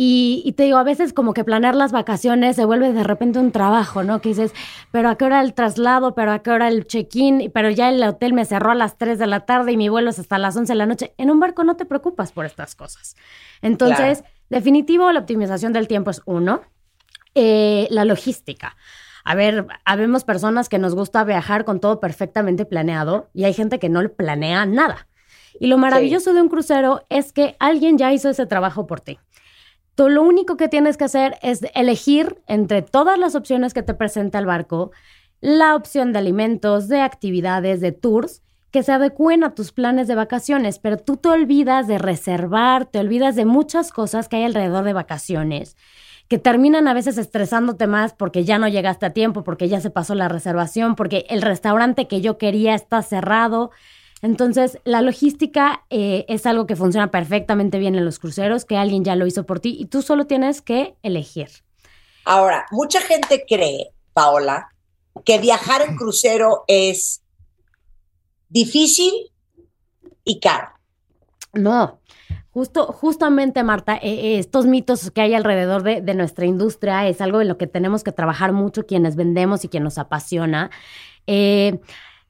[0.00, 3.40] Y, y te digo, a veces como que planear las vacaciones se vuelve de repente
[3.40, 4.20] un trabajo, ¿no?
[4.20, 4.52] Que dices,
[4.92, 8.00] pero a qué hora el traslado, pero a qué hora el check-in, pero ya el
[8.04, 10.56] hotel me cerró a las 3 de la tarde y mi vuelo es hasta las
[10.56, 11.14] 11 de la noche.
[11.18, 13.16] En un barco no te preocupas por estas cosas.
[13.60, 16.60] Entonces, definitivo, la optimización del tiempo es uno.
[17.40, 18.76] Eh, la logística.
[19.22, 23.78] A ver, habemos personas que nos gusta viajar con todo perfectamente planeado y hay gente
[23.78, 25.06] que no le planea nada.
[25.60, 29.20] Y lo maravilloso de un crucero es que alguien ya hizo ese trabajo por ti.
[29.94, 33.94] Tú lo único que tienes que hacer es elegir entre todas las opciones que te
[33.94, 34.90] presenta el barco,
[35.40, 40.16] la opción de alimentos, de actividades, de tours, que se adecúen a tus planes de
[40.16, 44.82] vacaciones, pero tú te olvidas de reservar, te olvidas de muchas cosas que hay alrededor
[44.84, 45.76] de vacaciones,
[46.28, 49.90] que terminan a veces estresándote más porque ya no llegaste a tiempo, porque ya se
[49.90, 53.70] pasó la reservación, porque el restaurante que yo quería está cerrado.
[54.20, 59.04] Entonces, la logística eh, es algo que funciona perfectamente bien en los cruceros, que alguien
[59.04, 61.48] ya lo hizo por ti y tú solo tienes que elegir.
[62.24, 64.68] Ahora, mucha gente cree, Paola,
[65.24, 67.22] que viajar en crucero es
[68.50, 69.12] difícil
[70.24, 70.68] y caro.
[71.54, 71.97] No,
[72.58, 77.20] justo, justamente, Marta, eh, eh, estos mitos que hay alrededor de, de, nuestra industria es
[77.20, 80.68] algo en lo que tenemos que trabajar mucho quienes vendemos y quien nos apasiona.
[81.28, 81.78] Eh,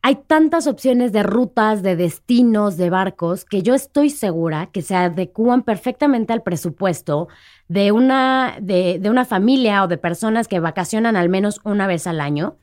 [0.02, 4.94] hay tantas opciones de rutas, de destinos, de barcos, que yo estoy segura que se
[4.94, 7.28] adecúan perfectamente al presupuesto
[7.68, 12.06] de una, de, de una familia o de personas que vacacionan al menos una vez
[12.06, 12.58] al año.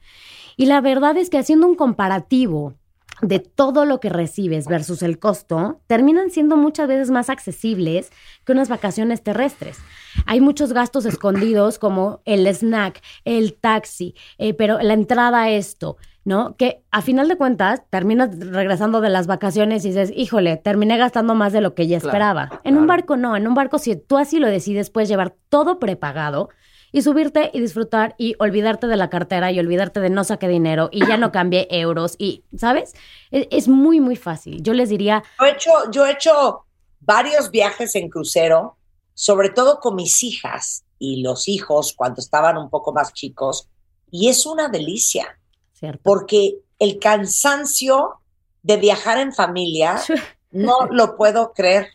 [0.56, 2.76] Y la verdad es que haciendo un comparativo
[3.22, 8.12] de todo lo que recibes versus el costo, terminan siendo muchas veces más accesibles
[8.44, 9.78] que unas vacaciones terrestres.
[10.26, 15.98] Hay muchos gastos escondidos como el snack, el taxi, eh, pero la entrada a esto,
[16.26, 16.56] ¿no?
[16.58, 21.36] Que a final de cuentas terminas regresando de las vacaciones y dices, híjole, terminé gastando
[21.36, 22.48] más de lo que ya esperaba.
[22.48, 25.36] Claro, en un barco no, en un barco si tú así lo decides puedes llevar
[25.50, 26.50] todo prepagado
[26.96, 30.88] y subirte y disfrutar y olvidarte de la cartera y olvidarte de no saqué dinero
[30.94, 32.94] y ya no cambié euros y, ¿sabes?
[33.32, 34.64] Es, es muy, muy fácil.
[34.64, 36.64] Yo les diría, Yo he hecho, yo he hecho
[37.02, 38.78] varios viajes en crucero,
[39.14, 43.68] sobre todo con mis hijas y los hijos cuando estaban un poco más chicos,
[44.10, 45.38] y es una delicia,
[45.74, 46.00] ¿cierto?
[46.02, 48.22] porque el cansancio
[48.64, 50.02] de viajar en familia,
[50.52, 51.90] no lo puedo creer.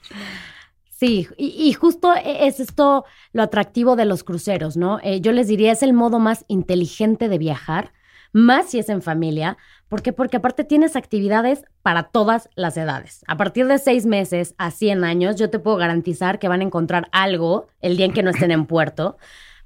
[1.01, 4.99] Sí, y, y justo e- es esto lo atractivo de los cruceros, ¿no?
[5.03, 7.95] Eh, yo les diría, es el modo más inteligente de viajar,
[8.35, 9.57] más si es en familia.
[9.89, 10.13] ¿Por qué?
[10.13, 13.25] Porque aparte tienes actividades para todas las edades.
[13.27, 16.65] A partir de seis meses a 100 años, yo te puedo garantizar que van a
[16.65, 19.17] encontrar algo el día en que no estén en puerto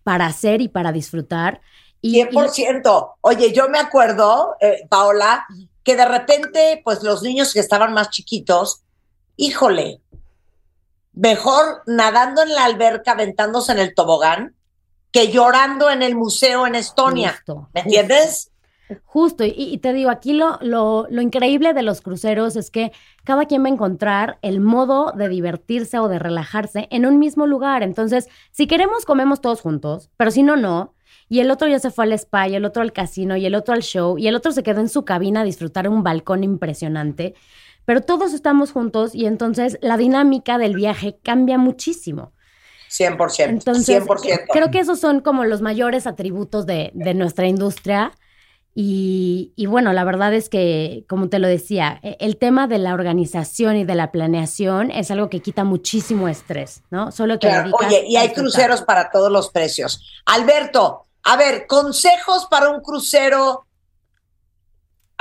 [0.05, 1.63] para hacer y para disfrutar.
[2.01, 3.17] Y, y- 100%.
[3.23, 5.47] Oye, yo me acuerdo, eh, Paola,
[5.83, 8.85] que de repente, pues los niños que estaban más chiquitos,
[9.37, 10.01] híjole,
[11.15, 14.55] mejor nadando en la alberca, aventándose en el tobogán,
[15.11, 17.31] que llorando en el museo en Estonia.
[17.31, 18.51] Justo, ¿Me entiendes?
[19.05, 22.93] Justo, y, y te digo, aquí lo, lo, lo increíble de los cruceros es que
[23.25, 27.47] cada quien va a encontrar el modo de divertirse o de relajarse en un mismo
[27.47, 27.83] lugar.
[27.83, 30.95] Entonces, si queremos, comemos todos juntos, pero si no, no.
[31.31, 33.55] Y el otro ya se fue al spa, y el otro al casino, y el
[33.55, 36.45] otro al show, y el otro se quedó en su cabina a disfrutar un balcón
[36.45, 37.35] impresionante.
[37.85, 42.33] Pero todos estamos juntos y entonces la dinámica del viaje cambia muchísimo.
[42.91, 43.49] 100%.
[43.49, 44.45] Entonces, 100%.
[44.53, 48.13] creo que esos son como los mayores atributos de, de nuestra industria.
[48.77, 52.79] Y, y bueno, la verdad es que, como te lo decía, e- el tema de
[52.79, 57.13] la organización y de la planeación es algo que quita muchísimo estrés, ¿no?
[57.13, 60.01] Solo te Claro, Oye, y hay cruceros para todos los precios.
[60.27, 63.64] Alberto, a ver, consejos para un crucero.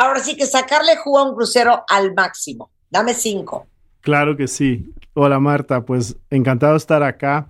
[0.03, 2.69] Ahora sí que sacarle jugo a un crucero al máximo.
[2.89, 3.67] Dame cinco.
[4.01, 4.91] Claro que sí.
[5.13, 7.47] Hola Marta, pues encantado de estar acá.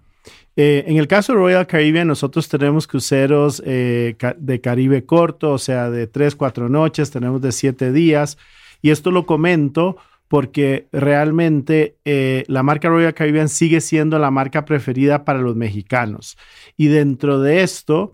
[0.56, 5.58] Eh, en el caso de Royal Caribbean, nosotros tenemos cruceros eh, de Caribe corto, o
[5.58, 8.38] sea, de tres, cuatro noches, tenemos de siete días.
[8.84, 9.98] Y esto lo comento
[10.28, 16.38] porque realmente eh, la marca Royal Caribbean sigue siendo la marca preferida para los mexicanos.
[16.78, 18.14] Y dentro de esto,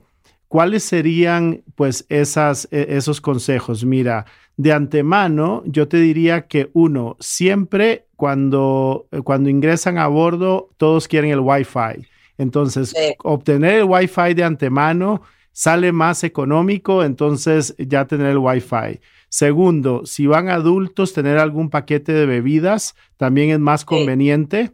[0.49, 3.85] ¿cuáles serían pues esas, e- esos consejos?
[3.85, 4.25] Mira,
[4.57, 11.07] de antemano, yo te diría que uno, siempre cuando, eh, cuando ingresan a bordo, todos
[11.07, 12.05] quieren el Wi-Fi.
[12.37, 13.13] Entonces, Sí.
[13.23, 15.21] obtener el Wi-Fi de antemano
[15.53, 18.99] sale más económico, entonces ya tener el Wi-Fi.
[19.29, 24.71] Segundo, si van adultos, tener algún paquete de bebidas también es más conveniente.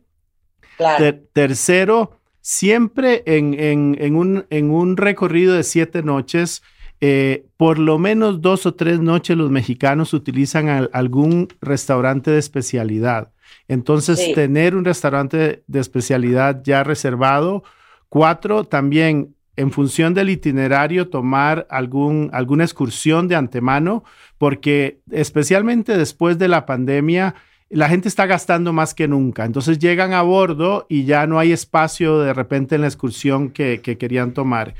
[0.78, 1.04] Claro.
[1.04, 6.62] Ter- tercero, siempre en, en- en un, en un recorrido de siete noches,
[7.02, 12.38] eh, por lo menos dos o tres noches los mexicanos utilizan al- algún restaurante de
[12.38, 13.32] especialidad.
[13.68, 14.34] Entonces, Sí.
[14.36, 17.64] tener un restaurante de especialidad ya reservado.
[18.10, 24.04] Cuatro, también en función del itinerario, tomar algún, alguna excursión de antemano,
[24.38, 27.34] porque especialmente después de la pandemia,
[27.70, 29.46] la gente está gastando más que nunca.
[29.46, 33.82] Entonces llegan a bordo y ya no hay espacio de repente en la excursión que,
[33.82, 34.76] que querían tomar.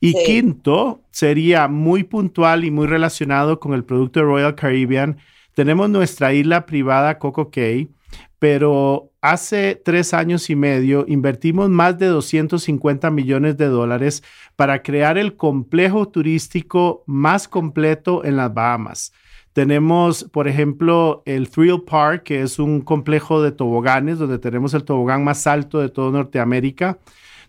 [0.00, 0.18] Y Sí.
[0.26, 5.18] quinto, sería muy puntual y muy relacionado con el producto de Royal Caribbean.
[5.54, 7.90] Tenemos nuestra isla privada Coco Cay,
[8.38, 14.24] pero hace tres años y medio invertimos más de 250 millones de dólares
[14.56, 19.12] para crear el complejo turístico más completo en las Bahamas.
[19.52, 24.84] Tenemos, por ejemplo, el Thrill Park, que es un complejo de toboganes, donde tenemos el
[24.84, 26.98] tobogán más alto de todo Norteamérica.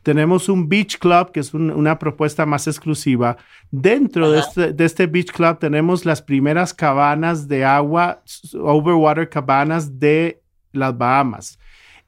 [0.04, 3.38] Tenemos un Beach Club, que es un- una propuesta más exclusiva.
[3.72, 8.22] Dentro de este, de este Beach Club tenemos las primeras cabanas de agua,
[8.54, 10.42] overwater cabanas de
[10.74, 11.58] las Bahamas.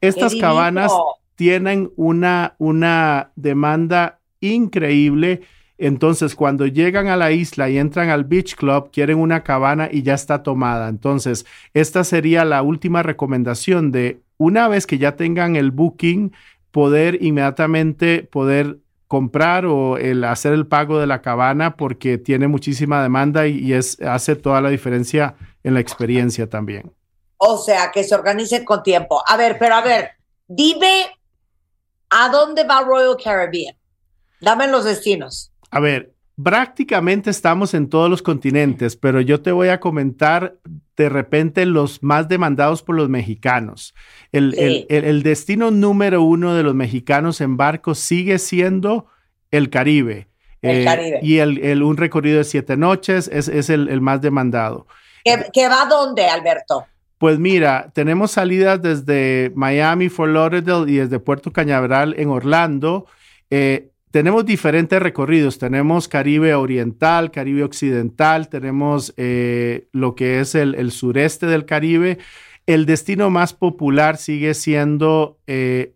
[0.02, 0.92] Estas cabanas
[1.36, 5.42] tienen una, una demanda increíble.
[5.78, 10.04] Entonces, cuando llegan a la isla y entran al Beach Club, quieren una cabana y
[10.04, 10.88] ya está tomada.
[10.88, 16.34] Entonces, esta sería la última recomendación de una vez que ya tengan el booking,
[16.72, 19.98] poder inmediatamente poder comprar o
[20.28, 24.62] hacer el pago de la cabana porque tiene muchísima demanda y, y es, hace toda
[24.62, 26.92] la diferencia en la experiencia también.
[27.38, 29.22] O sea, que se organicen con tiempo.
[29.28, 30.12] A ver, pero a ver,
[30.48, 31.06] dime
[32.10, 33.76] a dónde va Royal Caribbean.
[34.42, 35.52] Dame los destinos.
[35.72, 40.56] A ver, prácticamente estamos en todos los continentes, pero yo te voy a comentar
[40.96, 43.94] de repente los más demandados por los mexicanos.
[44.32, 44.86] El, Sí.
[44.90, 49.08] el- destino número uno de los mexicanos en barco sigue siendo
[49.52, 50.28] el Caribe.
[50.62, 51.20] Eh, El Caribe.
[51.22, 54.88] Y el, un recorrido de siete noches es, es el, más demandado.
[55.24, 56.86] ¿Que, que va a dónde, Alberto?
[57.18, 63.06] Pues mira, tenemos salidas desde Miami, Fort Lauderdale y desde Puerto Cañaveral en Orlando.
[63.50, 65.60] Eh, tenemos diferentes recorridos.
[65.60, 72.20] Tenemos Caribe Oriental, Caribe Occidental, tenemos eh, lo que es el, el sureste del Caribe.
[72.66, 75.96] El destino más popular sigue siendo eh,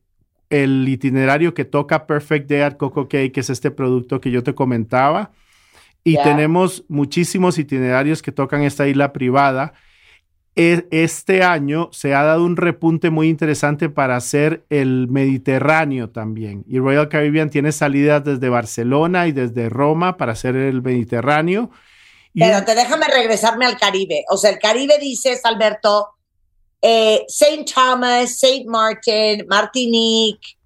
[0.49, 4.43] el itinerario que toca Perfect Day at Coco Cay, que es este producto que yo
[4.43, 5.31] te comentaba.
[6.03, 9.71] Y tenemos muchísimos itinerarios que tocan esta isla privada.
[10.61, 16.65] Este año se ha dado un repunte muy interesante para hacer el Mediterráneo también.
[16.67, 21.69] Y Royal Caribbean tiene salidas desde Barcelona y desde Roma para hacer el Mediterráneo.
[22.33, 24.25] Y Pero te déjame regresarme al Caribe.
[24.29, 26.09] O sea, el Caribe dices, Alberto,
[26.81, 27.63] eh, St.
[27.73, 28.65] Thomas, St.
[28.67, 30.57] Martin, Martinique,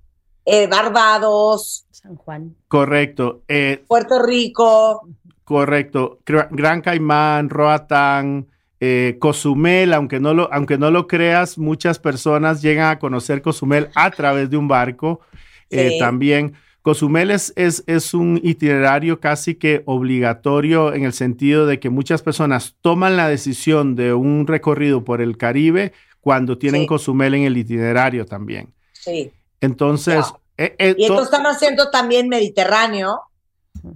[0.44, 2.56] eh, Barbados, San Juan.
[2.68, 3.44] correcto.
[3.48, 5.08] eh, Puerto Rico.
[5.44, 6.18] Correcto.
[6.26, 8.48] Gra- Gran Caimán, Roatán,
[8.86, 13.88] eh, Cozumel, aunque no, lo, aunque no lo creas, muchas personas llegan a conocer Cozumel
[13.96, 15.22] a través de un barco.
[15.70, 16.00] eh, Sí.
[16.00, 16.54] también
[16.84, 22.22] Cozumel es, es, es un itinerario casi que obligatorio en el sentido de que muchas
[22.22, 26.88] personas toman la decisión de un recorrido por el Caribe cuando tienen Sí.
[26.88, 28.74] Cozumel en el itinerario también.
[28.92, 29.32] Sí.
[29.62, 30.26] Entonces,
[30.58, 33.22] eh, eh, Y to- entonces están haciendo también Mediterráneo.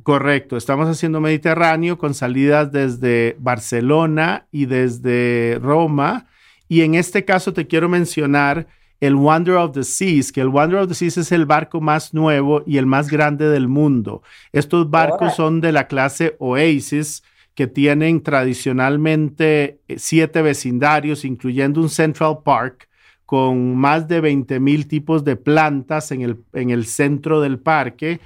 [0.03, 6.27] Correcto, estamos haciendo Mediterráneo con salidas desde Barcelona y desde Roma.
[6.67, 8.67] Y en este caso te quiero mencionar
[8.99, 12.13] el Wonder of the Seas, que el Wonder of the Seas es el barco más
[12.13, 14.23] nuevo y el más grande del mundo.
[14.51, 17.23] Estos barcos son de la clase Oasis,
[17.55, 22.89] que tienen tradicionalmente eh, siete vecindarios, incluyendo un Central Park
[23.25, 28.19] con más de 20 mil tipos de plantas en el, en el centro del parque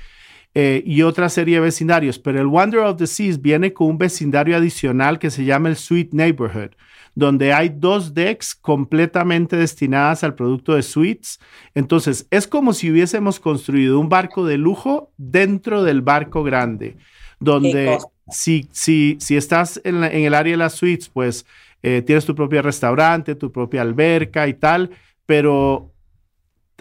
[0.54, 2.20] eh, y otra serie de vecindarios.
[2.20, 5.76] Pero el Wonder of the Seas viene con un vecindario adicional que se llama el
[5.78, 6.72] Sweet Neighborhood,
[7.16, 11.40] donde hay dos decks completamente destinadas al producto de suites.
[11.76, 16.98] Entonces, es como si hubiésemos construido un barco de lujo dentro del barco grande,
[17.40, 21.46] donde si, si, si estás en, la- en el área de las suites, pues
[21.84, 24.92] eh, tienes tu propio restaurante, tu propia alberca y tal,
[25.26, 25.91] pero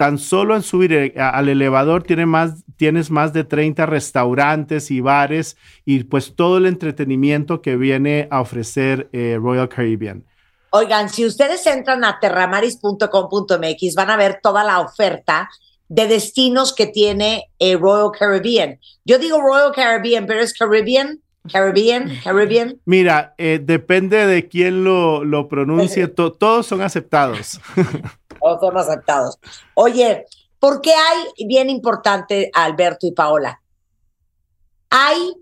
[0.01, 4.99] tan solo en subir eh, al elevador tiene más, tienes más de 30 restaurantes y
[4.99, 10.25] bares y pues todo el entretenimiento que viene a ofrecer eh, Royal Caribbean.
[10.71, 15.47] Oigan, si ustedes entran a terramaris.com.mx van a ver toda la oferta
[15.87, 18.79] de destinos que tiene eh, Royal Caribbean.
[19.05, 21.21] Yo digo Royal Caribbean, pero es Caribbean,
[21.51, 22.79] Caribbean, Caribbean.
[22.85, 27.59] Mira, eh, depende de quién lo, lo pronuncie, to- todos son aceptados.
[28.39, 29.37] o son aceptados.
[29.73, 30.25] Oye,
[30.59, 33.61] ¿por qué hay, bien importante, Alberto y Paola?
[34.89, 35.33] Hay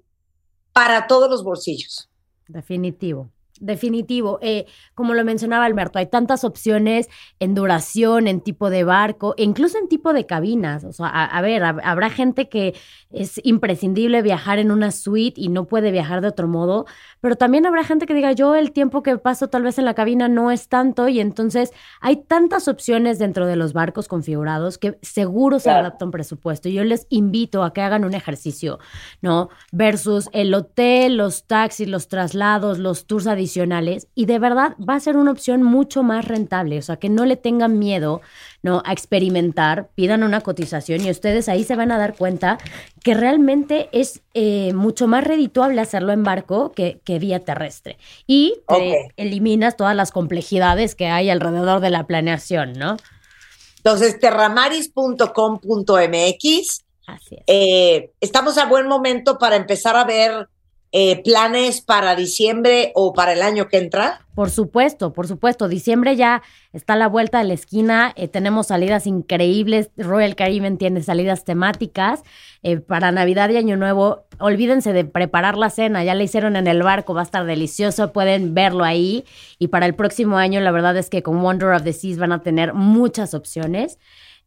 [0.71, 2.09] para todos los bolsillos.
[2.47, 3.29] Definitivo.
[3.59, 4.39] Definitivo.
[4.41, 4.65] Eh,
[4.95, 7.09] como lo mencionaba Alberto, hay tantas opciones
[7.39, 10.83] en duración, en tipo de barco, e incluso en tipo de cabinas.
[10.85, 12.73] O sea, a, a ver, hab- habrá gente que
[13.11, 16.85] es imprescindible viajar en una suite y no puede viajar de otro modo,
[17.19, 19.93] pero también habrá gente que diga, yo el tiempo que paso tal vez en la
[19.93, 24.97] cabina no es tanto y entonces hay tantas opciones dentro de los barcos configurados que
[25.01, 26.69] seguro se adapta un presupuesto.
[26.69, 28.79] Yo les invito a que hagan un ejercicio,
[29.21, 29.49] ¿no?
[29.73, 33.48] Versus el hotel, los taxis, los traslados, los tours adicionales
[34.15, 37.25] y de verdad va a ser una opción mucho más rentable, o sea, que no
[37.25, 38.21] le tengan miedo,
[38.61, 38.81] ¿no?
[38.85, 42.57] A experimentar, pidan una cotización y ustedes ahí se van a dar cuenta
[43.03, 47.97] que realmente es eh, mucho más redituable hacerlo en barco que, que vía terrestre.
[48.27, 52.97] Y te eliminas todas las complejidades que hay alrededor de la planeación, ¿no?
[53.77, 56.43] Entonces, terramaris.com.mx.
[56.43, 56.85] Es.
[57.47, 60.49] Eh, estamos a buen momento para empezar a ver
[60.91, 64.25] eh, planes para diciembre o para el año que entra.
[64.33, 65.67] Por supuesto, por supuesto.
[65.67, 66.41] Diciembre ya
[66.73, 68.11] está a la vuelta de la esquina.
[68.15, 69.91] eh, tenemos salidas increíbles.
[69.97, 72.23] Royal Caribbean tiene salidas temáticas.
[72.63, 76.03] eh, para Navidad y Año Nuevo, olvídense de preparar la cena.
[76.03, 78.11] Ya la hicieron en el barco, va a estar delicioso.
[78.11, 79.25] Pueden verlo ahí.
[79.59, 82.31] Y para el próximo año, la verdad es que con Wonder of the Seas van
[82.31, 83.99] a tener muchas opciones.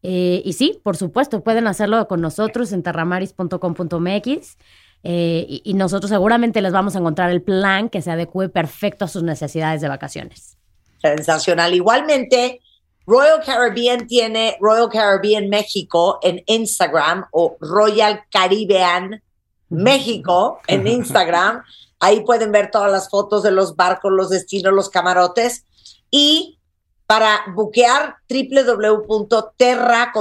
[0.04, 4.56] Y sí, por supuesto, pueden hacerlo con nosotros en terramaris.com.mx.
[5.04, 9.04] eh, y, y nosotros seguramente les vamos a encontrar el plan que se adecue perfecto
[9.04, 10.56] a sus necesidades de vacaciones.
[11.00, 11.74] Sensacional.
[11.74, 12.60] Igualmente,
[13.06, 19.22] Royal Caribbean tiene Royal Caribbean México en Instagram o Royal Caribbean
[19.68, 21.62] México en Instagram.
[21.98, 25.64] Ahí pueden ver todas las fotos de los barcos, los destinos, los camarotes.
[26.10, 26.58] Y
[27.06, 30.12] para buquear www.terra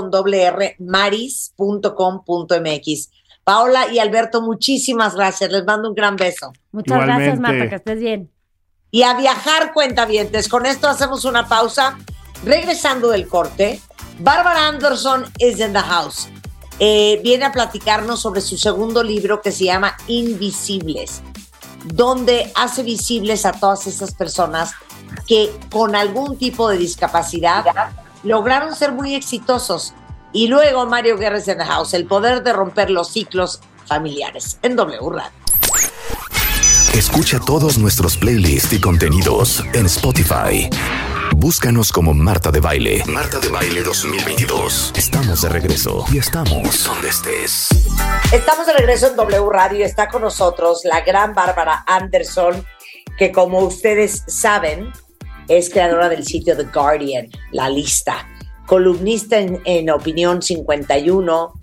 [3.43, 5.51] Paola y Alberto, muchísimas gracias.
[5.51, 6.53] Les mando un gran beso.
[6.71, 7.39] Muchas gracias.
[7.39, 8.31] Marta, que estés bien.
[8.91, 10.47] y a viajar cuentavientes.
[10.49, 11.97] Con esto hacemos una pausa.
[12.43, 13.79] Regresando del corte,
[14.19, 16.27] Bárbara Anderson is in the house.
[16.79, 21.21] Eh, viene a platicarnos sobre su segundo libro que se llama Invisibles,
[21.85, 24.73] donde hace visibles a todas esas personas
[25.27, 27.63] que con algún tipo de discapacidad
[28.23, 29.93] lograron ser muy exitosos.
[30.33, 34.75] Y luego Mario Guerres in the house, el poder de romper los ciclos familiares en
[34.75, 35.31] W Radio.
[36.93, 40.69] Escucha todos nuestros playlists y contenidos en Spotify.
[41.35, 43.03] Búscanos como Marta de Baile.
[43.07, 44.93] Marta de Baile 2022.
[44.95, 47.69] Estamos de regreso y estamos donde estés.
[48.31, 49.85] Estamos de regreso en W Radio.
[49.85, 52.65] Está con nosotros la gran Bárbara Anderson,
[53.17, 54.91] que como ustedes saben,
[55.47, 58.27] es creadora del sitio The Guardian, La Lista,
[58.65, 61.53] columnista en, en Opinión 51,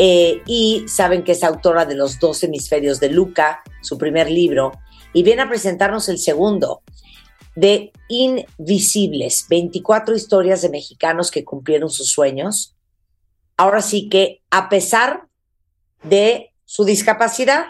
[0.00, 4.72] eh, y saben que es autora de Los dos hemisferios de Luca, su primer libro,
[5.12, 6.82] y viene a presentarnos el segundo,
[7.56, 12.76] de Invisibles, 24 historias de mexicanos que cumplieron sus sueños.
[13.56, 15.26] Ahora sí que, a pesar
[16.04, 17.64] de su discapacidad,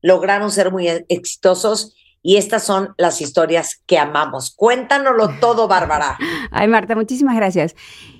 [0.00, 4.54] lograron ser muy exitosos y estas son las historias que amamos.
[4.56, 6.16] Cuéntanoslo todo, Bárbara.
[6.50, 7.74] Ay, Marta, muchísimas gracias.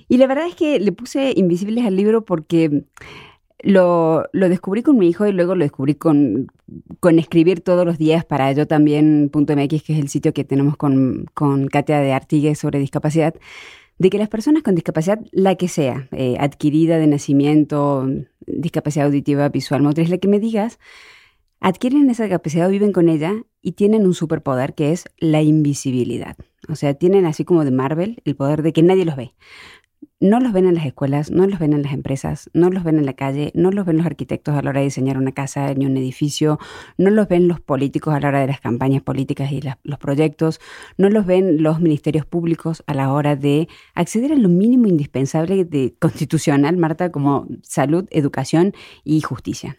[0.08, 2.84] Y la verdad es que le puse Invisibles al libro porque
[3.64, 6.48] lo, lo descubrí con mi hijo y luego lo descubrí con,
[7.00, 10.76] con escribir todos los días para yo también, .mx, que es el sitio que tenemos
[10.76, 13.34] con, con Katia de Artigues sobre discapacidad,
[13.98, 18.06] de que las personas con discapacidad, la que sea, eh, adquirida de nacimiento,
[18.46, 20.78] discapacidad auditiva, visual, motriz, la que me digas,
[21.60, 23.32] adquieren esa capacidad, viven con ella
[23.62, 26.36] y tienen un superpoder que es la invisibilidad.
[26.68, 29.34] O sea, tienen así como de Marvel el poder de que nadie los ve.
[30.20, 32.98] No los ven en las escuelas, no los ven en las empresas, no los ven
[32.98, 35.74] en la calle, no los ven los arquitectos a la hora de diseñar una casa
[35.74, 36.58] ni un edificio,
[36.96, 40.60] no los ven los políticos a la hora de las campañas políticas y los proyectos,
[40.96, 45.64] no los ven los ministerios públicos a la hora de acceder a lo mínimo indispensable
[45.64, 48.72] de constitucional, Marta, como salud, educación
[49.02, 49.78] y justicia.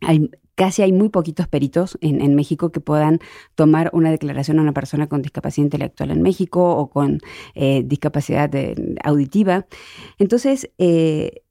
[0.00, 3.20] Hay, casi hay muy poquitos peritos en, México que puedan
[3.54, 7.20] tomar una declaración a una persona con discapacidad intelectual en México o con
[7.54, 8.74] eh, discapacidad eh,
[9.04, 9.66] auditiva.
[10.18, 11.42] Entonces, eh,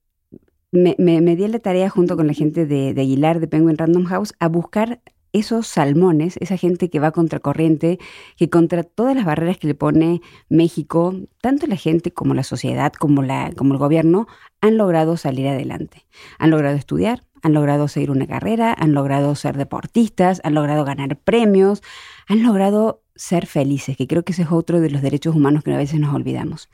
[0.73, 4.33] me, di la tarea junto con la gente de, de Aguilar, de Penguin Random House,
[4.39, 4.99] a buscar
[5.31, 7.99] esos salmones, esa gente que va contracorriente,
[8.35, 12.91] que contra todas las barreras que le pone México, tanto la gente como la sociedad,
[12.91, 14.27] como, la, como el gobierno,
[14.59, 16.05] han logrado salir adelante.
[16.39, 21.17] Han logrado estudiar, han logrado seguir una carrera, han logrado ser deportistas, han logrado ganar
[21.17, 21.81] premios,
[22.27, 25.73] han logrado ser felices, que creo que ese es otro de los derechos humanos que
[25.73, 26.69] a veces nos olvidamos.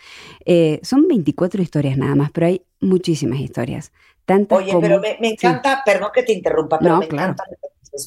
[0.46, 3.92] Eh, son 24 historias nada más, pero hay muchísimas historias.
[4.26, 7.32] Tantas Oye, como- pero me, me encanta, perdón que te interrumpa, pero No, me claro.
[7.34, 7.44] encanta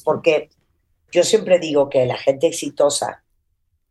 [0.03, 0.49] porque
[1.11, 3.23] yo siempre digo que la gente exitosa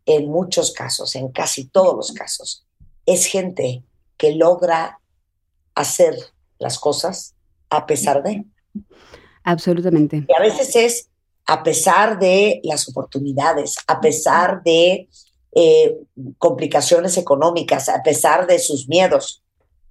[0.05, 2.67] en muchos casos, en casi todos los casos,
[3.07, 3.83] es gente
[4.19, 5.01] que logra
[5.75, 6.15] hacer
[6.59, 7.35] las cosas
[7.71, 8.45] a pesar de.
[9.45, 10.27] Absolutamente.
[10.29, 11.09] Y a veces es
[11.47, 15.09] a pesar de las oportunidades, a pesar de
[15.55, 15.97] eh,
[16.39, 19.43] complicaciones económicas, a pesar de sus miedos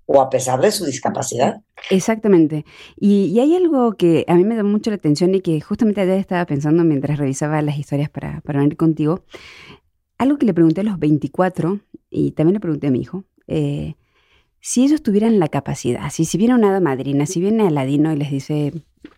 [0.06, 1.62] o a pesar de su discapacidad.
[1.90, 2.66] Exactamente.
[2.98, 6.02] Y, y hay algo que a mí me da mucho la atención y que justamente
[6.02, 9.24] ayer estaba pensando mientras revisaba las historias para, para venir contigo.
[10.18, 11.80] Algo que le pregunté a los 24
[12.10, 13.24] y también le pregunté a mi hijo.
[13.48, 13.96] eh,
[14.66, 18.16] si ellos tuvieran la capacidad, si, si viene una hada madrina, si viene Aladino y
[18.16, 18.74] les dice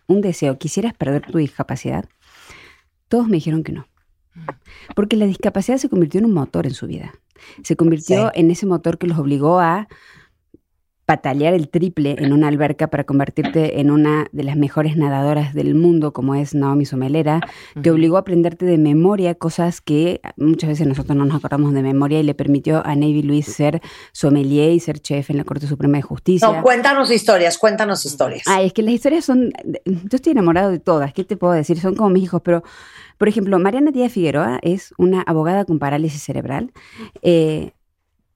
[0.06, 2.04] un deseo, quisieras perder tu discapacidad,
[3.08, 3.88] todos me dijeron que no.
[4.94, 7.14] Porque la discapacidad se convirtió en un motor en su vida.
[7.62, 9.88] Se convirtió en ese motor que los obligó a
[11.08, 15.74] patalear el triple en una alberca para convertirte en una de las mejores nadadoras del
[15.74, 17.40] mundo, como es Naomi Somelera.
[17.82, 21.80] Te obligó a aprenderte de memoria cosas que muchas veces nosotros no nos acordamos de
[21.80, 23.80] memoria y le permitió a Navy Luis ser
[24.12, 26.46] sommelier y ser chef en la Corte Suprema de Justicia.
[26.46, 28.42] No, cuéntanos historias, cuéntanos historias.
[28.44, 29.50] Ay, es que las historias son.
[29.86, 31.80] Yo estoy enamorado de todas, ¿qué te puedo decir?
[31.80, 32.62] Son como mis hijos, pero,
[33.16, 36.70] por ejemplo, Mariana Díaz Figueroa es una abogada con parálisis cerebral.
[37.22, 37.70] Eh,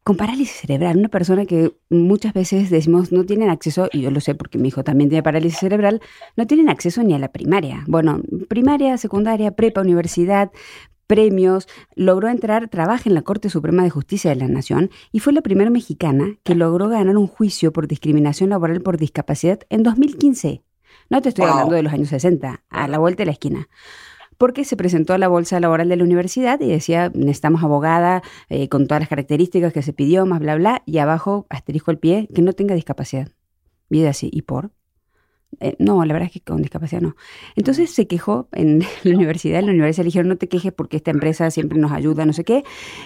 [0.04, 4.20] con parálisis cerebral, una persona que muchas veces decimos no tienen acceso, y yo lo
[4.20, 6.00] sé porque mi hijo también tiene parálisis cerebral,
[6.36, 7.84] no tienen acceso ni a la primaria.
[7.86, 10.50] Bueno, primaria, secundaria, prepa, universidad,
[11.06, 15.32] premios, logró entrar, trabaja en la Corte Suprema de Justicia de la Nación y fue
[15.32, 20.62] la primera mexicana que logró ganar un juicio por discriminación laboral por discapacidad en 2015.
[21.10, 23.68] No te estoy hablando de los años 60, a la vuelta de la esquina.
[24.42, 28.68] Porque se presentó a la bolsa laboral de la universidad y decía, necesitamos abogada eh,
[28.68, 32.28] con todas las características que se pidió, más bla, bla, y abajo, asterisco el pie,
[32.34, 33.28] que no tenga discapacidad.
[33.88, 34.72] Y así, ¿y por?
[35.60, 37.14] Eh, no, la verdad es que con discapacidad no.
[37.54, 40.96] Entonces se quejó en la universidad, en la universidad le dijeron, no te quejes porque
[40.96, 42.64] esta empresa siempre nos ayuda, no sé qué.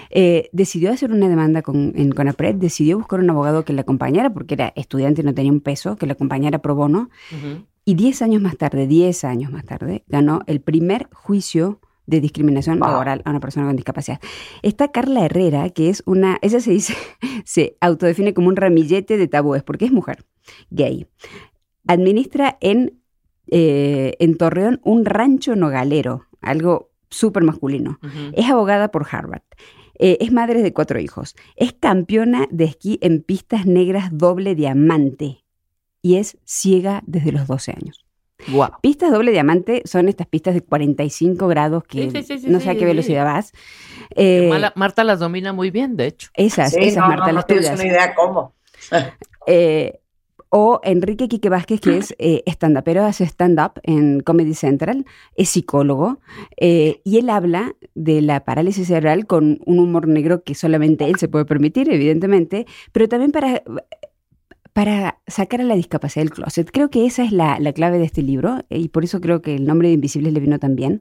[0.09, 4.33] Eh, decidió hacer una demanda con, en Conapred, decidió buscar un abogado que la acompañara
[4.33, 7.11] porque era estudiante y no tenía un peso, que la acompañara pro bono.
[7.89, 12.81] Y 10 años más tarde, 10 años más tarde, ganó el primer juicio de discriminación
[12.81, 14.21] laboral a una persona con discapacidad.
[14.63, 16.95] Está Carla Herrera, que es una, ella se dice,
[17.45, 20.25] se autodefine como un ramillete de tabúes, porque es mujer,
[20.71, 21.07] gay.
[21.87, 23.01] Administra en,
[23.47, 28.01] eh, en Torreón un rancho nogalero, algo súper masculino.
[28.33, 29.43] Es abogada por Harvard.
[30.01, 31.37] Eh, es madre de cuatro hijos.
[31.55, 35.46] Es campeona de esquí en pistas negras doble diamante.
[36.07, 38.05] Y es ciega desde los 12 años.
[38.81, 42.61] Pistas doble diamante son estas pistas de 45 grados que Sí, sí, sí, sí, no
[42.61, 42.85] sé a qué sí.
[42.85, 43.51] velocidad vas.
[44.15, 46.29] Eh, Mala- Marta las domina muy bien, de hecho.
[46.35, 47.81] esas, Sí, esas, no, Marta, no, no las tienes tuyas.
[47.81, 48.55] una idea cómo.
[49.49, 49.99] Eh,
[50.49, 55.05] o Enrique Quique Vázquez, que es eh, stand-upero, hace stand-up en Comedy Central,
[55.35, 56.21] es psicólogo,
[56.57, 61.17] eh, y él habla de la parálisis cerebral con un humor negro que solamente él
[61.17, 63.63] se puede permitir, evidentemente, pero también para,
[64.77, 66.71] para sacar a la discapacidad del closet.
[66.71, 69.41] Creo que esa es la, la clave de este libro, eh, y por eso creo
[69.41, 71.01] que el nombre de Invisibles le vino también.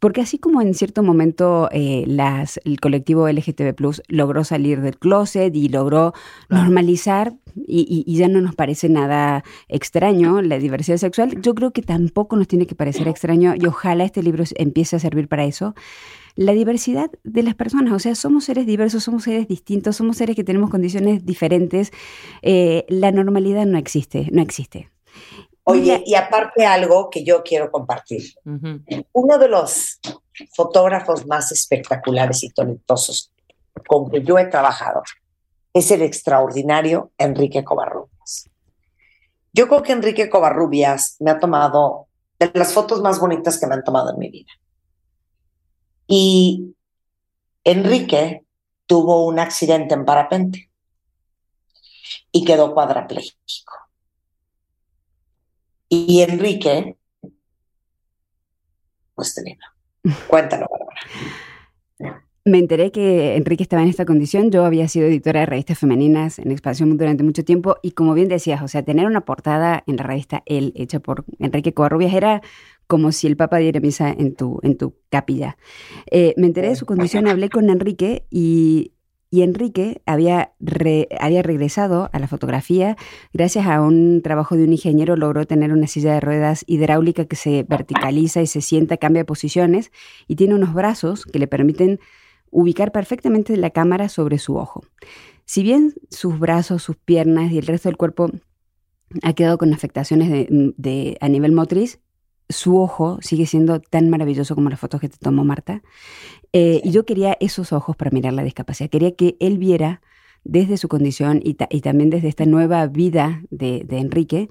[0.00, 4.98] Porque así como en cierto momento eh, las, el colectivo LGTB Plus logró salir del
[4.98, 6.12] closet y logró
[6.50, 7.32] normalizar
[7.66, 11.82] y, y- y ya no nos parece nada extraño la diversidad sexual, yo creo que
[11.82, 15.74] tampoco nos tiene que parecer extraño y ojalá este libro empiece a servir para eso.
[16.36, 20.36] La diversidad de las personas, o sea, somos seres diversos, somos seres distintos, somos seres
[20.36, 21.90] que tenemos condiciones diferentes.
[22.42, 24.90] Eh, la normalidad no existe, no existe.
[25.64, 28.22] Oye, y aparte algo que yo quiero compartir.
[29.12, 30.00] Uno de los
[30.54, 33.32] fotógrafos más espectaculares y talentosos
[33.86, 35.02] con que yo he trabajado
[35.72, 38.48] es el extraordinario Enrique Covarrubias.
[39.52, 42.06] Yo creo que Enrique Covarrubias me ha tomado
[42.38, 44.50] de las fotos más bonitas que me han tomado en mi vida.
[46.12, 46.74] Y
[47.62, 48.44] Enrique
[48.86, 50.68] tuvo un accidente en parapente
[52.32, 53.74] y quedó cuadrapléjico.
[55.88, 56.96] Y Enrique,
[59.14, 59.56] pues te.
[60.26, 62.26] Cuéntalo, Bárbara.
[62.44, 64.50] Me enteré que Enrique estaba en esta condición.
[64.50, 68.28] Yo había sido editora de revistas femeninas en Expansión durante mucho tiempo y como bien
[68.28, 72.42] decías, o sea, tener una portada en la revista Él, hecha por Enrique Covarrubias, era
[72.90, 75.56] como si el Papa diera misa en tu, en tu capilla.
[76.10, 78.94] Eh, me enteré de su condición, hablé con Enrique y,
[79.30, 82.96] y Enrique había, re- había regresado a la fotografía
[83.32, 87.36] gracias a un trabajo de un ingeniero, logró tener una silla de ruedas hidráulica que
[87.36, 89.92] se verticaliza y se sienta, cambia posiciones
[90.26, 92.00] y tiene unos brazos que le permiten
[92.50, 94.82] ubicar perfectamente la cámara sobre su ojo.
[95.44, 98.30] Si bien sus brazos, sus piernas y el resto del cuerpo
[99.22, 102.00] ha quedado con afectaciones de, de- a nivel motriz,
[102.50, 105.82] su ojo sigue siendo tan maravilloso como las fotos que te tomó Marta.
[106.52, 108.90] Eh, y yo quería esos ojos para mirar la discapacidad.
[108.90, 110.02] Quería que él viera
[110.44, 114.48] desde su condición y, ta- y también desde esta nueva vida de, de Enrique,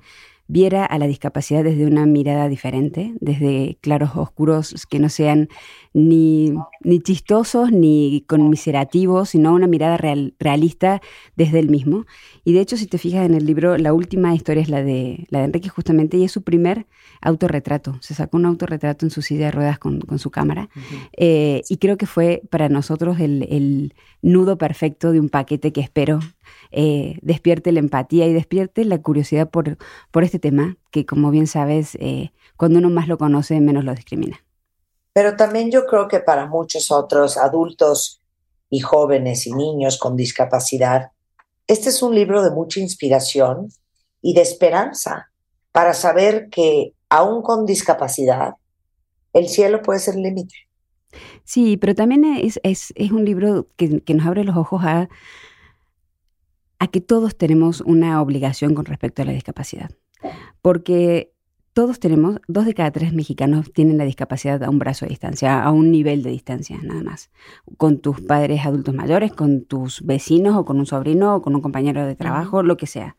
[0.48, 5.48] viera a la discapacidad desde una mirada diferente, desde claros oscuros que no sean
[5.94, 11.02] ni, ni chistosos ni conmiserativos, sino una mirada real- realista
[11.36, 12.06] desde él mismo.
[12.44, 15.26] Y de hecho, si te fijas en el libro, la última historia es la de,
[15.30, 16.86] la de Enrique justamente, y es su primer
[17.22, 17.98] autorretrato.
[18.02, 20.70] Se sacó un autorretrato en su silla de ruedas con, con su cámara.
[21.18, 25.82] Eh, y creo que fue para nosotros el, el nudo perfecto de un paquete que
[25.82, 26.20] espero
[26.72, 29.78] eh, despierte la empatía y despierte la curiosidad por,
[30.11, 33.94] por este tema, que como bien sabes, eh, cuando uno más lo conoce, menos lo
[33.94, 34.44] discrimina.
[35.20, 38.22] Pero también yo creo que para muchos otros adultos
[38.70, 41.12] y jóvenes y niños con discapacidad,
[41.68, 43.68] este es un libro de mucha inspiración
[44.22, 45.30] y de esperanza
[45.74, 48.54] para saber que aún con discapacidad,
[49.34, 50.56] el cielo puede ser límite.
[51.44, 55.10] Sí, pero también es, un libro que, nos abre los ojos a
[56.94, 59.91] que todos tenemos una obligación con respecto a la discapacidad.
[60.62, 61.34] Porque
[61.80, 65.64] todos tenemos, dos de cada tres mexicanos tienen la discapacidad a un brazo de distancia,
[65.64, 67.30] a un nivel de distancia, nada más.
[67.77, 71.61] Con tus padres adultos mayores, con tus vecinos o con un sobrino o con un
[71.61, 73.15] compañero de trabajo, lo que sea.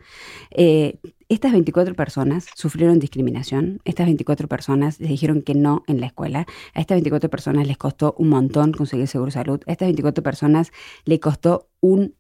[0.51, 0.99] Eh,
[1.31, 6.45] estas 24 personas sufrieron discriminación, estas 24 personas les dijeron que no en la escuela,
[6.75, 10.71] a estas 24 personas les costó un montón conseguir seguro salud, a estas 24 personas
[11.07, 12.15] le costó un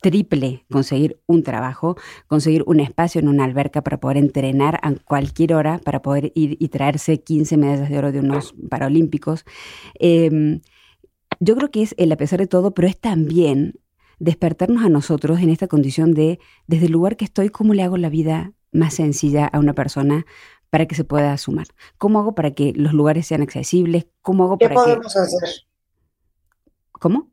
[0.00, 1.96] triple conseguir un trabajo,
[2.26, 6.56] conseguir un espacio en una alberca para poder entrenar a cualquier hora, para poder ir
[6.60, 9.44] y traerse 15 medallas de oro de unos paralímpicos.
[9.98, 10.60] Eh,
[11.40, 13.80] yo creo que es el a pesar de todo, pero es también
[14.18, 17.96] despertarnos a nosotros en esta condición de, desde el lugar que estoy, ¿cómo le hago
[17.96, 20.26] la vida más sencilla a una persona
[20.70, 21.68] para que se pueda sumar?
[21.98, 24.06] ¿Cómo hago para que los lugares sean accesibles?
[24.22, 25.20] ¿Cómo hago ¿Qué para podemos que...
[25.20, 25.48] hacer?
[26.92, 27.30] ¿Cómo?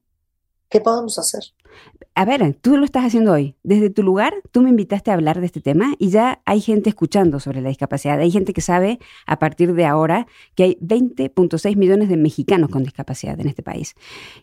[0.69, 1.54] ¿Qué podemos hacer?
[2.17, 3.55] A ver, tú lo estás haciendo hoy.
[3.63, 6.89] Desde tu lugar, tú me invitaste a hablar de este tema y ya hay gente
[6.89, 8.17] escuchando sobre la discapacidad.
[8.19, 10.25] Hay gente que sabe a partir de ahora
[10.55, 13.95] que hay 20.6 millones de mexicanos con discapacidad en este país.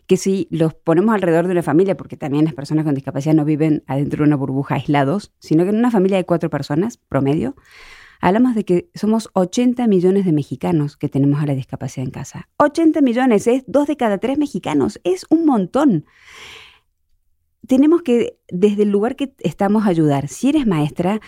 [0.05, 3.43] Que si los ponemos alrededor de una familia, porque también las personas con discapacidad no
[3.43, 7.55] viven adentro de una burbuja aislados, sino que en una familia de cuatro personas promedio,
[8.21, 12.49] hablamos de que somos 80 millones de mexicanos que tenemos a la discapacidad en casa.
[12.57, 16.05] 80 millones es dos de cada tres mexicanos, es un montón.
[17.67, 20.27] Tenemos que, desde el lugar que estamos, ayudar.
[20.27, 21.21] Si eres maestra,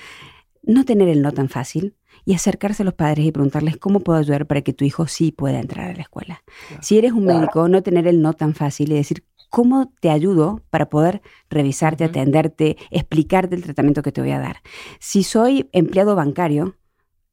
[0.63, 1.95] no tener el no tan fácil
[2.25, 5.31] y acercarse a los padres y preguntarles cómo puedo ayudar para que tu hijo sí
[5.31, 6.43] pueda entrar a la escuela.
[6.81, 10.61] Si eres un médico, no tener el no tan fácil y decir cómo te ayudo
[10.69, 14.57] para poder revisarte, atenderte, explicarte el tratamiento que te voy a dar.
[14.99, 16.75] Si soy empleado bancario,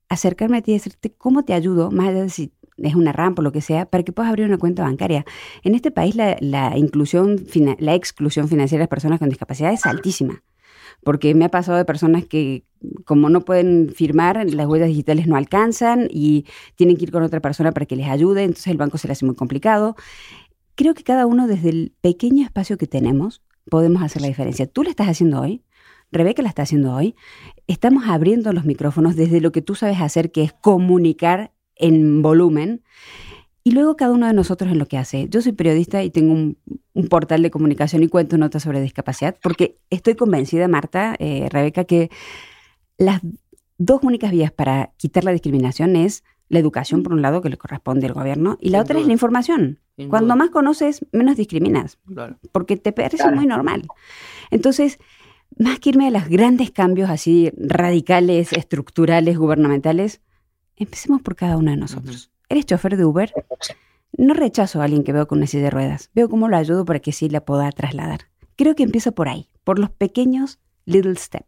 [0.09, 2.53] acercarme a ti y decirte cómo te ayudo, más allá de si
[2.83, 5.25] es una rampa o lo que sea, para que puedas abrir una cuenta bancaria.
[5.63, 7.45] En este país la, inclusión,
[7.79, 10.43] la exclusión financiera de las personas con discapacidad es altísima.
[11.05, 12.65] Porque me ha pasado de personas que,
[13.05, 16.47] como no pueden firmar, las huellas digitales no alcanzan y
[16.77, 19.13] tienen que ir con otra persona para que les ayude, entonces el banco se le
[19.13, 19.97] hace muy complicado.
[20.75, 24.67] Creo que cada uno, desde el pequeño espacio que tenemos, podemos hacer la diferencia.
[24.67, 25.63] Tú la estás haciendo hoy,
[26.13, 27.17] Rebeca la está haciendo hoy.
[27.67, 32.83] Estamos abriendo los micrófonos desde lo que tú sabes hacer, que es comunicar en volumen.
[33.65, 35.29] Y luego cada uno de nosotros en lo que hace.
[35.29, 36.59] Yo soy periodista y tengo un,
[36.95, 41.85] un portal de comunicación y cuento notas sobre discapacidad, porque estoy convencida, Marta, eh, Rebeca,
[41.85, 42.11] que
[42.99, 43.21] las
[43.79, 47.57] dos únicas vías para quitar la discriminación es la educación, por un lado, que le
[47.57, 49.79] corresponde al gobierno, y la Sin otra es la información.
[49.97, 50.37] Sin Cuando duda.
[50.37, 52.39] más conoces, menos discriminas, Claro.
[52.53, 53.37] porque te parece Claro.
[53.37, 53.85] muy normal.
[54.51, 54.99] Entonces,
[55.57, 60.21] más que irme a los grandes cambios así radicales, estructurales, gubernamentales,
[60.77, 62.31] empecemos por cada uno de nosotros.
[62.49, 63.33] ¿Eres chofer de Uber?
[64.17, 66.11] No rechazo a alguien que veo con una silla de ruedas.
[66.15, 68.29] Veo cómo lo ayudo para que sí la pueda trasladar.
[68.57, 71.47] Creo que empiezo por ahí, por los pequeños little step.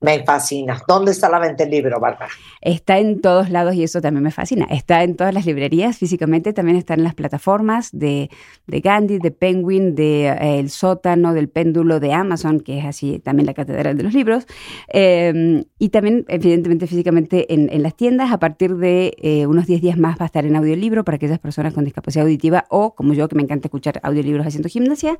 [0.00, 0.82] Me fascina.
[0.86, 2.30] ¿Dónde está la venta del libro, Bárbara?
[2.60, 4.66] Está en todos lados y eso también me fascina.
[4.70, 8.28] Está en todas las librerías físicamente, también está en las plataformas de,
[8.66, 13.18] de Gandhi, de Penguin, de eh, El Sótano, del Péndulo, de Amazon, que es así
[13.18, 14.46] también la catedral de los libros.
[14.92, 18.32] Eh, y también, evidentemente, físicamente en, en las tiendas.
[18.32, 21.38] A partir de eh, unos 10 días más va a estar en audiolibro para aquellas
[21.38, 25.18] personas con discapacidad auditiva o, como yo, que me encanta escuchar audiolibros haciendo gimnasia.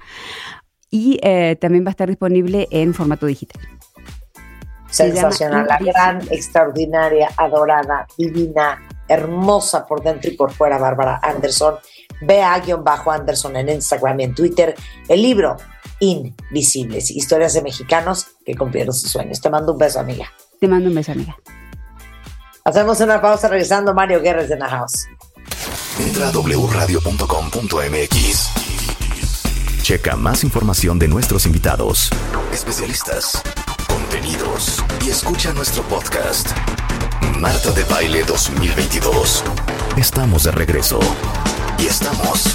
[0.91, 3.61] Y eh, también va a estar disponible en formato digital.
[4.95, 11.75] Se Sensacional, la gran, extraordinaria, adorada, divina, hermosa por dentro y por fuera, Bárbara Anderson.
[12.21, 14.77] Vea guion bajo Anderson en Instagram y en Twitter.
[15.09, 15.57] El libro
[15.99, 19.41] Invisibles, historias de mexicanos que cumplieron sus sueños.
[19.41, 20.31] Te mando un beso, amiga.
[20.61, 21.37] Te mando un beso, amiga.
[22.65, 25.09] Hacemos una pausa regresando Mario Guerres de la House.
[25.99, 27.05] Entra a wradio.com.mx.
[29.83, 32.11] Checa más información de nuestros invitados,
[32.53, 33.43] especialistas,
[34.15, 36.49] contenidos y escucha nuestro podcast.
[37.41, 39.43] Marta de Baile 2022.
[39.97, 41.01] Estamos de regreso.
[41.79, 42.55] Y estamos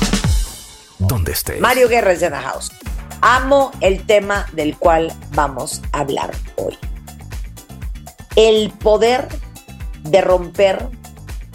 [1.00, 1.60] donde estés.
[1.60, 2.72] Mario Guerres de la House.
[3.22, 6.78] Amo el tema del cual vamos a hablar hoy.
[8.38, 9.28] El poder
[10.04, 10.88] de romper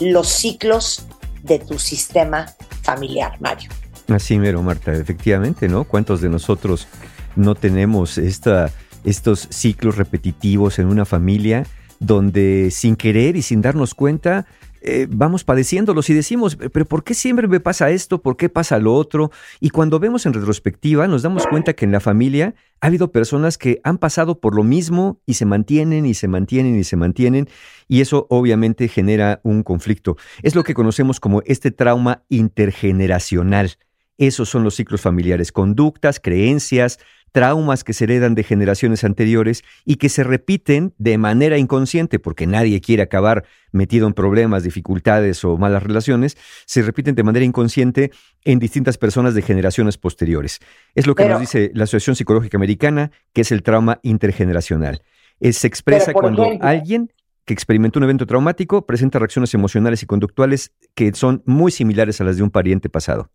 [0.01, 1.07] los ciclos
[1.43, 2.53] de tu sistema
[2.83, 3.71] familiar, Mario.
[4.09, 5.85] Así mero, Marta, efectivamente, ¿no?
[5.85, 6.89] ¿Cuántos de nosotros
[7.37, 8.71] no tenemos esta,
[9.05, 11.67] estos ciclos repetitivos en una familia
[12.01, 14.47] donde sin querer y sin darnos cuenta
[14.87, 18.21] eh, vamos padeciéndolos y decimos, pero ¿por qué siempre me pasa esto?
[18.21, 19.31] ¿Por qué pasa lo otro?
[19.59, 23.57] Y cuando vemos en retrospectiva nos damos cuenta que en la familia ha habido personas
[23.57, 27.49] que han pasado por lo mismo y se mantienen y se mantienen y se mantienen
[27.89, 30.19] y eso obviamente genera un conflicto.
[30.43, 33.79] Es lo que conocemos como este trauma intergeneracional.
[34.19, 36.99] Esos son los ciclos familiares, conductas, creencias,
[37.35, 42.47] traumas que se heredan de generaciones anteriores y que se repiten de manera inconsciente, porque
[42.47, 48.13] nadie quiere acabar metido en problemas, dificultades o malas relaciones, se repiten de manera inconsciente
[48.45, 50.61] en distintas personas de generaciones posteriores.
[50.95, 55.03] Es lo que nos dice la Asociación Psicológica Americana, que es el trauma intergeneracional.
[55.41, 57.13] se expresa cuando alguien
[57.45, 62.25] que experimentó un evento traumático presenta reacciones emocionales y conductuales que son muy similares a
[62.25, 63.33] las de un pariente pasado.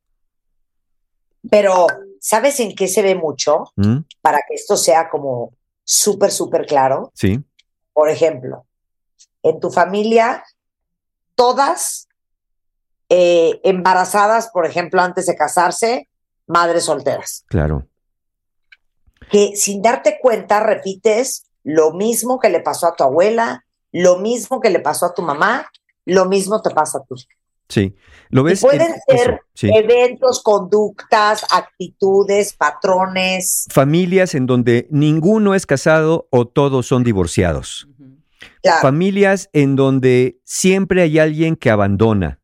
[1.51, 1.85] Pero,
[2.19, 3.65] ¿sabes en qué se ve mucho?
[3.75, 3.99] ¿Mm?
[4.21, 7.11] Para que esto sea como súper, súper claro.
[7.15, 7.43] Sí.
[7.93, 8.65] Por ejemplo,
[9.43, 10.43] en tu familia,
[11.35, 12.07] todas
[13.09, 16.09] eh, embarazadas, por ejemplo, antes de casarse,
[16.45, 17.45] madres solteras.
[17.47, 17.87] Claro.
[19.31, 24.59] Que sin darte cuenta repites lo mismo que le pasó a tu abuela, lo mismo
[24.59, 25.69] que le pasó a tu mamá,
[26.05, 27.27] lo mismo te pasa a ti.
[27.69, 27.95] Sí,
[28.29, 28.59] lo ves.
[28.61, 29.69] Y pueden en- ser eso, sí.
[29.73, 33.67] eventos, conductas, actitudes, patrones.
[33.69, 37.87] Familias en donde ninguno es casado o todos son divorciados.
[38.63, 38.81] Claro.
[38.81, 42.39] Familias en donde siempre hay alguien que abandona.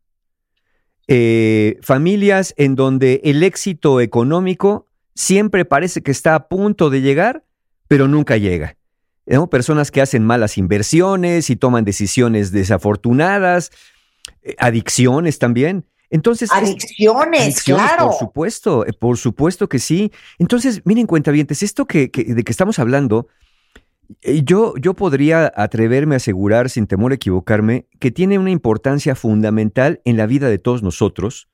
[1.07, 7.43] Eh, familias en donde el éxito económico siempre parece que está a punto de llegar,
[7.87, 8.77] pero nunca llega.
[9.25, 9.49] ¿no?
[9.49, 13.71] Personas que hacen malas inversiones y toman decisiones desafortunadas,
[14.57, 15.85] adicciones también.
[16.09, 18.07] Entonces, es- Adicciones, Adicciones, claro.
[18.09, 20.11] Por supuesto, eh, por supuesto que sí.
[20.37, 23.27] Entonces, miren, cuentavientes, esto que, que- de que estamos hablando,
[24.21, 29.15] eh, yo, yo podría atreverme a asegurar, sin temor a equivocarme, que tiene una importancia
[29.15, 31.49] fundamental en la vida de todos nosotros,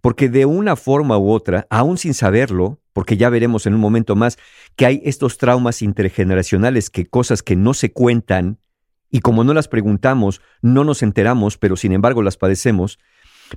[0.00, 4.16] porque de una forma u otra, aún sin saberlo, porque ya veremos en un momento
[4.16, 4.38] más
[4.74, 8.58] que hay estos traumas intergeneracionales, que cosas que no se cuentan,
[9.12, 12.98] y como no las preguntamos, no nos enteramos, pero sin embargo las padecemos,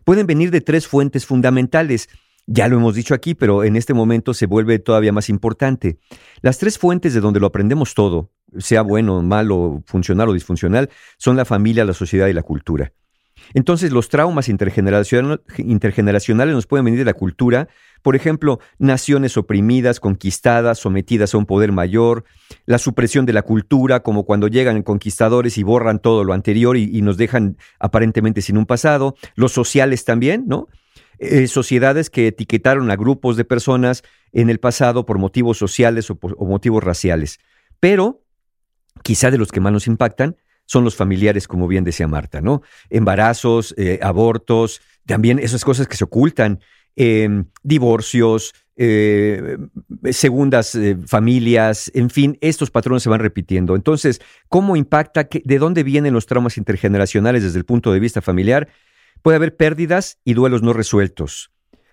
[0.04, 2.10] pueden venir de tres fuentes fundamentales.
[2.46, 5.98] Ya lo hemos dicho aquí, pero en este momento se vuelve todavía más importante.
[6.42, 11.38] Las tres fuentes de donde lo aprendemos todo, sea bueno, malo, funcional o disfuncional, son
[11.38, 12.92] la familia, la sociedad y la cultura.
[13.54, 17.68] Entonces, los traumas intergeneracion- intergeneracionales nos pueden venir de la cultura,
[18.02, 22.24] por ejemplo, naciones oprimidas, conquistadas, sometidas a un poder mayor,
[22.66, 27.02] la supresión de la cultura, como cuando llegan conquistadores y borran todo lo anterior y,
[27.02, 30.68] nos dejan aparentemente sin un pasado, los sociales también, ¿no?
[31.18, 34.04] Eh, sociedades que etiquetaron a grupos de personas
[34.34, 37.40] en el pasado por motivos sociales o, o motivos raciales.
[37.80, 38.22] Pero,
[39.02, 40.36] quizá de los que más nos impactan,
[40.66, 42.62] son los familiares, como bien decía Marta, ¿no?
[42.90, 46.60] Embarazos, eh, abortos, también esas cosas que se ocultan,
[46.96, 49.58] eh, divorcios, eh,
[50.12, 53.76] segundas eh, familias, en fin, estos patrones se van repitiendo.
[53.76, 55.26] Entonces, ¿cómo impacta?
[55.26, 58.68] ¿Qué- ¿De dónde vienen los traumas intergeneracionales desde el punto de vista familiar?
[59.22, 61.52] Puede haber pérdidas y duelos no resueltos,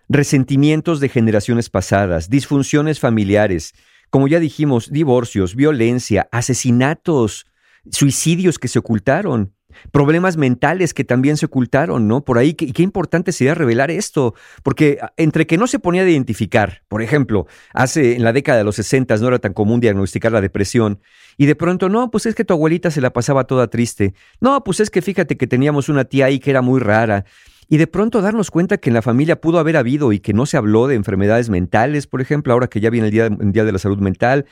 [0.09, 3.75] resentimientos de generaciones pasadas, disfunciones familiares,
[4.11, 7.47] como ya dijimos, divorcios, violencia, asesinatos,
[7.91, 9.53] suicidios que se ocultaron,
[9.91, 12.25] problemas mentales que también se ocultaron, ¿no?
[12.25, 16.03] Por ahí, qué, qué importante sería revelar esto, porque ah, entre que no se ponía
[16.03, 19.81] a identificar, por ejemplo, hace en la década de los 60 no era tan común
[19.81, 21.01] diagnosticar la depresión,
[21.37, 24.63] y de pronto, no, pues es que tu abuelita se la pasaba toda triste, no,
[24.65, 27.25] pues es que fíjate que teníamos una tía ahí que era muy rara,
[27.69, 30.45] y de pronto darnos cuenta que en la familia pudo haber habido y que no
[30.45, 33.73] se habló de enfermedades mentales, por ejemplo, ahora que ya viene el Día Mundial de
[33.73, 34.45] la Salud Mental,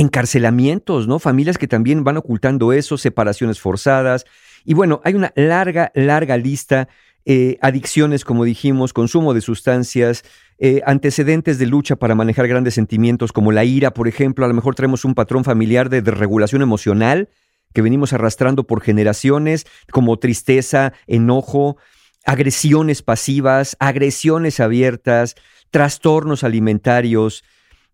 [0.00, 1.18] encarcelamientos, ¿no?
[1.18, 4.24] Familias que también van ocultando eso, separaciones forzadas.
[4.64, 6.88] Y bueno, hay una larga, larga lista,
[7.26, 10.24] eh, adicciones, como dijimos, consumo de sustancias,
[10.58, 14.54] eh, antecedentes de lucha para manejar grandes sentimientos como la ira, por ejemplo, a lo
[14.54, 17.28] mejor traemos un patrón familiar de desregulación emocional
[17.74, 21.76] que venimos arrastrando por generaciones, como tristeza, enojo,
[22.24, 25.36] agresiones pasivas, agresiones abiertas,
[25.70, 27.44] trastornos alimentarios,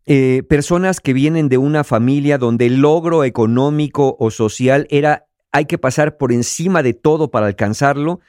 [0.07, 5.65] eh, personas que vienen de una familia donde el logro económico o social era hay
[5.65, 8.21] que pasar por encima de todo para alcanzarlo,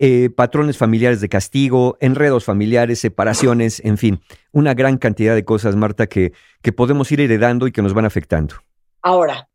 [0.00, 5.76] eh, patrones familiares de castigo, enredos familiares, separaciones, en fin, una gran cantidad de cosas,
[5.76, 8.56] Marta, que, que podemos ir heredando y que nos van afectando.
[9.00, 9.48] Ahora,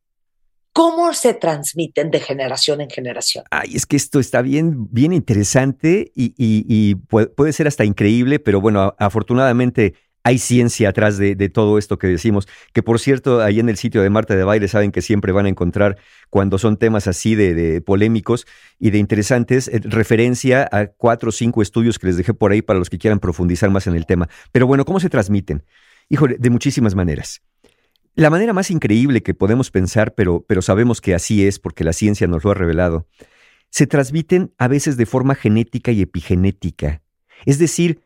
[0.72, 3.44] ¿cómo se transmiten de generación en generación?
[3.52, 8.40] Ay, es que esto está bien, bien interesante y, y- y puede, ser hasta increíble,
[8.40, 9.96] pero bueno, afortunadamente
[10.28, 12.50] hay ciencia atrás de, todo esto que decimos.
[12.74, 15.46] Que por cierto, ahí en el sitio de Marta de Baile saben que siempre van
[15.46, 15.98] a encontrar,
[16.30, 18.46] cuando son temas así de, de polémicos
[18.78, 22.62] y de interesantes, eh, referencia a cuatro o cinco estudios que les dejé por ahí
[22.62, 24.28] para los que quieran profundizar más en el tema.
[24.52, 25.64] Pero bueno, ¿cómo se transmiten?
[26.10, 27.42] Híjole, de muchísimas maneras.
[28.14, 31.94] La manera más increíble que podemos pensar, pero, pero sabemos que así es porque la
[31.94, 33.08] ciencia nos lo ha revelado,
[33.70, 37.02] se transmiten a veces de forma genética y epigenética.
[37.46, 38.02] Es decir,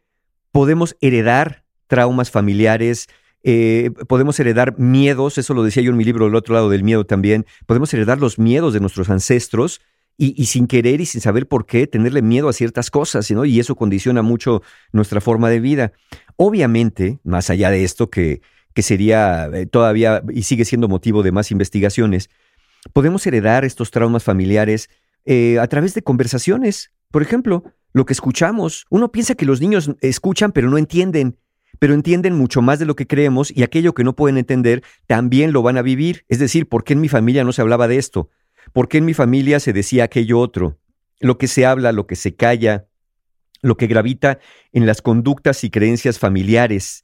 [0.51, 1.60] podemos heredar
[1.91, 3.09] traumas familiares,
[3.43, 6.83] eh, podemos heredar miedos, eso lo decía yo en mi libro El otro lado del
[6.83, 9.81] miedo también, podemos heredar los miedos de nuestros ancestros
[10.17, 13.75] y, sin querer y sin saber por qué tenerle miedo a ciertas cosas, y eso
[13.75, 14.61] condiciona mucho
[14.93, 15.91] nuestra forma de vida.
[16.37, 18.41] Obviamente, más allá de esto que,
[18.73, 22.29] que sería eh, todavía y sigue siendo motivo de más investigaciones,
[22.93, 24.89] podemos heredar estos traumas familiares
[25.25, 26.91] eh, a través de conversaciones.
[27.11, 28.85] Por ejemplo, lo que escuchamos.
[28.89, 31.37] Uno piensa que los niños escuchan pero no entienden,
[31.81, 35.51] pero entienden mucho más de lo que creemos y aquello que no pueden entender también
[35.51, 36.25] lo van a vivir.
[36.29, 38.29] Es decir, ¿por qué en mi familia no se hablaba de esto?
[38.71, 40.77] ¿Por qué en mi familia se decía aquello otro?
[41.19, 42.85] Lo que se habla, lo que se calla,
[43.63, 44.37] lo que gravita
[44.73, 47.03] en las conductas y creencias familiares.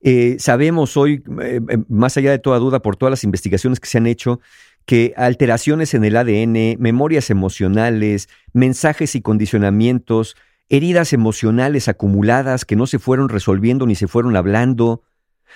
[0.00, 3.88] Eh, sabemos hoy, eh, eh, más allá de toda duda, por todas las investigaciones que
[3.88, 4.40] se han hecho,
[4.86, 10.36] que alteraciones en el ADN, memorias emocionales, mensajes y condicionamientos,
[10.68, 15.02] heridas emocionales acumuladas que no se fueron resolviendo ni se fueron hablando,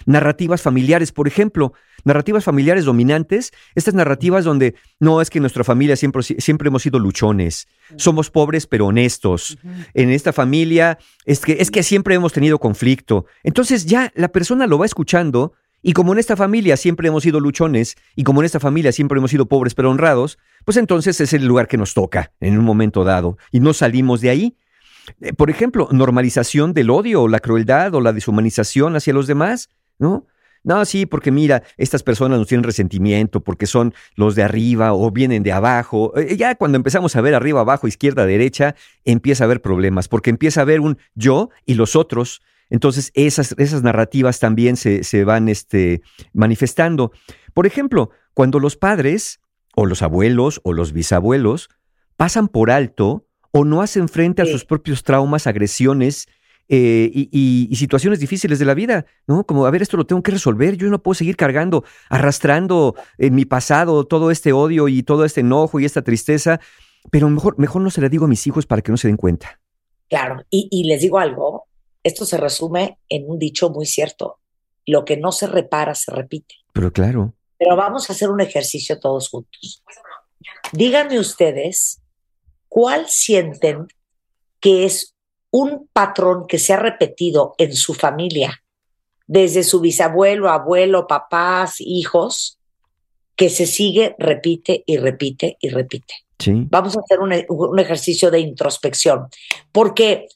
[0.07, 1.73] narrativas familiares, por ejemplo,
[2.05, 6.83] narrativas familiares dominantes, estas narrativas donde no es que en nuestra familia siempre, siempre hemos
[6.83, 9.59] sido luchones, somos pobres pero honestos,
[9.95, 13.27] en esta familia es que, es que siempre hemos tenido conflicto.
[13.43, 17.41] Entonces ya la persona lo va escuchando y como en esta familia siempre hemos sido
[17.41, 21.33] luchones y como en esta familia siempre hemos sido pobres pero honrados, pues entonces es
[21.33, 24.57] el lugar que nos toca en un momento dado y no salimos de ahí.
[25.21, 29.69] Eh, Por ejemplo, normalización del odio la crueldad o la deshumanización hacia los demás,
[29.99, 30.27] ¿no?
[30.63, 35.11] No, sí, porque mira, estas personas nos tienen resentimiento porque son los de arriba o
[35.11, 36.13] vienen de abajo.
[36.19, 38.75] Eh, Ya cuando empezamos a ver arriba, abajo, izquierda, derecha,
[39.05, 42.43] empieza a haber problemas, porque empieza a haber un yo y los otros.
[42.69, 46.03] Entonces, esas, esas narrativas también se, se van este,
[46.35, 47.11] manifestando.
[47.55, 49.41] Por ejemplo, cuando los padres,
[49.75, 51.71] o los abuelos, o los bisabuelos,
[52.17, 56.27] pasan por alto o no hacen frente a sus propios traumas, agresiones
[56.69, 59.45] eh, y, y- y situaciones difíciles de la vida, ¿no?
[59.45, 63.35] Como, a ver, esto lo tengo que resolver, yo no puedo seguir cargando, arrastrando en
[63.35, 66.61] mi pasado todo este odio y todo este enojo y esta tristeza,
[67.11, 69.17] pero mejor, mejor no se la digo a mis hijos para que no se den
[69.17, 69.61] cuenta.
[70.09, 71.67] Claro, y, y les digo algo,
[72.05, 74.39] esto se resume en un dicho muy cierto,
[74.87, 76.55] lo que no se repara se repite.
[76.73, 79.83] Pero claro, Pero vamos a hacer un ejercicio todos juntos.
[80.73, 82.01] Díganme ustedes
[82.71, 83.89] cuál sienten
[84.61, 85.15] que es
[85.51, 88.63] un patrón que se ha repetido en su familia,
[89.27, 92.59] desde su bisabuelo, abuelo, papás, hijos,
[93.37, 96.15] que se sigue, repite y repite y repite.
[96.39, 96.67] sí.
[96.71, 99.29] Vamos a hacer un, un ejercicio de introspección,
[99.73, 100.29] porque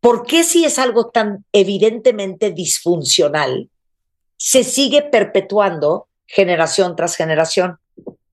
[0.00, 3.68] ¿por qué si es algo tan evidentemente disfuncional,
[4.36, 7.79] se sigue perpetuando generación tras generación?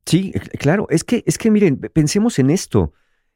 [0.07, 0.87] Sí, eh, claro.
[0.89, 2.93] Es que, es que miren, pensemos en esto.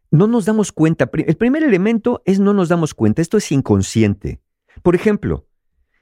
[0.09, 1.09] No nos damos cuenta.
[1.13, 3.21] El primer elemento es no nos damos cuenta.
[3.21, 4.41] Esto es inconsciente.
[4.81, 5.47] Por ejemplo,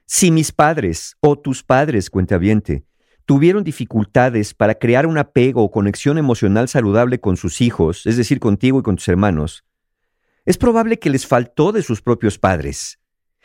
[0.05, 2.85] si mis padres o tus padres, cuentaviente,
[3.25, 8.39] tuvieron dificultades para crear un apego o conexión emocional saludable con sus hijos, es decir,
[8.39, 9.65] contigo y con tus hermanos,
[10.45, 12.98] es probable que les faltó de sus propios padres.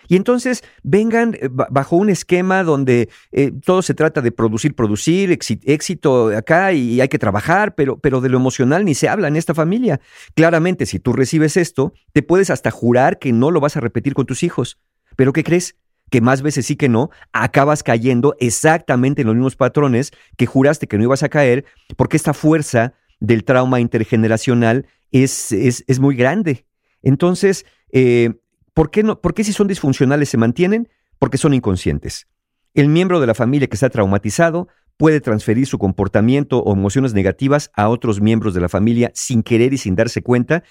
[0.09, 4.75] Y entonces vengan eh, ba- bajo un esquema donde eh, todo se trata de producir,
[4.75, 9.29] producir, éxito acá y hay que trabajar, pero, pero de lo emocional ni se habla
[9.29, 10.01] en esta familia.
[10.35, 14.15] Claramente, si tú recibes esto, te puedes hasta jurar que no lo vas a repetir
[14.15, 14.79] con tus hijos.
[15.17, 15.77] Pero ¿qué crees?
[16.11, 20.87] Que más veces sí que no, acabas cayendo exactamente en los mismos patrones que juraste
[20.87, 21.65] que no ibas a caer,
[21.97, 26.67] porque esta fuerza del trauma intergeneracional es, es, es muy grande.
[27.03, 28.35] Entonces, eh,
[28.75, 30.89] ¿por, qué no, ¿por qué si son disfuncionales se mantienen?
[31.19, 32.27] Porque son inconscientes.
[32.75, 37.71] El miembro de la familia que está traumatizado puede transferir su comportamiento o emociones negativas
[37.75, 40.63] a otros miembros de la familia sin querer y sin darse cuenta,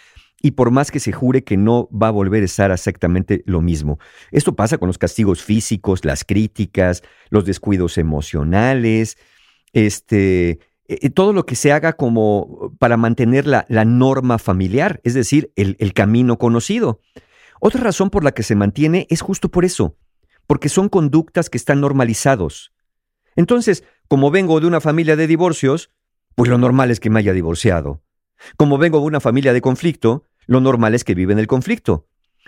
[0.41, 3.61] y por más que se jure que no va a volver a estar exactamente lo
[3.61, 3.99] mismo.
[4.31, 9.17] Esto pasa con los castigos físicos, las críticas, los descuidos emocionales,
[9.71, 15.51] este, eh, todo lo que se haga como para mantener la, norma familiar, es decir,
[15.55, 16.99] el camino conocido.
[17.65, 19.95] Otra razón por la que se mantiene es justo por eso,
[20.48, 22.73] porque son conductas que están normalizados.
[23.38, 25.90] Entonces, como vengo de una familia de divorcios,
[26.35, 28.03] pues lo normal es que me haya divorciado.
[28.57, 32.06] Como vengo de una familia de conflicto, lo normal es que vive en el conflicto.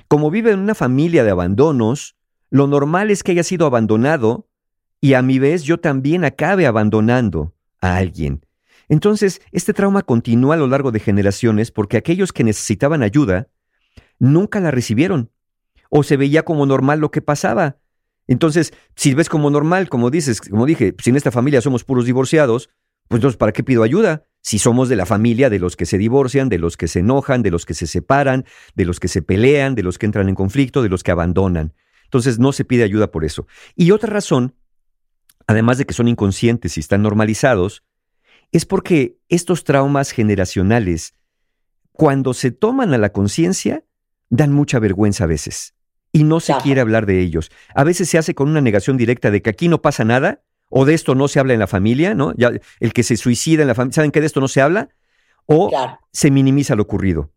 [0.09, 2.17] Como vive en una familia de abandonos,
[2.49, 4.49] lo normal es que haya sido abandonado
[4.99, 8.45] y a mi vez yo también acabe abandonando a alguien.
[8.89, 13.47] Entonces, este trauma continúa a lo largo de generaciones porque aquellos que necesitaban ayuda
[14.19, 15.31] nunca la recibieron
[15.89, 17.77] o se veía como normal lo que pasaba.
[18.27, 22.05] Entonces, si ves como normal, como dices, como dije, si en esta familia somos puros
[22.05, 22.69] divorciados,
[23.07, 24.23] pues entonces, ¿para qué pido ayuda?
[24.41, 27.43] Si somos de la familia de los que se divorcian, de los que se enojan,
[27.43, 30.35] de los que se separan, de los que se pelean, de los que entran en
[30.35, 31.73] conflicto, de los que abandonan.
[32.05, 33.47] Entonces, no se pide ayuda por eso.
[33.75, 34.55] Y otra razón,
[35.47, 37.83] además de que son inconscientes y están normalizados,
[38.51, 41.13] es porque estos traumas generacionales,
[41.91, 43.83] cuando se toman a la conciencia,
[44.35, 45.73] dan mucha vergüenza a veces.
[46.11, 47.51] Y no se quiere hablar de ellos.
[47.73, 50.85] A veces se hace con una negación directa de que aquí no pasa nada, o
[50.85, 52.33] de esto no se habla en la familia, ¿no?
[52.37, 54.89] Ya, el que se suicida en la familia, ¿saben que de esto no se habla?
[55.45, 55.69] O
[56.11, 57.31] se minimiza lo ocurrido.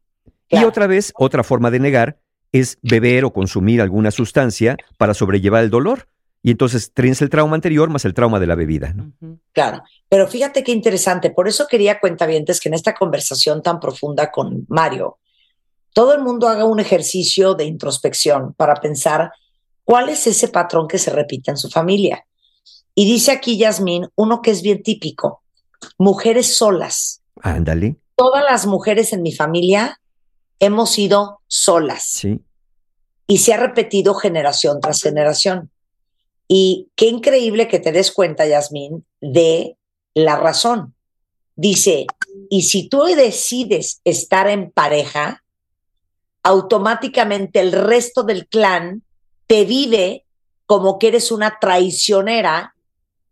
[0.49, 2.21] Y otra vez, otra forma de negar
[2.53, 6.09] es beber o consumir alguna sustancia para sobrellevar el dolor.
[6.41, 8.95] Y entonces tienes el trauma anterior más el trauma de la bebida.
[8.95, 9.13] ¿no?
[9.53, 11.31] Claro, pero fíjate qué interesante.
[11.31, 15.19] Por eso quería cuentavientes que en esta conversación tan profunda con Mario,
[15.93, 19.33] todo el mundo haga un ejercicio de introspección para pensar
[19.85, 22.27] cuál es ese patrón que se repite en su familia.
[22.95, 25.43] Y dice aquí Yasmín, uno que es bien típico,
[25.97, 27.23] mujeres solas.
[27.41, 27.97] Ándale.
[28.17, 30.01] Todas las mujeres en mi familia
[30.59, 32.05] hemos sido solas.
[32.05, 32.41] Sí.
[33.27, 35.71] Y se ha repetido generación tras generación.
[36.49, 39.77] Y qué increíble que te des cuenta, Yasmín, de
[40.15, 40.95] la razón.
[41.55, 42.07] Dice,
[42.49, 45.45] y si tú decides estar en pareja,
[46.43, 49.03] automáticamente el resto del clan
[49.47, 50.25] te vive
[50.67, 52.75] como que eres una traicionera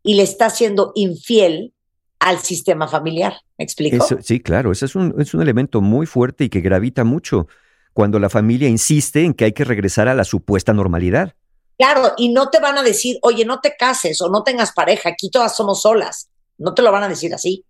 [0.03, 1.73] y le estás siendo infiel
[2.19, 3.35] al sistema familiar.
[3.59, 4.05] ¿Me explico?
[4.05, 7.47] Eso- sí, claro, ese es un, es un elemento muy fuerte y que gravita mucho
[7.93, 11.35] cuando la familia insiste en que hay que regresar a la supuesta normalidad.
[11.79, 15.11] Claro, y no te van a decir, oye, no te cases o no tengas pareja,
[15.11, 16.29] aquí todas somos solas.
[16.59, 17.65] No te lo van a decir así.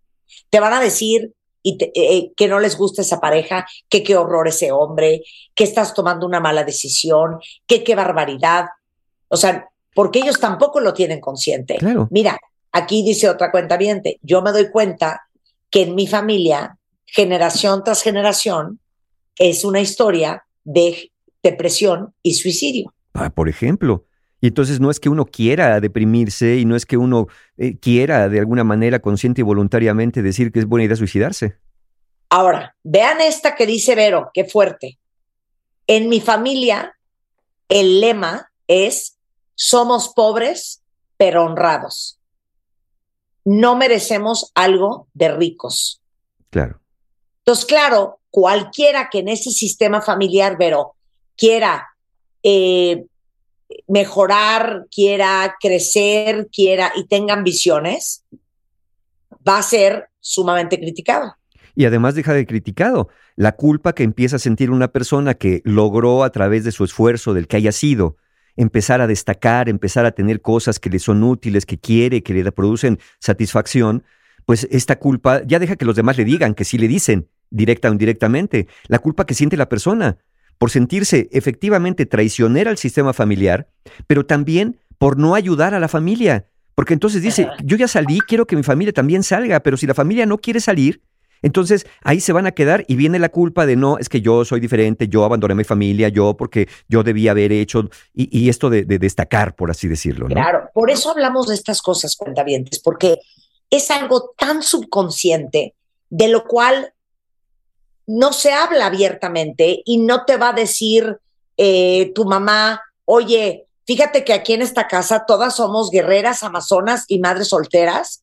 [0.50, 1.32] Te van a decir
[1.68, 5.22] y te- eh, que no les gusta esa pareja, que qué horror ese hombre,
[5.52, 8.66] que estás tomando una mala decisión, que qué barbaridad.
[9.28, 11.74] O sea, porque ellos tampoco lo tienen consciente.
[11.78, 12.06] Claro.
[12.12, 12.38] Mira,
[12.70, 13.76] aquí dice otra cuenta
[14.22, 15.22] yo me doy cuenta
[15.68, 18.78] que en mi familia, generación tras generación,
[19.36, 21.10] es una historia de
[21.42, 22.94] depresión y suicidio.
[23.14, 24.05] Ah, por ejemplo.
[24.40, 27.26] Y entonces no es que uno quiera deprimirse y no es que uno
[27.56, 31.56] eh, quiera de alguna manera consciente y voluntariamente decir que es buena idea suicidarse.
[32.28, 34.98] Ahora, vean esta que dice Vero, qué fuerte.
[35.86, 36.98] En mi familia,
[37.68, 39.16] el lema es,
[39.54, 40.82] somos pobres,
[41.16, 42.18] pero honrados.
[43.44, 46.02] No merecemos algo de ricos.
[46.50, 46.80] Claro.
[47.38, 50.96] Entonces, claro, cualquiera que en ese sistema familiar, Vero,
[51.36, 51.88] quiera
[52.42, 53.06] eh,
[53.88, 58.24] mejorar, quiera crecer, quiera y tenga ambiciones,
[59.46, 61.36] va a ser sumamente criticado.
[61.74, 63.08] Y además deja de criticado.
[63.36, 67.34] La culpa que empieza a sentir una persona que logró a través de su esfuerzo,
[67.34, 68.16] del que haya sido,
[68.56, 72.50] empezar a destacar, empezar a tener cosas que le son útiles, que quiere, que le
[72.50, 74.04] producen satisfacción,
[74.46, 77.90] pues esta culpa ya deja que los demás le digan, que sí le dicen, directa
[77.90, 80.18] o indirectamente, la culpa que siente la persona
[80.58, 83.68] por sentirse efectivamente traicionera al sistema familiar,
[84.06, 86.46] pero también por no ayudar a la familia.
[86.74, 89.94] Porque entonces dice, yo ya salí, quiero que mi familia también salga, pero si la
[89.94, 91.00] familia no quiere salir,
[91.42, 94.44] entonces ahí se van a quedar y viene la culpa de no, es que yo
[94.44, 98.68] soy diferente, yo abandoné mi familia, yo porque yo debía haber hecho, y, y esto
[98.70, 100.34] de, de destacar, por así decirlo, ¿no?
[100.34, 103.18] Claro, por eso hablamos de estas cosas, cuentavientes, porque
[103.70, 105.74] es algo tan subconsciente
[106.10, 106.92] de lo cual
[108.06, 111.18] no se habla abiertamente y no te va a decir
[111.56, 117.18] eh, tu mamá, oye, fíjate que aquí en esta casa todas somos guerreras, amazonas y
[117.18, 118.22] madres solteras,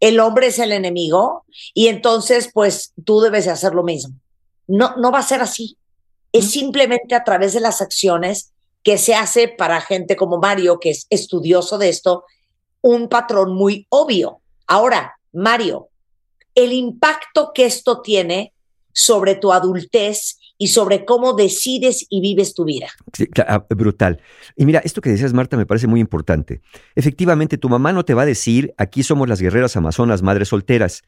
[0.00, 4.14] el hombre es el enemigo y entonces pues tú debes de hacer lo mismo.
[4.66, 5.76] No, no va a ser así.
[6.32, 8.52] Es simplemente a través de las acciones
[8.82, 12.24] que se hace para gente como Mario, que es estudioso de esto,
[12.82, 14.40] un patrón muy obvio.
[14.66, 15.88] Ahora, Mario,
[16.54, 18.53] el impacto que esto tiene
[18.94, 22.86] sobre tu adultez y sobre cómo decides y vives tu vida.
[23.12, 24.20] Sí, ah, brutal.
[24.56, 26.62] Y mira, esto que decías, Marta, me parece muy importante.
[26.94, 31.02] Efectivamente, tu mamá no te va a decir, aquí somos las guerreras amazonas, madres solteras.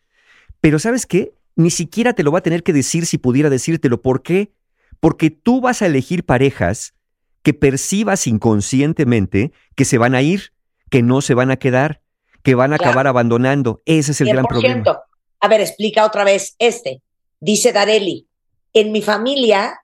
[0.60, 1.32] Pero ¿sabes qué?
[1.54, 4.02] Ni siquiera te lo va a tener que decir si pudiera decírtelo.
[4.02, 4.52] ¿Por qué?
[5.00, 6.94] Porque tú vas a elegir parejas
[7.42, 10.52] que percibas inconscientemente que se van a ir,
[10.90, 12.02] que no se van a quedar,
[12.42, 12.90] que van a Claro.
[12.90, 13.80] acabar abandonando.
[13.86, 14.82] Ese es el gran problema.
[14.82, 14.98] 100%.
[15.40, 17.02] A ver, explica otra vez este.
[17.40, 18.26] Dice Dareli,
[18.72, 19.80] en mi familia,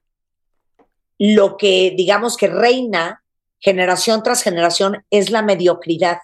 [1.17, 3.23] lo que digamos que reina
[3.59, 6.17] generación tras generación es la mediocridad.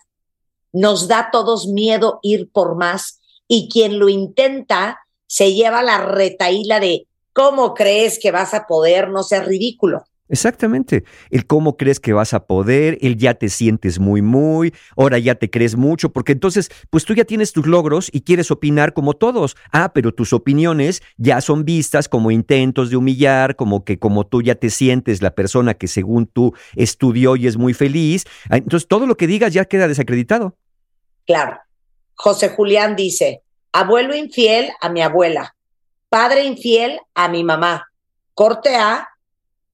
[0.74, 6.00] Nos da a todos miedo ir por más y quien lo intenta se lleva la
[6.00, 9.10] retaíla de ¿cómo crees que vas a poder?
[9.10, 10.04] No seas ridículo.
[10.30, 11.04] Exactamente.
[11.32, 15.36] El cómo crees que vas a poder, el ya te sientes muy, muy, ahora ya
[15.36, 19.16] te crees mucho, porque entonces, pues tú ya tienes tus logros y quieres opinar como
[19.16, 19.58] todos.
[19.72, 24.44] Ah, pero tus opiniones ya son vistas como intentos de humillar, como que como tú
[24.44, 28.26] ya te sientes la persona que según tú estudió y es muy feliz.
[28.50, 30.56] Ah, Entonces todo lo que digas ya queda desacreditado.
[31.26, 31.60] Claro.
[32.14, 33.42] José Julián dice,
[33.72, 35.56] abuelo infiel a mi abuela,
[36.10, 37.88] padre infiel a mi mamá,
[38.34, 39.08] corte A,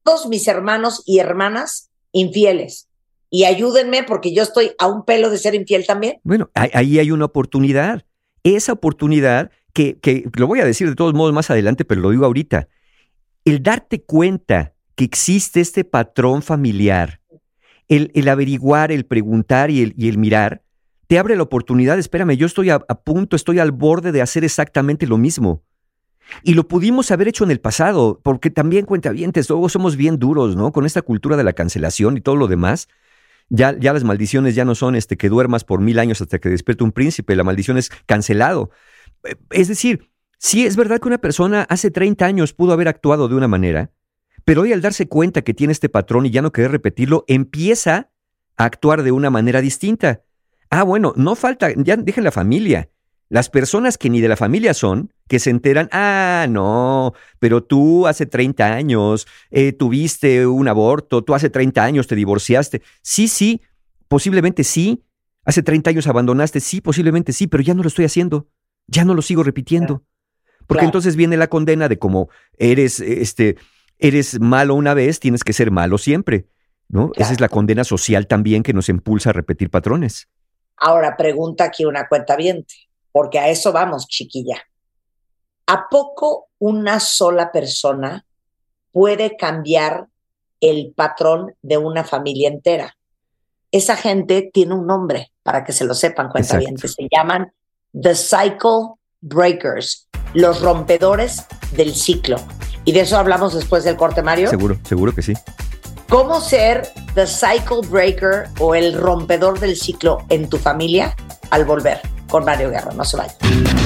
[0.06, 2.88] todos mis hermanos y hermanas infieles.
[3.30, 6.20] Y ayúdenme porque yo estoy a un pelo de ser infiel también.
[6.24, 8.06] Bueno, ahí- hay una oportunidad.
[8.44, 12.12] Esa oportunidad que, que lo voy a decir de todos modos más adelante, pero lo
[12.12, 12.70] digo ahorita.
[13.44, 17.20] El darte cuenta que existe este patrón familiar,
[17.88, 20.62] el, el averiguar, el preguntar y el, y el mirar,
[21.08, 22.00] te abre la oportunidad.
[22.00, 25.64] Espérame, yo estoy a, a punto, estoy al borde de hacer exactamente lo mismo.
[26.44, 30.56] Y lo pudimos haber hecho en el pasado, porque también cuentavientes, luego somos bien duros,
[30.56, 30.72] ¿no?
[30.72, 32.88] Con esta cultura de la cancelación y todo lo demás.
[33.50, 36.50] Ya, ya las maldiciones ya no son este, que duermas por mil años hasta que
[36.50, 38.72] despierte un príncipe, la maldición es cancelado.
[39.24, 43.28] Eh, Es decir, sí es verdad que una persona hace 30 años pudo haber actuado
[43.28, 43.92] de una manera,
[44.46, 48.10] pero hoy al darse cuenta que tiene este patrón y ya no querer repetirlo, empieza
[48.58, 50.24] a actuar de una manera distinta.
[50.72, 52.90] Ah, bueno, no falta, ya dejen la familia.
[53.30, 58.06] Las personas que ni de la familia son, que se enteran, ah, no, pero tú
[58.08, 62.82] hace 30 años eh, tuviste un aborto, tú hace 30 años te divorciaste.
[63.02, 63.62] Sí, sí,
[64.08, 65.04] posiblemente sí.
[65.44, 68.48] Hace 30 años abandonaste, sí, posiblemente sí, pero ya no lo estoy haciendo.
[68.88, 70.04] Ya no lo sigo repitiendo.
[70.68, 70.88] Porque Claro.
[70.88, 73.56] entonces viene la condena de como eres, este,
[74.00, 76.48] eres malo una vez, tienes que ser malo siempre.
[76.88, 77.12] ¿no?
[77.16, 80.30] Esa es la condena social también que nos impulsa a repetir patrones.
[80.78, 82.38] Ahora pregunta aquí una cuenta
[83.12, 84.62] porque a eso vamos, chiquilla.
[85.68, 88.26] ¿A poco una sola persona
[88.92, 90.08] puede cambiar
[90.62, 92.96] el patrón de una familia entera?
[93.72, 97.52] Esa gente tiene un nombre, para que se lo sepan, cuenta Se llaman
[98.00, 102.38] The Cycle Breakers, los rompedores del ciclo.
[102.86, 104.50] Y de eso hablamos después del corte, Mario.
[104.50, 105.34] Seguro, seguro que sí.
[106.08, 111.16] ¿Cómo ser the cycle breaker o el rompedor del ciclo en tu familia
[111.50, 112.00] al volver?
[112.30, 113.36] Con Mario Guerra, no se vaya.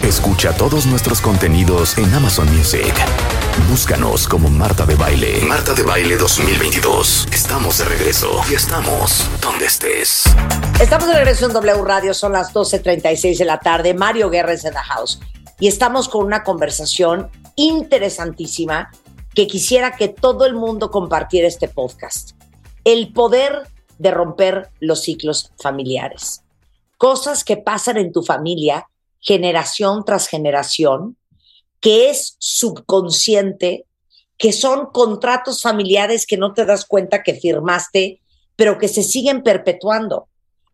[0.10, 2.91] Escucha todos nuestros contenidos en Amazon Music.
[3.69, 5.41] Búscanos como Marta de Baile.
[5.45, 7.27] Marta de Baile 2022.
[7.31, 10.23] Estamos de regreso y estamos donde estés.
[10.81, 13.94] Estamos de regreso en W Radio, son las 12.36 de la tarde.
[13.94, 15.19] Mario Guerra es en the house.
[15.60, 18.90] Y estamos con una conversación interesantísima
[19.36, 22.31] que quisiera que todo el mundo compartiera este podcast.
[22.84, 23.68] El poder
[23.99, 26.41] de romper los ciclos familiares.
[26.98, 28.88] Cosas que pasan en tu familia
[29.21, 31.17] generación tras generación,
[31.79, 33.85] que es subconsciente,
[34.37, 38.21] que son contratos familiares que no te das cuenta que firmaste,
[38.55, 40.27] pero que se siguen perpetuando.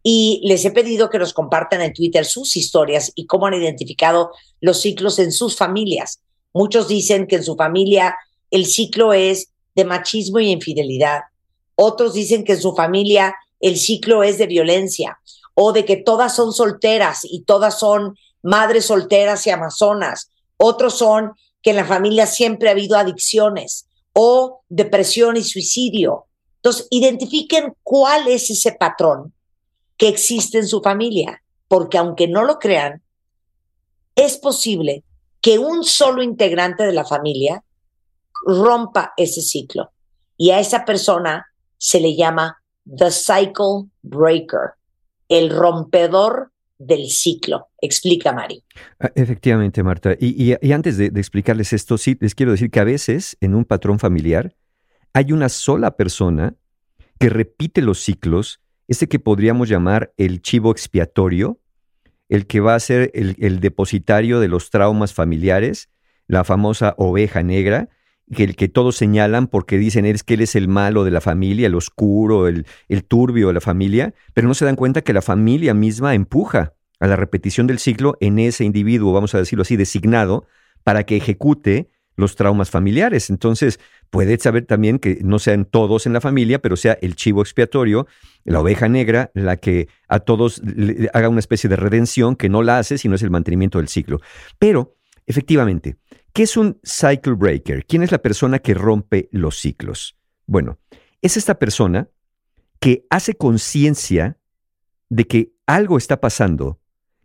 [0.03, 4.31] Y les he pedido que nos compartan en Twitter sus historias y cómo han identificado
[4.61, 6.19] los ciclos en sus familias.
[6.53, 8.15] Muchos dicen que en su familia
[8.51, 11.22] el ciclo es de machismo y infidelidad.
[11.76, 15.19] Otros dicen que en su familia el ciclo es de violencia
[15.55, 18.15] o de que todas son solteras y todas son
[18.45, 20.30] madres solteras y amazonas.
[20.57, 26.27] Otros son que en la familia siempre ha habido adicciones o depresión y suicidio.
[26.57, 29.34] Entonces, identifiquen cuál es ese patrón
[29.97, 33.01] que existe en su familia, porque aunque no lo crean,
[34.15, 35.03] es posible
[35.41, 37.63] que un solo integrante de la familia
[38.45, 39.91] rompa ese ciclo.
[40.38, 41.47] Y a esa persona
[41.77, 44.76] se le llama the cycle breaker,
[45.30, 47.69] el rompedor del ciclo.
[47.81, 48.61] Explica, Mario.
[48.99, 50.15] Ah, Efectivamente, Marta.
[50.19, 53.99] Y, antes de, explicarles esto, sí, les quiero decir que a veces en un patrón
[53.99, 54.56] familiar
[55.14, 56.56] hay una sola persona
[57.19, 61.60] que repite los ciclos, ese que podríamos llamar el chivo expiatorio,
[62.27, 65.89] el que va a ser el depositario de los traumas familiares,
[66.27, 67.89] la famosa oveja negra,
[68.34, 71.68] que que todos señalan porque dicen es que él es el malo de la familia,
[71.68, 75.22] el oscuro, el, el turbio de la familia, pero no se dan cuenta que la
[75.22, 79.76] familia misma empuja a la repetición del ciclo en ese individuo, vamos a decirlo así,
[79.76, 80.47] designado,
[80.84, 83.30] para que ejecute los traumas familiares.
[83.30, 83.80] Entonces,
[84.10, 88.07] puede saber también que no sean todos en la familia, pero sea el chivo expiatorio,
[88.43, 90.61] la oveja negra, la que a todos
[91.14, 94.22] haga una especie de redención que no la hace, sino es el mantenimiento del ciclo.
[94.60, 94.95] Pero,
[95.26, 95.97] efectivamente,
[96.34, 97.85] ¿qué es un cycle breaker?
[97.85, 100.18] ¿Quién es la persona que rompe los ciclos?
[100.45, 100.80] Bueno,
[101.22, 102.10] es esta persona
[102.80, 104.38] que hace conciencia
[105.10, 106.80] de que algo está pasando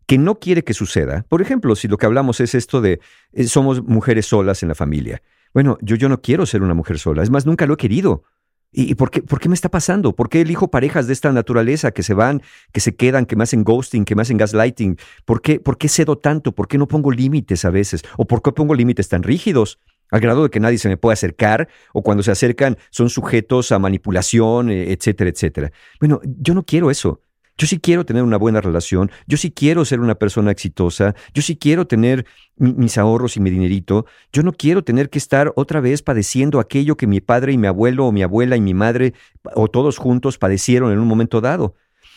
[0.06, 1.24] que no quiere que suceda.
[1.28, 2.98] Por ejemplo, si lo que hablamos es esto de
[3.32, 5.22] eh, somos mujeres solas en la familia.
[5.54, 7.22] Bueno, yo, yo no quiero ser una mujer sola.
[7.22, 8.24] Es más, nunca lo he querido.
[8.72, 10.14] ¿Y, por, qué, por qué me está pasando?
[10.14, 12.40] ¿Por qué elijo parejas de esta naturaleza que se van,
[12.72, 14.96] que se quedan, que me hacen ghosting, que me hacen gaslighting?
[15.24, 16.52] ¿Por qué, por qué cedo tanto?
[16.52, 18.02] ¿Por qué no pongo límites a veces?
[18.16, 19.80] ¿O por qué pongo límites tan rígidos?
[20.10, 23.72] Al grado de que nadie se me puede acercar, o cuando se acercan son sujetos
[23.72, 25.72] a manipulación, eh, etcétera, etcétera.
[25.98, 27.22] Bueno, yo no quiero eso.
[27.60, 31.42] Yo sí quiero tener una buena relación, yo sí quiero ser una persona exitosa, yo
[31.42, 32.24] sí quiero tener
[32.56, 36.58] mi- mis ahorros y mi dinerito, yo no quiero tener que estar otra vez padeciendo
[36.58, 39.12] aquello que mi padre y mi abuelo o mi abuela y mi madre
[39.54, 41.74] o todos juntos padecieron en un momento dado.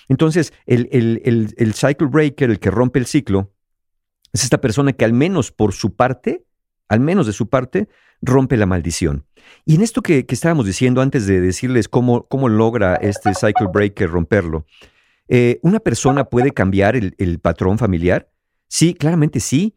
[0.08, 3.52] Entonces, el, el, el, el cycle breaker, el que rompe el ciclo,
[4.32, 6.46] es esta persona que al menos por su parte,
[6.88, 7.90] al menos de su parte,
[8.22, 9.26] rompe la maldición.
[9.66, 13.68] Y en esto que, que estábamos diciendo antes de decirles cómo, cómo logra este cycle
[13.74, 14.66] breaker romperlo,
[15.28, 18.30] eh, ¿Una persona puede cambiar el, patrón familiar?
[18.68, 19.76] Sí, claramente sí.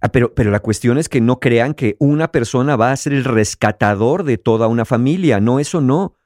[0.00, 3.12] Ah, pero, pero la cuestión es que no crean que una persona va a ser
[3.12, 5.40] el rescatador de toda una familia.
[5.40, 6.16] No, eso no.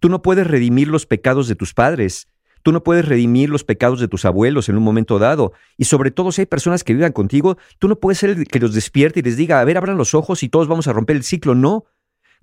[0.00, 2.28] Tú no puedes redimir los pecados de tus padres.
[2.62, 5.52] Tú no puedes redimir los pecados de tus abuelos en un momento dado.
[5.76, 8.60] Y sobre todo si hay personas que vivan contigo, tú no puedes ser el que
[8.60, 11.16] los despierte y les diga, a ver, abran los ojos y todos vamos a romper
[11.16, 11.54] el ciclo.
[11.54, 11.84] No.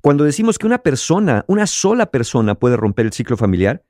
[0.01, 3.83] Cuando decimos que una persona, una sola persona puede romper el ciclo familiar,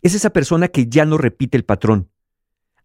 [0.00, 2.10] es esa persona que ya no repite el patrón.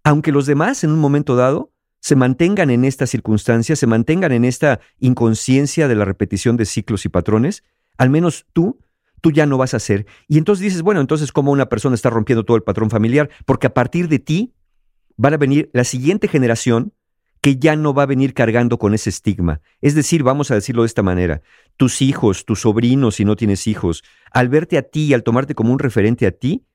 [0.03, 4.45] Aunque los demás en un momento dado se mantengan en esta circunstancia, se mantengan en
[4.45, 7.63] esta inconsciencia de la repetición de ciclos y patrones,
[7.97, 8.79] al menos tú,
[9.21, 10.05] tú ya no vas a hacer.
[10.27, 13.67] Y entonces dices, bueno, entonces cómo una persona está rompiendo todo el patrón familiar, porque
[13.67, 14.53] a partir de ti
[15.17, 16.93] van a venir la siguiente generación
[17.41, 19.61] que ya no va a venir cargando con ese estigma.
[19.81, 21.41] Es decir, vamos a decirlo de esta manera,
[21.75, 25.55] tus hijos, tus sobrinos, si no tienes hijos, al verte a ti y al tomarte
[25.55, 26.65] como un referente a ti,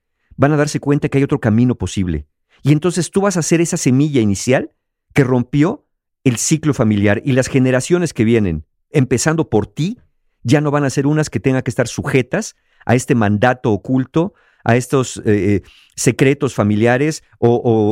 [0.43, 2.27] van a darse cuenta que hay otro camino posible.
[2.64, 4.73] Y entonces tú vas a ser esa semilla inicial
[5.14, 5.86] que rompió
[6.24, 9.98] el ciclo familiar y las generaciones que vienen, empezando por ti,
[10.43, 14.35] ya no van a ser unas que tengan que estar sujetas a este mandato oculto,
[14.64, 15.62] a estos eh, eh,
[15.94, 17.48] secretos familiares o,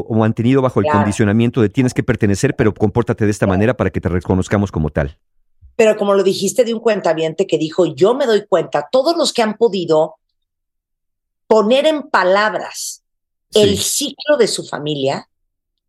[0.08, 0.98] o- bajo el Claro.
[0.98, 4.90] condicionamiento de tienes que pertenecer, pero compórtate de esta manera para que te reconozcamos como
[4.90, 5.18] tal.
[5.76, 9.32] Pero como lo dijiste de un cuentaviente que dijo, yo me doy cuenta, todos los
[9.32, 10.16] que han podido
[11.50, 13.02] poner en palabras
[13.54, 15.28] el ciclo de su familia,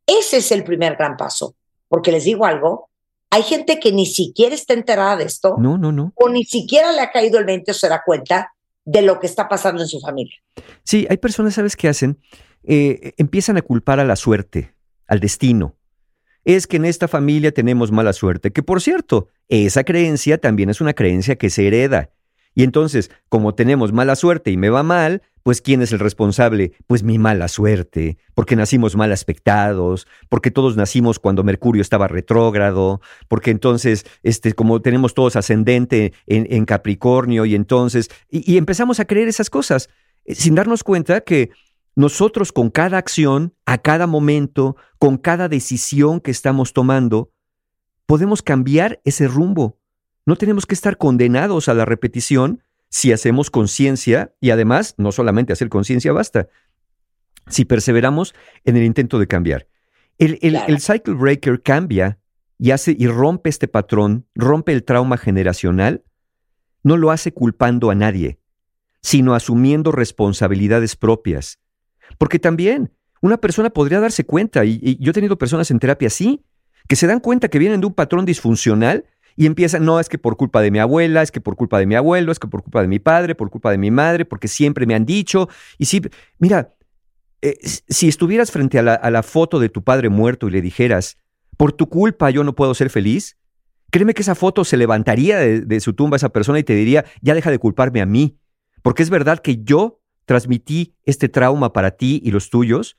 [0.07, 1.53] ese es el primer gran paso.
[1.87, 2.89] Porque les digo algo,
[3.29, 6.13] hay gente que ni siquiera está enterada de esto, No, no, no.
[6.15, 8.51] o ni siquiera le ha caído el 20 o se da cuenta
[8.85, 10.33] de lo que está pasando en su familia.
[10.83, 12.17] Sí, hay personas, ¿sabes qué hacen?
[12.63, 14.73] Eh, empiezan a culpar a la suerte,
[15.05, 15.75] al destino.
[16.43, 20.81] Es que en esta familia tenemos mala suerte, que por cierto, esa creencia también es
[20.81, 22.09] una creencia que se hereda.
[22.55, 26.73] Y entonces, como tenemos mala suerte y me va mal, pues ¿quién es el responsable?
[26.87, 33.01] Pues mi mala suerte, porque nacimos mal aspectados, porque todos nacimos cuando Mercurio estaba retrógrado,
[33.27, 39.05] porque entonces, este, como tenemos todos ascendente en, Capricornio, y entonces, y, y empezamos a
[39.05, 39.89] creer esas cosas,
[40.25, 41.49] eh, sin darnos cuenta que
[41.95, 47.31] nosotros con cada acción, a cada momento, con cada decisión que estamos tomando,
[48.05, 49.77] podemos cambiar ese rumbo.
[50.25, 52.63] No tenemos que estar condenados a la repetición
[52.93, 56.49] si hacemos conciencia y además no solamente hacer conciencia basta,
[57.47, 58.35] si perseveramos
[58.65, 59.67] en el intento de cambiar.
[60.17, 60.73] El, el- Claro.
[60.73, 62.19] el cycle breaker cambia
[62.59, 66.03] y hace y rompe este patrón, rompe el trauma generacional,
[66.83, 68.39] no lo hace culpando a nadie,
[69.01, 71.59] sino asumiendo responsabilidades propias.
[72.17, 72.91] Porque también
[73.21, 76.43] una persona podría darse cuenta, y, y yo he tenido personas en terapia así,
[76.89, 79.05] que se dan cuenta que vienen de un patrón disfuncional
[79.35, 81.85] y empiezan, no, es que por culpa de mi abuela, es que por culpa de
[81.85, 84.47] mi abuelo, es que por culpa de mi padre, por culpa de mi madre, porque
[84.47, 85.49] siempre me han dicho.
[85.77, 86.01] Y sí,
[86.39, 86.73] mira,
[87.41, 90.61] eh, si estuvieras frente a la, a la foto de tu padre muerto y le
[90.61, 91.17] dijeras,
[91.57, 93.37] por tu culpa yo no puedo ser feliz,
[93.89, 97.05] créeme que esa foto se levantaría de, de su tumba esa persona y te diría,
[97.21, 98.37] ya deja de culparme a mí,
[98.81, 102.97] porque es verdad que yo transmití este trauma para ti y los tuyos,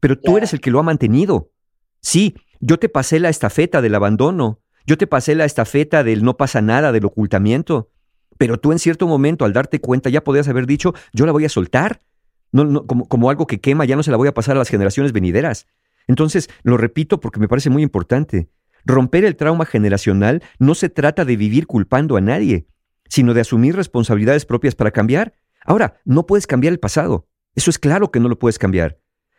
[0.00, 1.50] pero tú eres el que lo ha mantenido.
[2.00, 6.38] Sí, yo te pasé la estafeta del abandono, yo te pasé la estafeta del no
[6.38, 7.90] pasa nada, del ocultamiento,
[8.38, 11.44] pero tú en cierto momento al darte cuenta ya podías haber dicho, yo la voy
[11.44, 12.00] a soltar,
[12.52, 14.60] no, no, como, como algo que quema, ya no se la voy a pasar a
[14.60, 15.66] las generaciones venideras.
[16.06, 18.48] Entonces, lo repito porque me parece muy importante.
[18.86, 22.66] Romper el trauma generacional no se trata de vivir culpando a nadie,
[23.10, 25.34] sino de asumir responsabilidades propias para cambiar.
[25.66, 27.28] Ahora, no puedes cambiar el pasado.
[27.54, 28.98] Eso es claro que no lo puedes cambiar.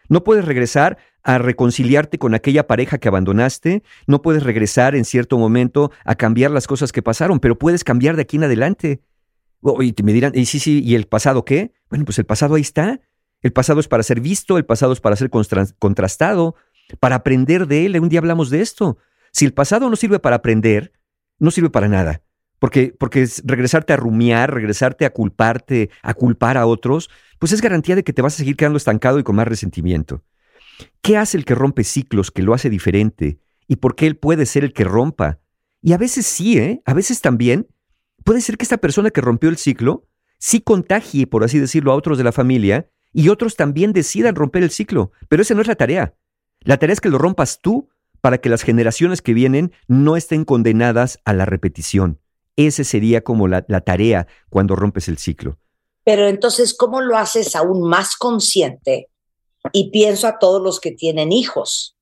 [0.10, 5.38] No puedes regresar a reconciliarte con aquella pareja que abandonaste, no puedes regresar en cierto
[5.38, 9.02] momento a cambiar las cosas que pasaron, pero puedes cambiar de aquí en adelante.
[9.61, 11.73] Oh, y me dirán, sí, sí, ¿y el pasado qué?
[11.90, 12.99] Bueno, pues el pasado ahí está.
[13.41, 16.56] El pasado es para ser visto, el pasado es para ser contrastado,
[16.99, 17.99] para aprender de él.
[17.99, 18.98] Un día hablamos de esto.
[19.31, 20.94] Si el pasado no sirve para aprender,
[21.38, 22.22] no sirve para nada.
[22.60, 27.10] Porque, porque es regresarte a rumiar, regresarte a culparte, a culpar a otros,
[27.40, 30.23] pues es garantía de que te vas a seguir quedando estancado y con más resentimiento.
[31.02, 33.40] ¿Qué hace el que rompe ciclos, que lo hace diferente?
[33.68, 35.40] ¿Y por qué él puede ser el que rompa?
[35.81, 36.81] Y a veces sí, ¿eh?
[36.86, 37.68] A veces también
[38.23, 40.07] puede ser que esta persona que rompió el ciclo
[40.38, 44.64] sí contagie, por así decirlo, a otros de la familia y otros también decidan romper
[44.64, 45.11] el ciclo.
[45.27, 46.15] Pero esa no es la tarea.
[46.61, 47.90] La tarea es que lo rompas tú
[48.22, 52.19] para que las generaciones que vienen no estén condenadas a la repetición.
[52.60, 55.57] Ese sería como la, tarea cuando rompes el ciclo.
[56.03, 59.07] Pero entonces, ¿cómo lo haces aún más consciente?
[59.72, 61.95] Y pienso a todos los que tienen hijos.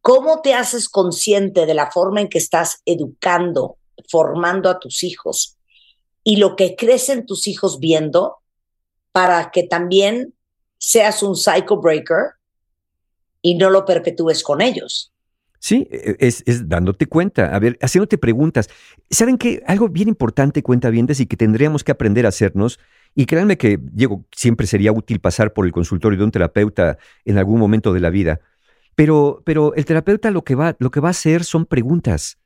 [0.00, 3.78] ¿Cómo te haces consciente de la forma en que estás educando,
[4.08, 5.58] formando a tus hijos
[6.22, 8.36] y lo que crecen tus hijos viendo
[9.10, 10.34] para que también
[10.78, 12.34] seas un cycle breaker
[13.40, 15.11] y no lo perpetúes con ellos.
[15.62, 18.68] Sí, e, es, es, dándote cuenta, a ver, haciéndote preguntas.
[19.10, 19.62] ¿Saben qué?
[19.68, 22.80] Algo bien importante, cuenta bien, y que tendríamos que aprender a hacernos,
[23.14, 27.38] y créanme que, Diego, siempre sería útil pasar por el consultorio de un terapeuta en
[27.38, 28.40] algún momento de la vida,
[28.96, 32.38] pero, pero el terapeuta lo que, va, lo que va a hacer son preguntas.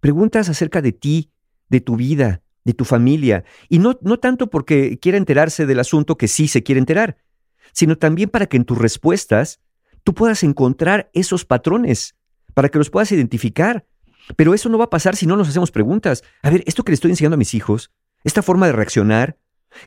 [0.00, 1.30] Preguntas acerca de ti,
[1.68, 6.16] de tu vida, de tu familia, y no, no tanto porque quiera enterarse del asunto
[6.16, 7.18] que sí se quiere enterar,
[7.72, 9.60] sino también para que en tus respuestas
[10.02, 12.14] tú puedas encontrar esos patrones,
[12.58, 13.86] para que los puedas identificar.
[14.34, 16.24] Pero eso no va a pasar si no nos hacemos preguntas.
[16.42, 17.92] A ver, esto que le estoy enseñando a mis hijos,
[18.24, 19.36] esta forma de reaccionar,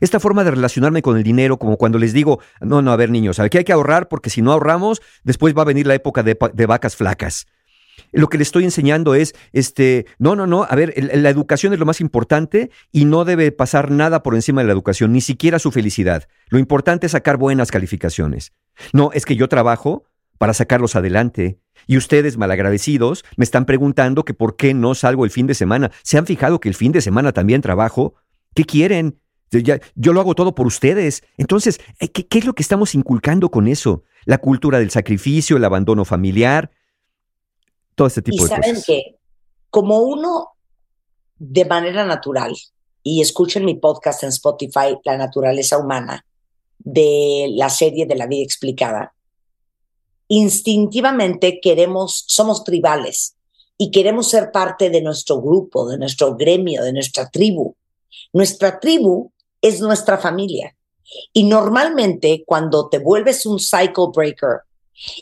[0.00, 3.10] esta forma de relacionarme con el dinero, como cuando les digo, no, no, a ver
[3.10, 6.22] niños, que hay que ahorrar porque si no ahorramos, después va a venir la época
[6.22, 7.46] de, de vacas flacas.
[8.10, 11.78] Lo que le estoy enseñando es, este, no, no, no, a ver, la educación es
[11.78, 15.58] lo más importante y no debe pasar nada por encima de la educación, ni siquiera
[15.58, 16.26] su felicidad.
[16.48, 18.54] Lo importante es sacar buenas calificaciones.
[18.94, 20.04] No, es que yo trabajo
[20.38, 21.58] para sacarlos adelante.
[21.86, 25.90] Y ustedes, malagradecidos, me están preguntando que por qué no salgo el fin de semana.
[26.02, 28.14] ¿Se han fijado que el fin de semana también trabajo?
[28.54, 29.18] ¿Qué quieren?
[29.94, 31.22] yo lo hago todo por ustedes.
[31.36, 34.04] Entonces, eh, ¿qué, ¿qué, es lo que estamos inculcando con eso?
[34.24, 36.70] La cultura del sacrificio, el abandono familiar,
[37.94, 39.18] todo este tipo y de saben que,
[39.68, 40.52] como uno
[41.38, 42.54] de manera natural,
[43.02, 46.24] y escuchen mi podcast en Spotify, La naturaleza humana,
[46.78, 49.14] de la serie de la vida explicada,
[50.28, 53.36] instintivamente queremos, somos tribales
[53.78, 57.74] y queremos ser parte de nuestro grupo, de nuestro gremio, de nuestra tribu.
[58.32, 60.76] Nuestra tribu es nuestra familia.
[61.32, 64.60] Y normalmente cuando te vuelves un cycle breaker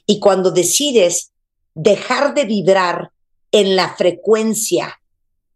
[0.06, 1.32] y cuando decides
[1.74, 3.10] dejar de vibrar
[3.52, 5.00] en la frecuencia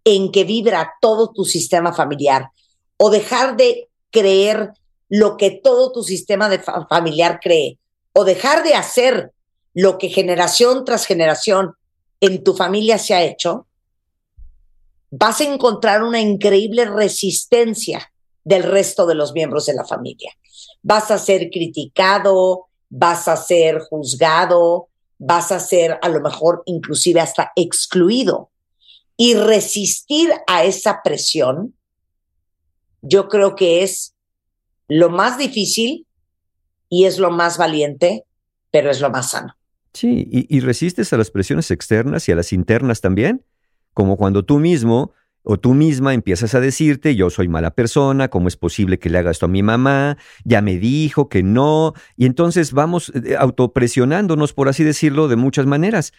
[0.04, 2.50] en que vibra todo tu sistema familiar
[2.96, 4.72] o dejar de creer
[5.08, 7.78] lo que todo tu sistema de familiar cree
[8.12, 9.33] o dejar de hacer
[9.74, 11.74] lo que generación tras generación
[12.20, 13.66] en tu familia se ha hecho,
[15.10, 18.12] vas a encontrar una increíble resistencia
[18.44, 20.32] del resto de los miembros de la familia.
[20.82, 24.88] Vas a ser criticado, vas a ser juzgado,
[25.18, 28.50] vas a ser a lo mejor inclusive hasta excluido.
[29.16, 31.74] Y resistir a esa presión,
[33.02, 34.14] yo creo que es
[34.88, 36.06] lo más difícil
[36.88, 38.24] y es lo más valiente,
[38.70, 39.54] pero es lo más sano.
[39.94, 43.44] Sí, y, resistes a las presiones externas y a las internas también,
[43.92, 45.12] como cuando tú mismo
[45.44, 49.18] o tú misma empiezas a decirte, yo soy mala persona, ¿cómo es posible que le
[49.18, 50.18] haga esto a mi mamá?
[50.44, 51.92] Ya me dijo que no.
[52.16, 56.12] Y entonces vamos eh, autopresionándonos, por así decirlo, de muchas maneras.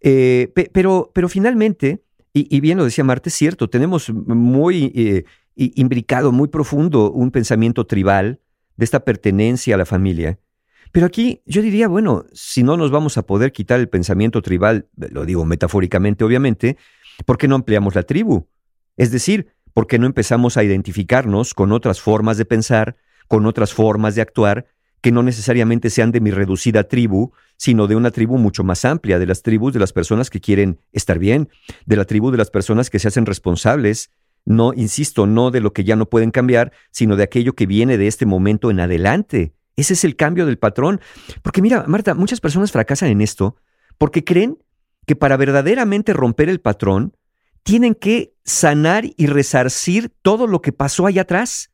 [0.00, 2.02] Eh, pero, pero finalmente,
[2.32, 5.24] y, bien lo decía Marte, es cierto, tenemos muy eh,
[5.54, 8.40] imbricado, muy profundo un pensamiento tribal
[8.76, 10.38] de esta pertenencia a la familia.
[10.92, 14.88] Pero aquí yo diría, bueno, si no nos vamos a poder quitar el pensamiento tribal,
[14.96, 16.76] lo digo metafóricamente, obviamente,
[17.26, 18.48] ¿por qué no ampliamos la tribu?
[18.96, 22.96] Es decir, ¿por qué no empezamos a identificarnos con otras formas de pensar,
[23.28, 24.66] con otras formas de actuar,
[25.00, 29.18] que no necesariamente sean de mi reducida tribu, sino de una tribu mucho más amplia,
[29.18, 31.48] de las tribus de las personas que quieren estar bien,
[31.86, 34.10] de la tribu de las personas que se hacen responsables,
[34.44, 37.98] no, insisto, no de lo que ya no pueden cambiar, sino de aquello que viene
[37.98, 39.54] de este momento en adelante.
[39.76, 41.00] Ese es el cambio del patrón.
[41.42, 43.56] Porque mira, Marta, muchas personas fracasan en esto
[43.98, 44.58] porque creen
[45.06, 47.16] que para verdaderamente romper el patrón,
[47.62, 51.70] tienen que sanar y resarcir todo lo que pasó allá atrás.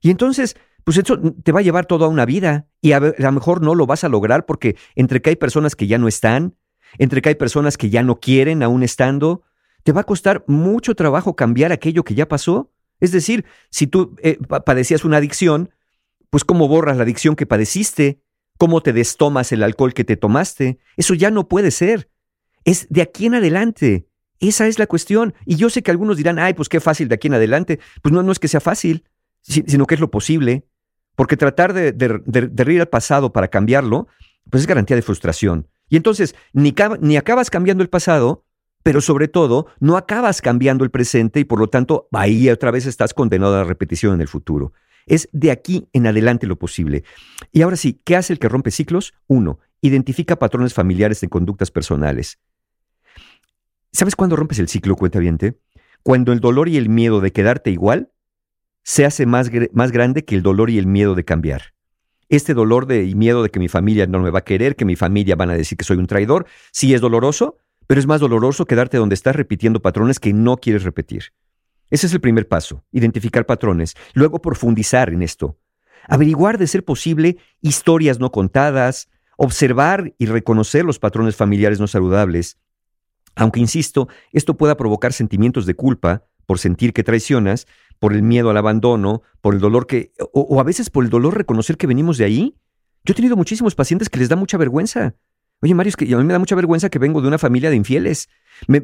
[0.00, 3.62] Y entonces, pues eso te va a llevar toda una vida y a, lo mejor
[3.62, 6.56] no lo vas a lograr porque entre que hay personas que ya no están,
[6.98, 9.42] entre que hay personas que ya no quieren aún estando,
[9.82, 12.70] te va a costar mucho trabajo cambiar aquello que ya pasó.
[13.00, 15.70] Es decir, si tú eh, padecías una adicción,
[16.30, 18.20] pues cómo borras la adicción que padeciste,
[18.58, 22.10] cómo te destomas el alcohol que te tomaste, eso ya no puede ser.
[22.64, 24.08] Es de aquí en adelante.
[24.40, 25.34] Esa es la cuestión.
[25.44, 27.78] Y yo sé que algunos dirán, ay, pues qué fácil de aquí en adelante.
[28.02, 29.04] Pues no, es que sea fácil,
[29.42, 30.66] sino que es lo posible.
[31.14, 34.08] Porque tratar de, de, al pasado para cambiarlo,
[34.50, 35.68] pues es garantía de frustración.
[35.88, 38.44] Y entonces, ni, ni acabas cambiando el pasado,
[38.82, 42.86] pero sobre todo, no acabas cambiando el presente y por lo tanto, ahí otra vez
[42.86, 44.72] estás condenado a la repetición en el futuro.
[45.06, 47.04] Es de aquí en adelante lo posible.
[47.52, 49.14] Y ahora sí, ¿qué hace el que rompe ciclos?
[49.28, 52.38] Uno, identifica patrones familiares en conductas personales.
[53.92, 55.58] ¿Sabes cuándo rompes el ciclo, cuenta viente?
[56.02, 58.10] Cuando el dolor y el miedo de quedarte igual
[58.82, 61.74] se hace más, más grande que el dolor y el miedo de cambiar.
[62.28, 64.84] Este dolor de, y miedo de que mi familia no me va a querer, que
[64.84, 67.56] mi familia van a decir que soy un traidor, sí es doloroso,
[67.86, 71.32] pero es más doloroso quedarte donde estás repitiendo patrones que no quieres repetir.
[71.90, 75.58] Ese es el primer paso, identificar patrones, luego profundizar en esto.
[76.08, 82.58] Averiguar de ser posible historias no contadas, observar y reconocer los patrones familiares no saludables,
[83.36, 87.66] aunque, insisto, esto pueda provocar sentimientos de culpa por sentir que traicionas,
[87.98, 91.36] por el miedo al abandono, por el dolor que, o, a veces por el dolor
[91.36, 92.56] reconocer que venimos de ahí.
[93.04, 95.14] Yo he tenido muchísimos pacientes que les da mucha vergüenza.
[95.60, 97.70] Oye, Mario, es que a mí me da mucha vergüenza que vengo de una familia
[97.70, 98.28] de infieles.
[98.66, 98.80] Me,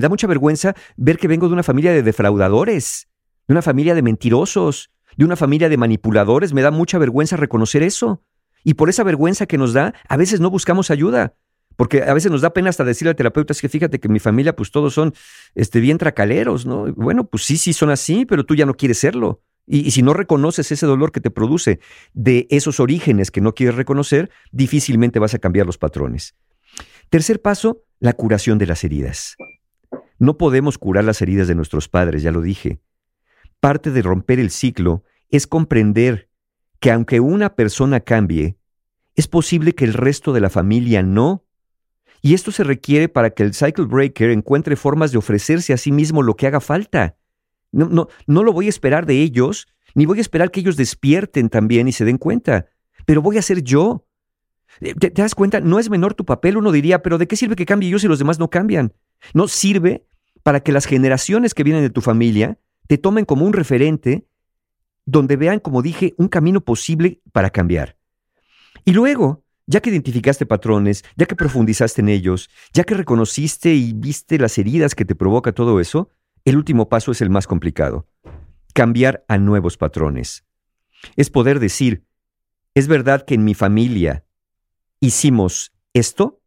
[0.00, 3.08] da mucha vergüenza ver que vengo de una familia de defraudadores,
[3.48, 6.52] de una familia de mentirosos, de una familia de manipuladores.
[6.52, 8.22] Me da mucha vergüenza reconocer eso.
[8.62, 11.34] Y por esa vergüenza que nos da, a veces no buscamos ayuda.
[11.76, 14.20] Porque a veces nos da pena hasta decirle al terapeuta, es que fíjate que mi
[14.20, 15.12] familia, pues todos son
[15.54, 16.92] este, bien tracaleros, ¿no?
[16.94, 19.42] Bueno, pues sí, sí son así, pero tú ya no quieres serlo.
[19.66, 21.80] Y, y, si no reconoces ese dolor que te produce
[22.12, 26.34] de esos orígenes que no quieres reconocer, difícilmente vas a cambiar los patrones.
[27.08, 29.36] Tercer paso, la curación de las heridas.
[30.18, 32.80] No podemos curar las heridas de nuestros padres, ya lo dije.
[33.60, 36.28] Parte de romper el ciclo es comprender
[36.80, 38.58] que aunque una persona cambie,
[39.16, 41.44] es posible que el resto de la familia no
[42.24, 45.92] y esto se requiere para que el cycle breaker encuentre formas de ofrecerse a sí
[45.92, 47.18] mismo lo que haga falta.
[47.70, 50.78] No, no, no lo voy a esperar de ellos, ni voy a esperar que ellos
[50.78, 52.66] despierten también y se den cuenta,
[53.04, 54.06] pero voy a ser yo.
[54.80, 55.60] Eh, ¿Te, das cuenta?
[55.60, 58.08] No es menor tu papel, uno diría, pero ¿de qué sirve que cambie yo si
[58.08, 58.92] los demás no cambian?
[59.32, 60.06] No sirve
[60.42, 64.26] para que las generaciones que vienen de tu familia te tomen como un referente
[65.06, 67.96] donde vean, como dije, un camino posible para cambiar.
[68.84, 73.92] Y luego, ya que identificaste patrones, ya que profundizaste en ellos, ya que reconociste y
[73.94, 76.10] viste las heridas que te provoca todo eso,
[76.44, 78.06] el último paso es el más complicado.
[78.74, 80.44] Cambiar a nuevos patrones.
[81.16, 82.04] Es poder decir,
[82.74, 84.24] es verdad que en mi familia
[85.06, 86.40] hicimos esto,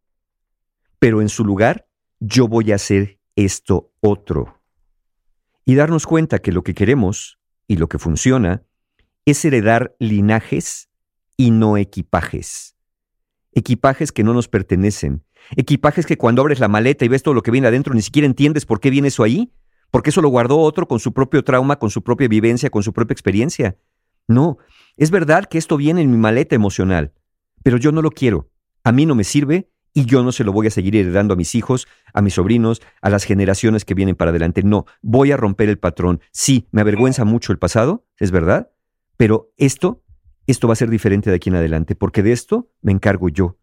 [0.98, 1.88] pero en su lugar
[2.20, 4.60] yo voy a hacer esto otro.
[5.64, 8.62] Y darnos cuenta que lo que queremos y lo que funciona
[9.24, 10.88] es heredar linajes
[11.36, 12.74] y no equipajes
[13.58, 15.24] equipajes que no nos pertenecen,
[15.56, 18.26] equipajes que cuando abres la maleta y ves todo lo que viene adentro ni siquiera
[18.26, 19.52] entiendes por qué viene eso ahí,
[19.90, 22.92] porque eso lo guardó otro con su propio trauma, con su propia vivencia, con su
[22.92, 23.76] propia experiencia.
[24.26, 24.58] No,
[24.96, 27.12] es verdad que esto viene en mi maleta emocional,
[27.68, 28.50] pero yo no lo quiero,
[28.82, 31.36] a mí no me sirve y yo no se lo voy a seguir heredando a
[31.36, 34.62] mis hijos, a mis sobrinos, a las generaciones que vienen para adelante.
[34.62, 36.22] No, voy a romper el patrón.
[36.32, 38.70] Sí, me avergüenza mucho el pasado, es verdad,
[39.18, 40.02] pero esto
[40.46, 43.58] esto va a ser diferente de aquí en adelante, porque de esto me encargo yo.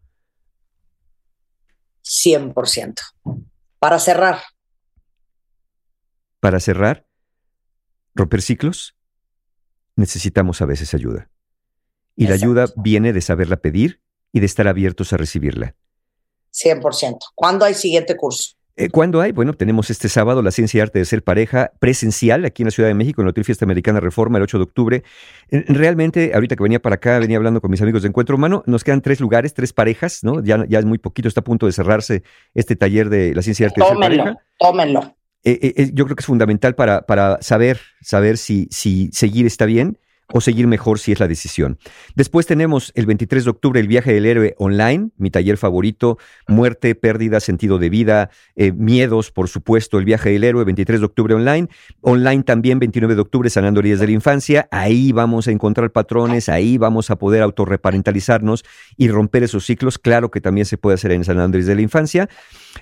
[2.04, 2.94] 100%.
[3.80, 4.38] Para cerrar.
[6.38, 7.08] Para cerrar,
[8.14, 8.96] romper ciclos,
[9.96, 11.28] necesitamos a veces ayuda.
[12.16, 14.00] Y la ayuda viene de saberla pedir
[14.32, 15.74] y de estar abiertos a recibirla.
[16.52, 17.18] 100%.
[17.34, 18.56] ¿Cuándo hay siguiente curso?
[18.78, 19.32] Eh, ¿Cuándo hay?
[19.32, 22.70] Bueno, tenemos este sábado la ciencia y arte de ser pareja presencial aquí en la
[22.70, 25.02] Ciudad de México, en la Hotel Fiesta Americana Reforma, el 8 de octubre.
[25.50, 28.62] Eh, realmente, ahorita que venía para acá, venía hablando con mis amigos de Encuentro Humano,
[28.66, 30.42] nos quedan tres lugares, tres parejas, ¿no?
[30.42, 32.22] Ya, ya es muy poquito, está a punto de cerrarse
[32.52, 34.36] este taller de la ciencia y arte de ser pareja.
[34.58, 35.16] Tómenlo.
[35.42, 39.98] Eh, yo creo que es fundamental para, para saber, saber si, si seguir está bien
[40.32, 41.78] o seguir mejor si es la decisión.
[42.14, 46.94] Después tenemos el 23 de octubre el viaje del héroe online, mi taller favorito, muerte,
[46.94, 51.34] pérdida, sentido de vida, eh, miedos, por supuesto, el viaje del héroe, 23 de octubre
[51.34, 51.68] online.
[52.00, 54.68] Online también, 29 de octubre, sanando heridas de la infancia.
[54.70, 58.64] Ahí vamos a encontrar patrones, ahí vamos a poder autorreparentalizarnos
[58.96, 59.98] y romper esos ciclos.
[59.98, 62.28] Claro que también se puede hacer en sanando heridas de la infancia.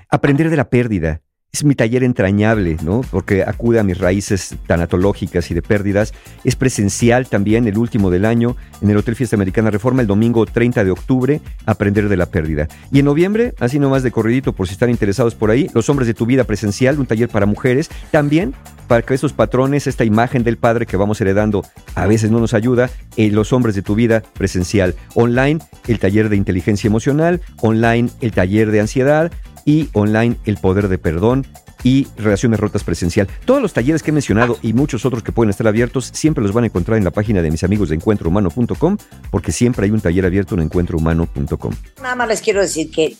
[0.09, 1.23] Aprender de la pérdida
[1.55, 3.03] es mi taller entrañable, ¿no?
[3.13, 6.13] Porque acude a mis raíces tanatológicas y de pérdidas.
[6.43, 10.47] Es presencial también, el último del año, en el Hotel Fiesta Americana Reforma, el domingo
[10.47, 12.67] 30 de octubre, Aprender de la Pérdida.
[12.91, 16.09] Y en noviembre, así nomás de corridito, por si están interesados por ahí, Los Hombres
[16.09, 18.53] de tu Vida presencial, un taller para mujeres, también
[18.89, 21.65] para que esos patrones, esta imagen del padre que vamos heredando,
[21.95, 24.97] a veces no nos ayuda, en Los Hombres de tu Vida presencial.
[25.15, 29.31] Online, el taller de inteligencia emocional, online, el taller de ansiedad,
[29.65, 31.47] y online El Poder de Perdón
[31.83, 33.29] y Relaciones Rotas Presencial.
[33.45, 36.53] Todos los talleres que he mencionado y muchos otros que pueden estar abiertos siempre los
[36.53, 38.97] van a encontrar en la página de mis amigos de encuentrohumano.com
[39.31, 41.75] porque siempre hay un taller abierto en encuentrohumano.com.
[42.03, 43.17] Nada más les quiero decir que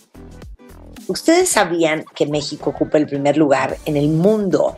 [1.07, 4.75] ustedes sabían que México ocupa el primer lugar en el mundo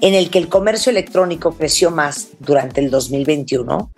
[0.00, 3.90] en el que el comercio electrónico creció más durante el 2021.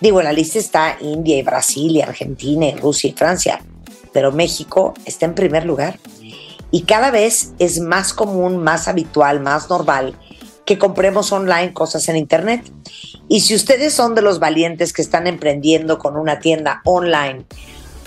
[0.00, 3.60] Digo, en la lista está India y Brasil y Argentina y Rusia y Francia,
[4.12, 5.98] pero México está en primer lugar
[6.70, 10.18] y cada vez es más común, más habitual, más normal
[10.64, 12.70] que compremos online cosas en Internet.
[13.28, 17.44] Y si ustedes son de los valientes que están emprendiendo con una tienda online,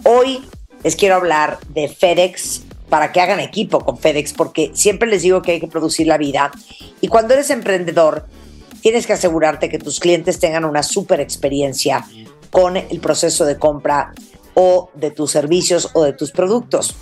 [0.04, 0.44] hoy
[0.84, 5.42] les quiero hablar de FedEx para que hagan equipo con FedEx, porque siempre les digo
[5.42, 6.52] que hay que producir la vida.
[7.02, 8.26] Y cuando eres emprendedor,
[8.82, 12.06] tienes que asegurarte que tus clientes tengan una super experiencia
[12.52, 14.14] con el proceso de compra
[14.54, 16.96] o de tus servicios o de tus productos.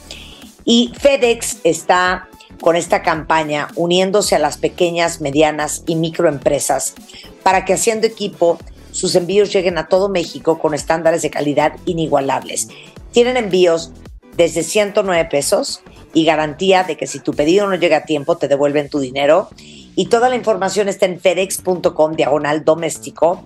[0.70, 2.28] Y FedEx está
[2.60, 6.94] con esta campaña uniéndose a las pequeñas, medianas y microempresas
[7.42, 8.60] para que haciendo equipo
[8.92, 12.68] sus envíos lleguen a todo México con estándares de calidad inigualables.
[13.14, 13.92] Tienen envíos
[14.36, 15.82] desde 109 pesos
[16.14, 19.48] y garantía de que si tu pedido no llega a tiempo te devuelven tu dinero.
[19.96, 23.42] Y toda la información está en fedex.com diagonal doméstico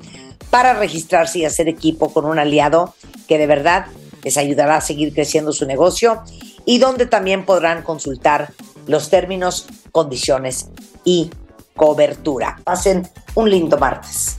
[0.50, 2.96] para registrarse y hacer equipo con un aliado
[3.28, 3.86] que de verdad
[4.24, 6.24] les ayudará a seguir creciendo su negocio
[6.66, 8.54] y donde también podrán consultar
[8.88, 10.68] los términos, condiciones
[11.04, 11.32] y
[11.76, 12.60] cobertura.
[12.64, 14.38] Pasen un lindo martes.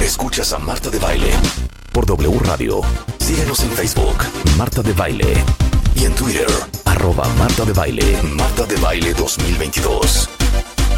[0.00, 1.30] Escuchas a Marta de Baile
[1.92, 2.80] por W Radio.
[3.18, 4.16] Síguenos en Facebook,
[4.58, 5.32] Marta de Baile.
[5.94, 6.48] Y en Twitter,
[6.84, 10.28] arroba Marta de Baile, Marta de Baile 2022.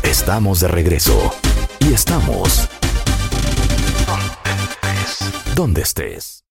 [0.02, 1.32] Estamos de regreso.
[1.80, 2.68] Y estamos...
[5.54, 6.44] Donde estés.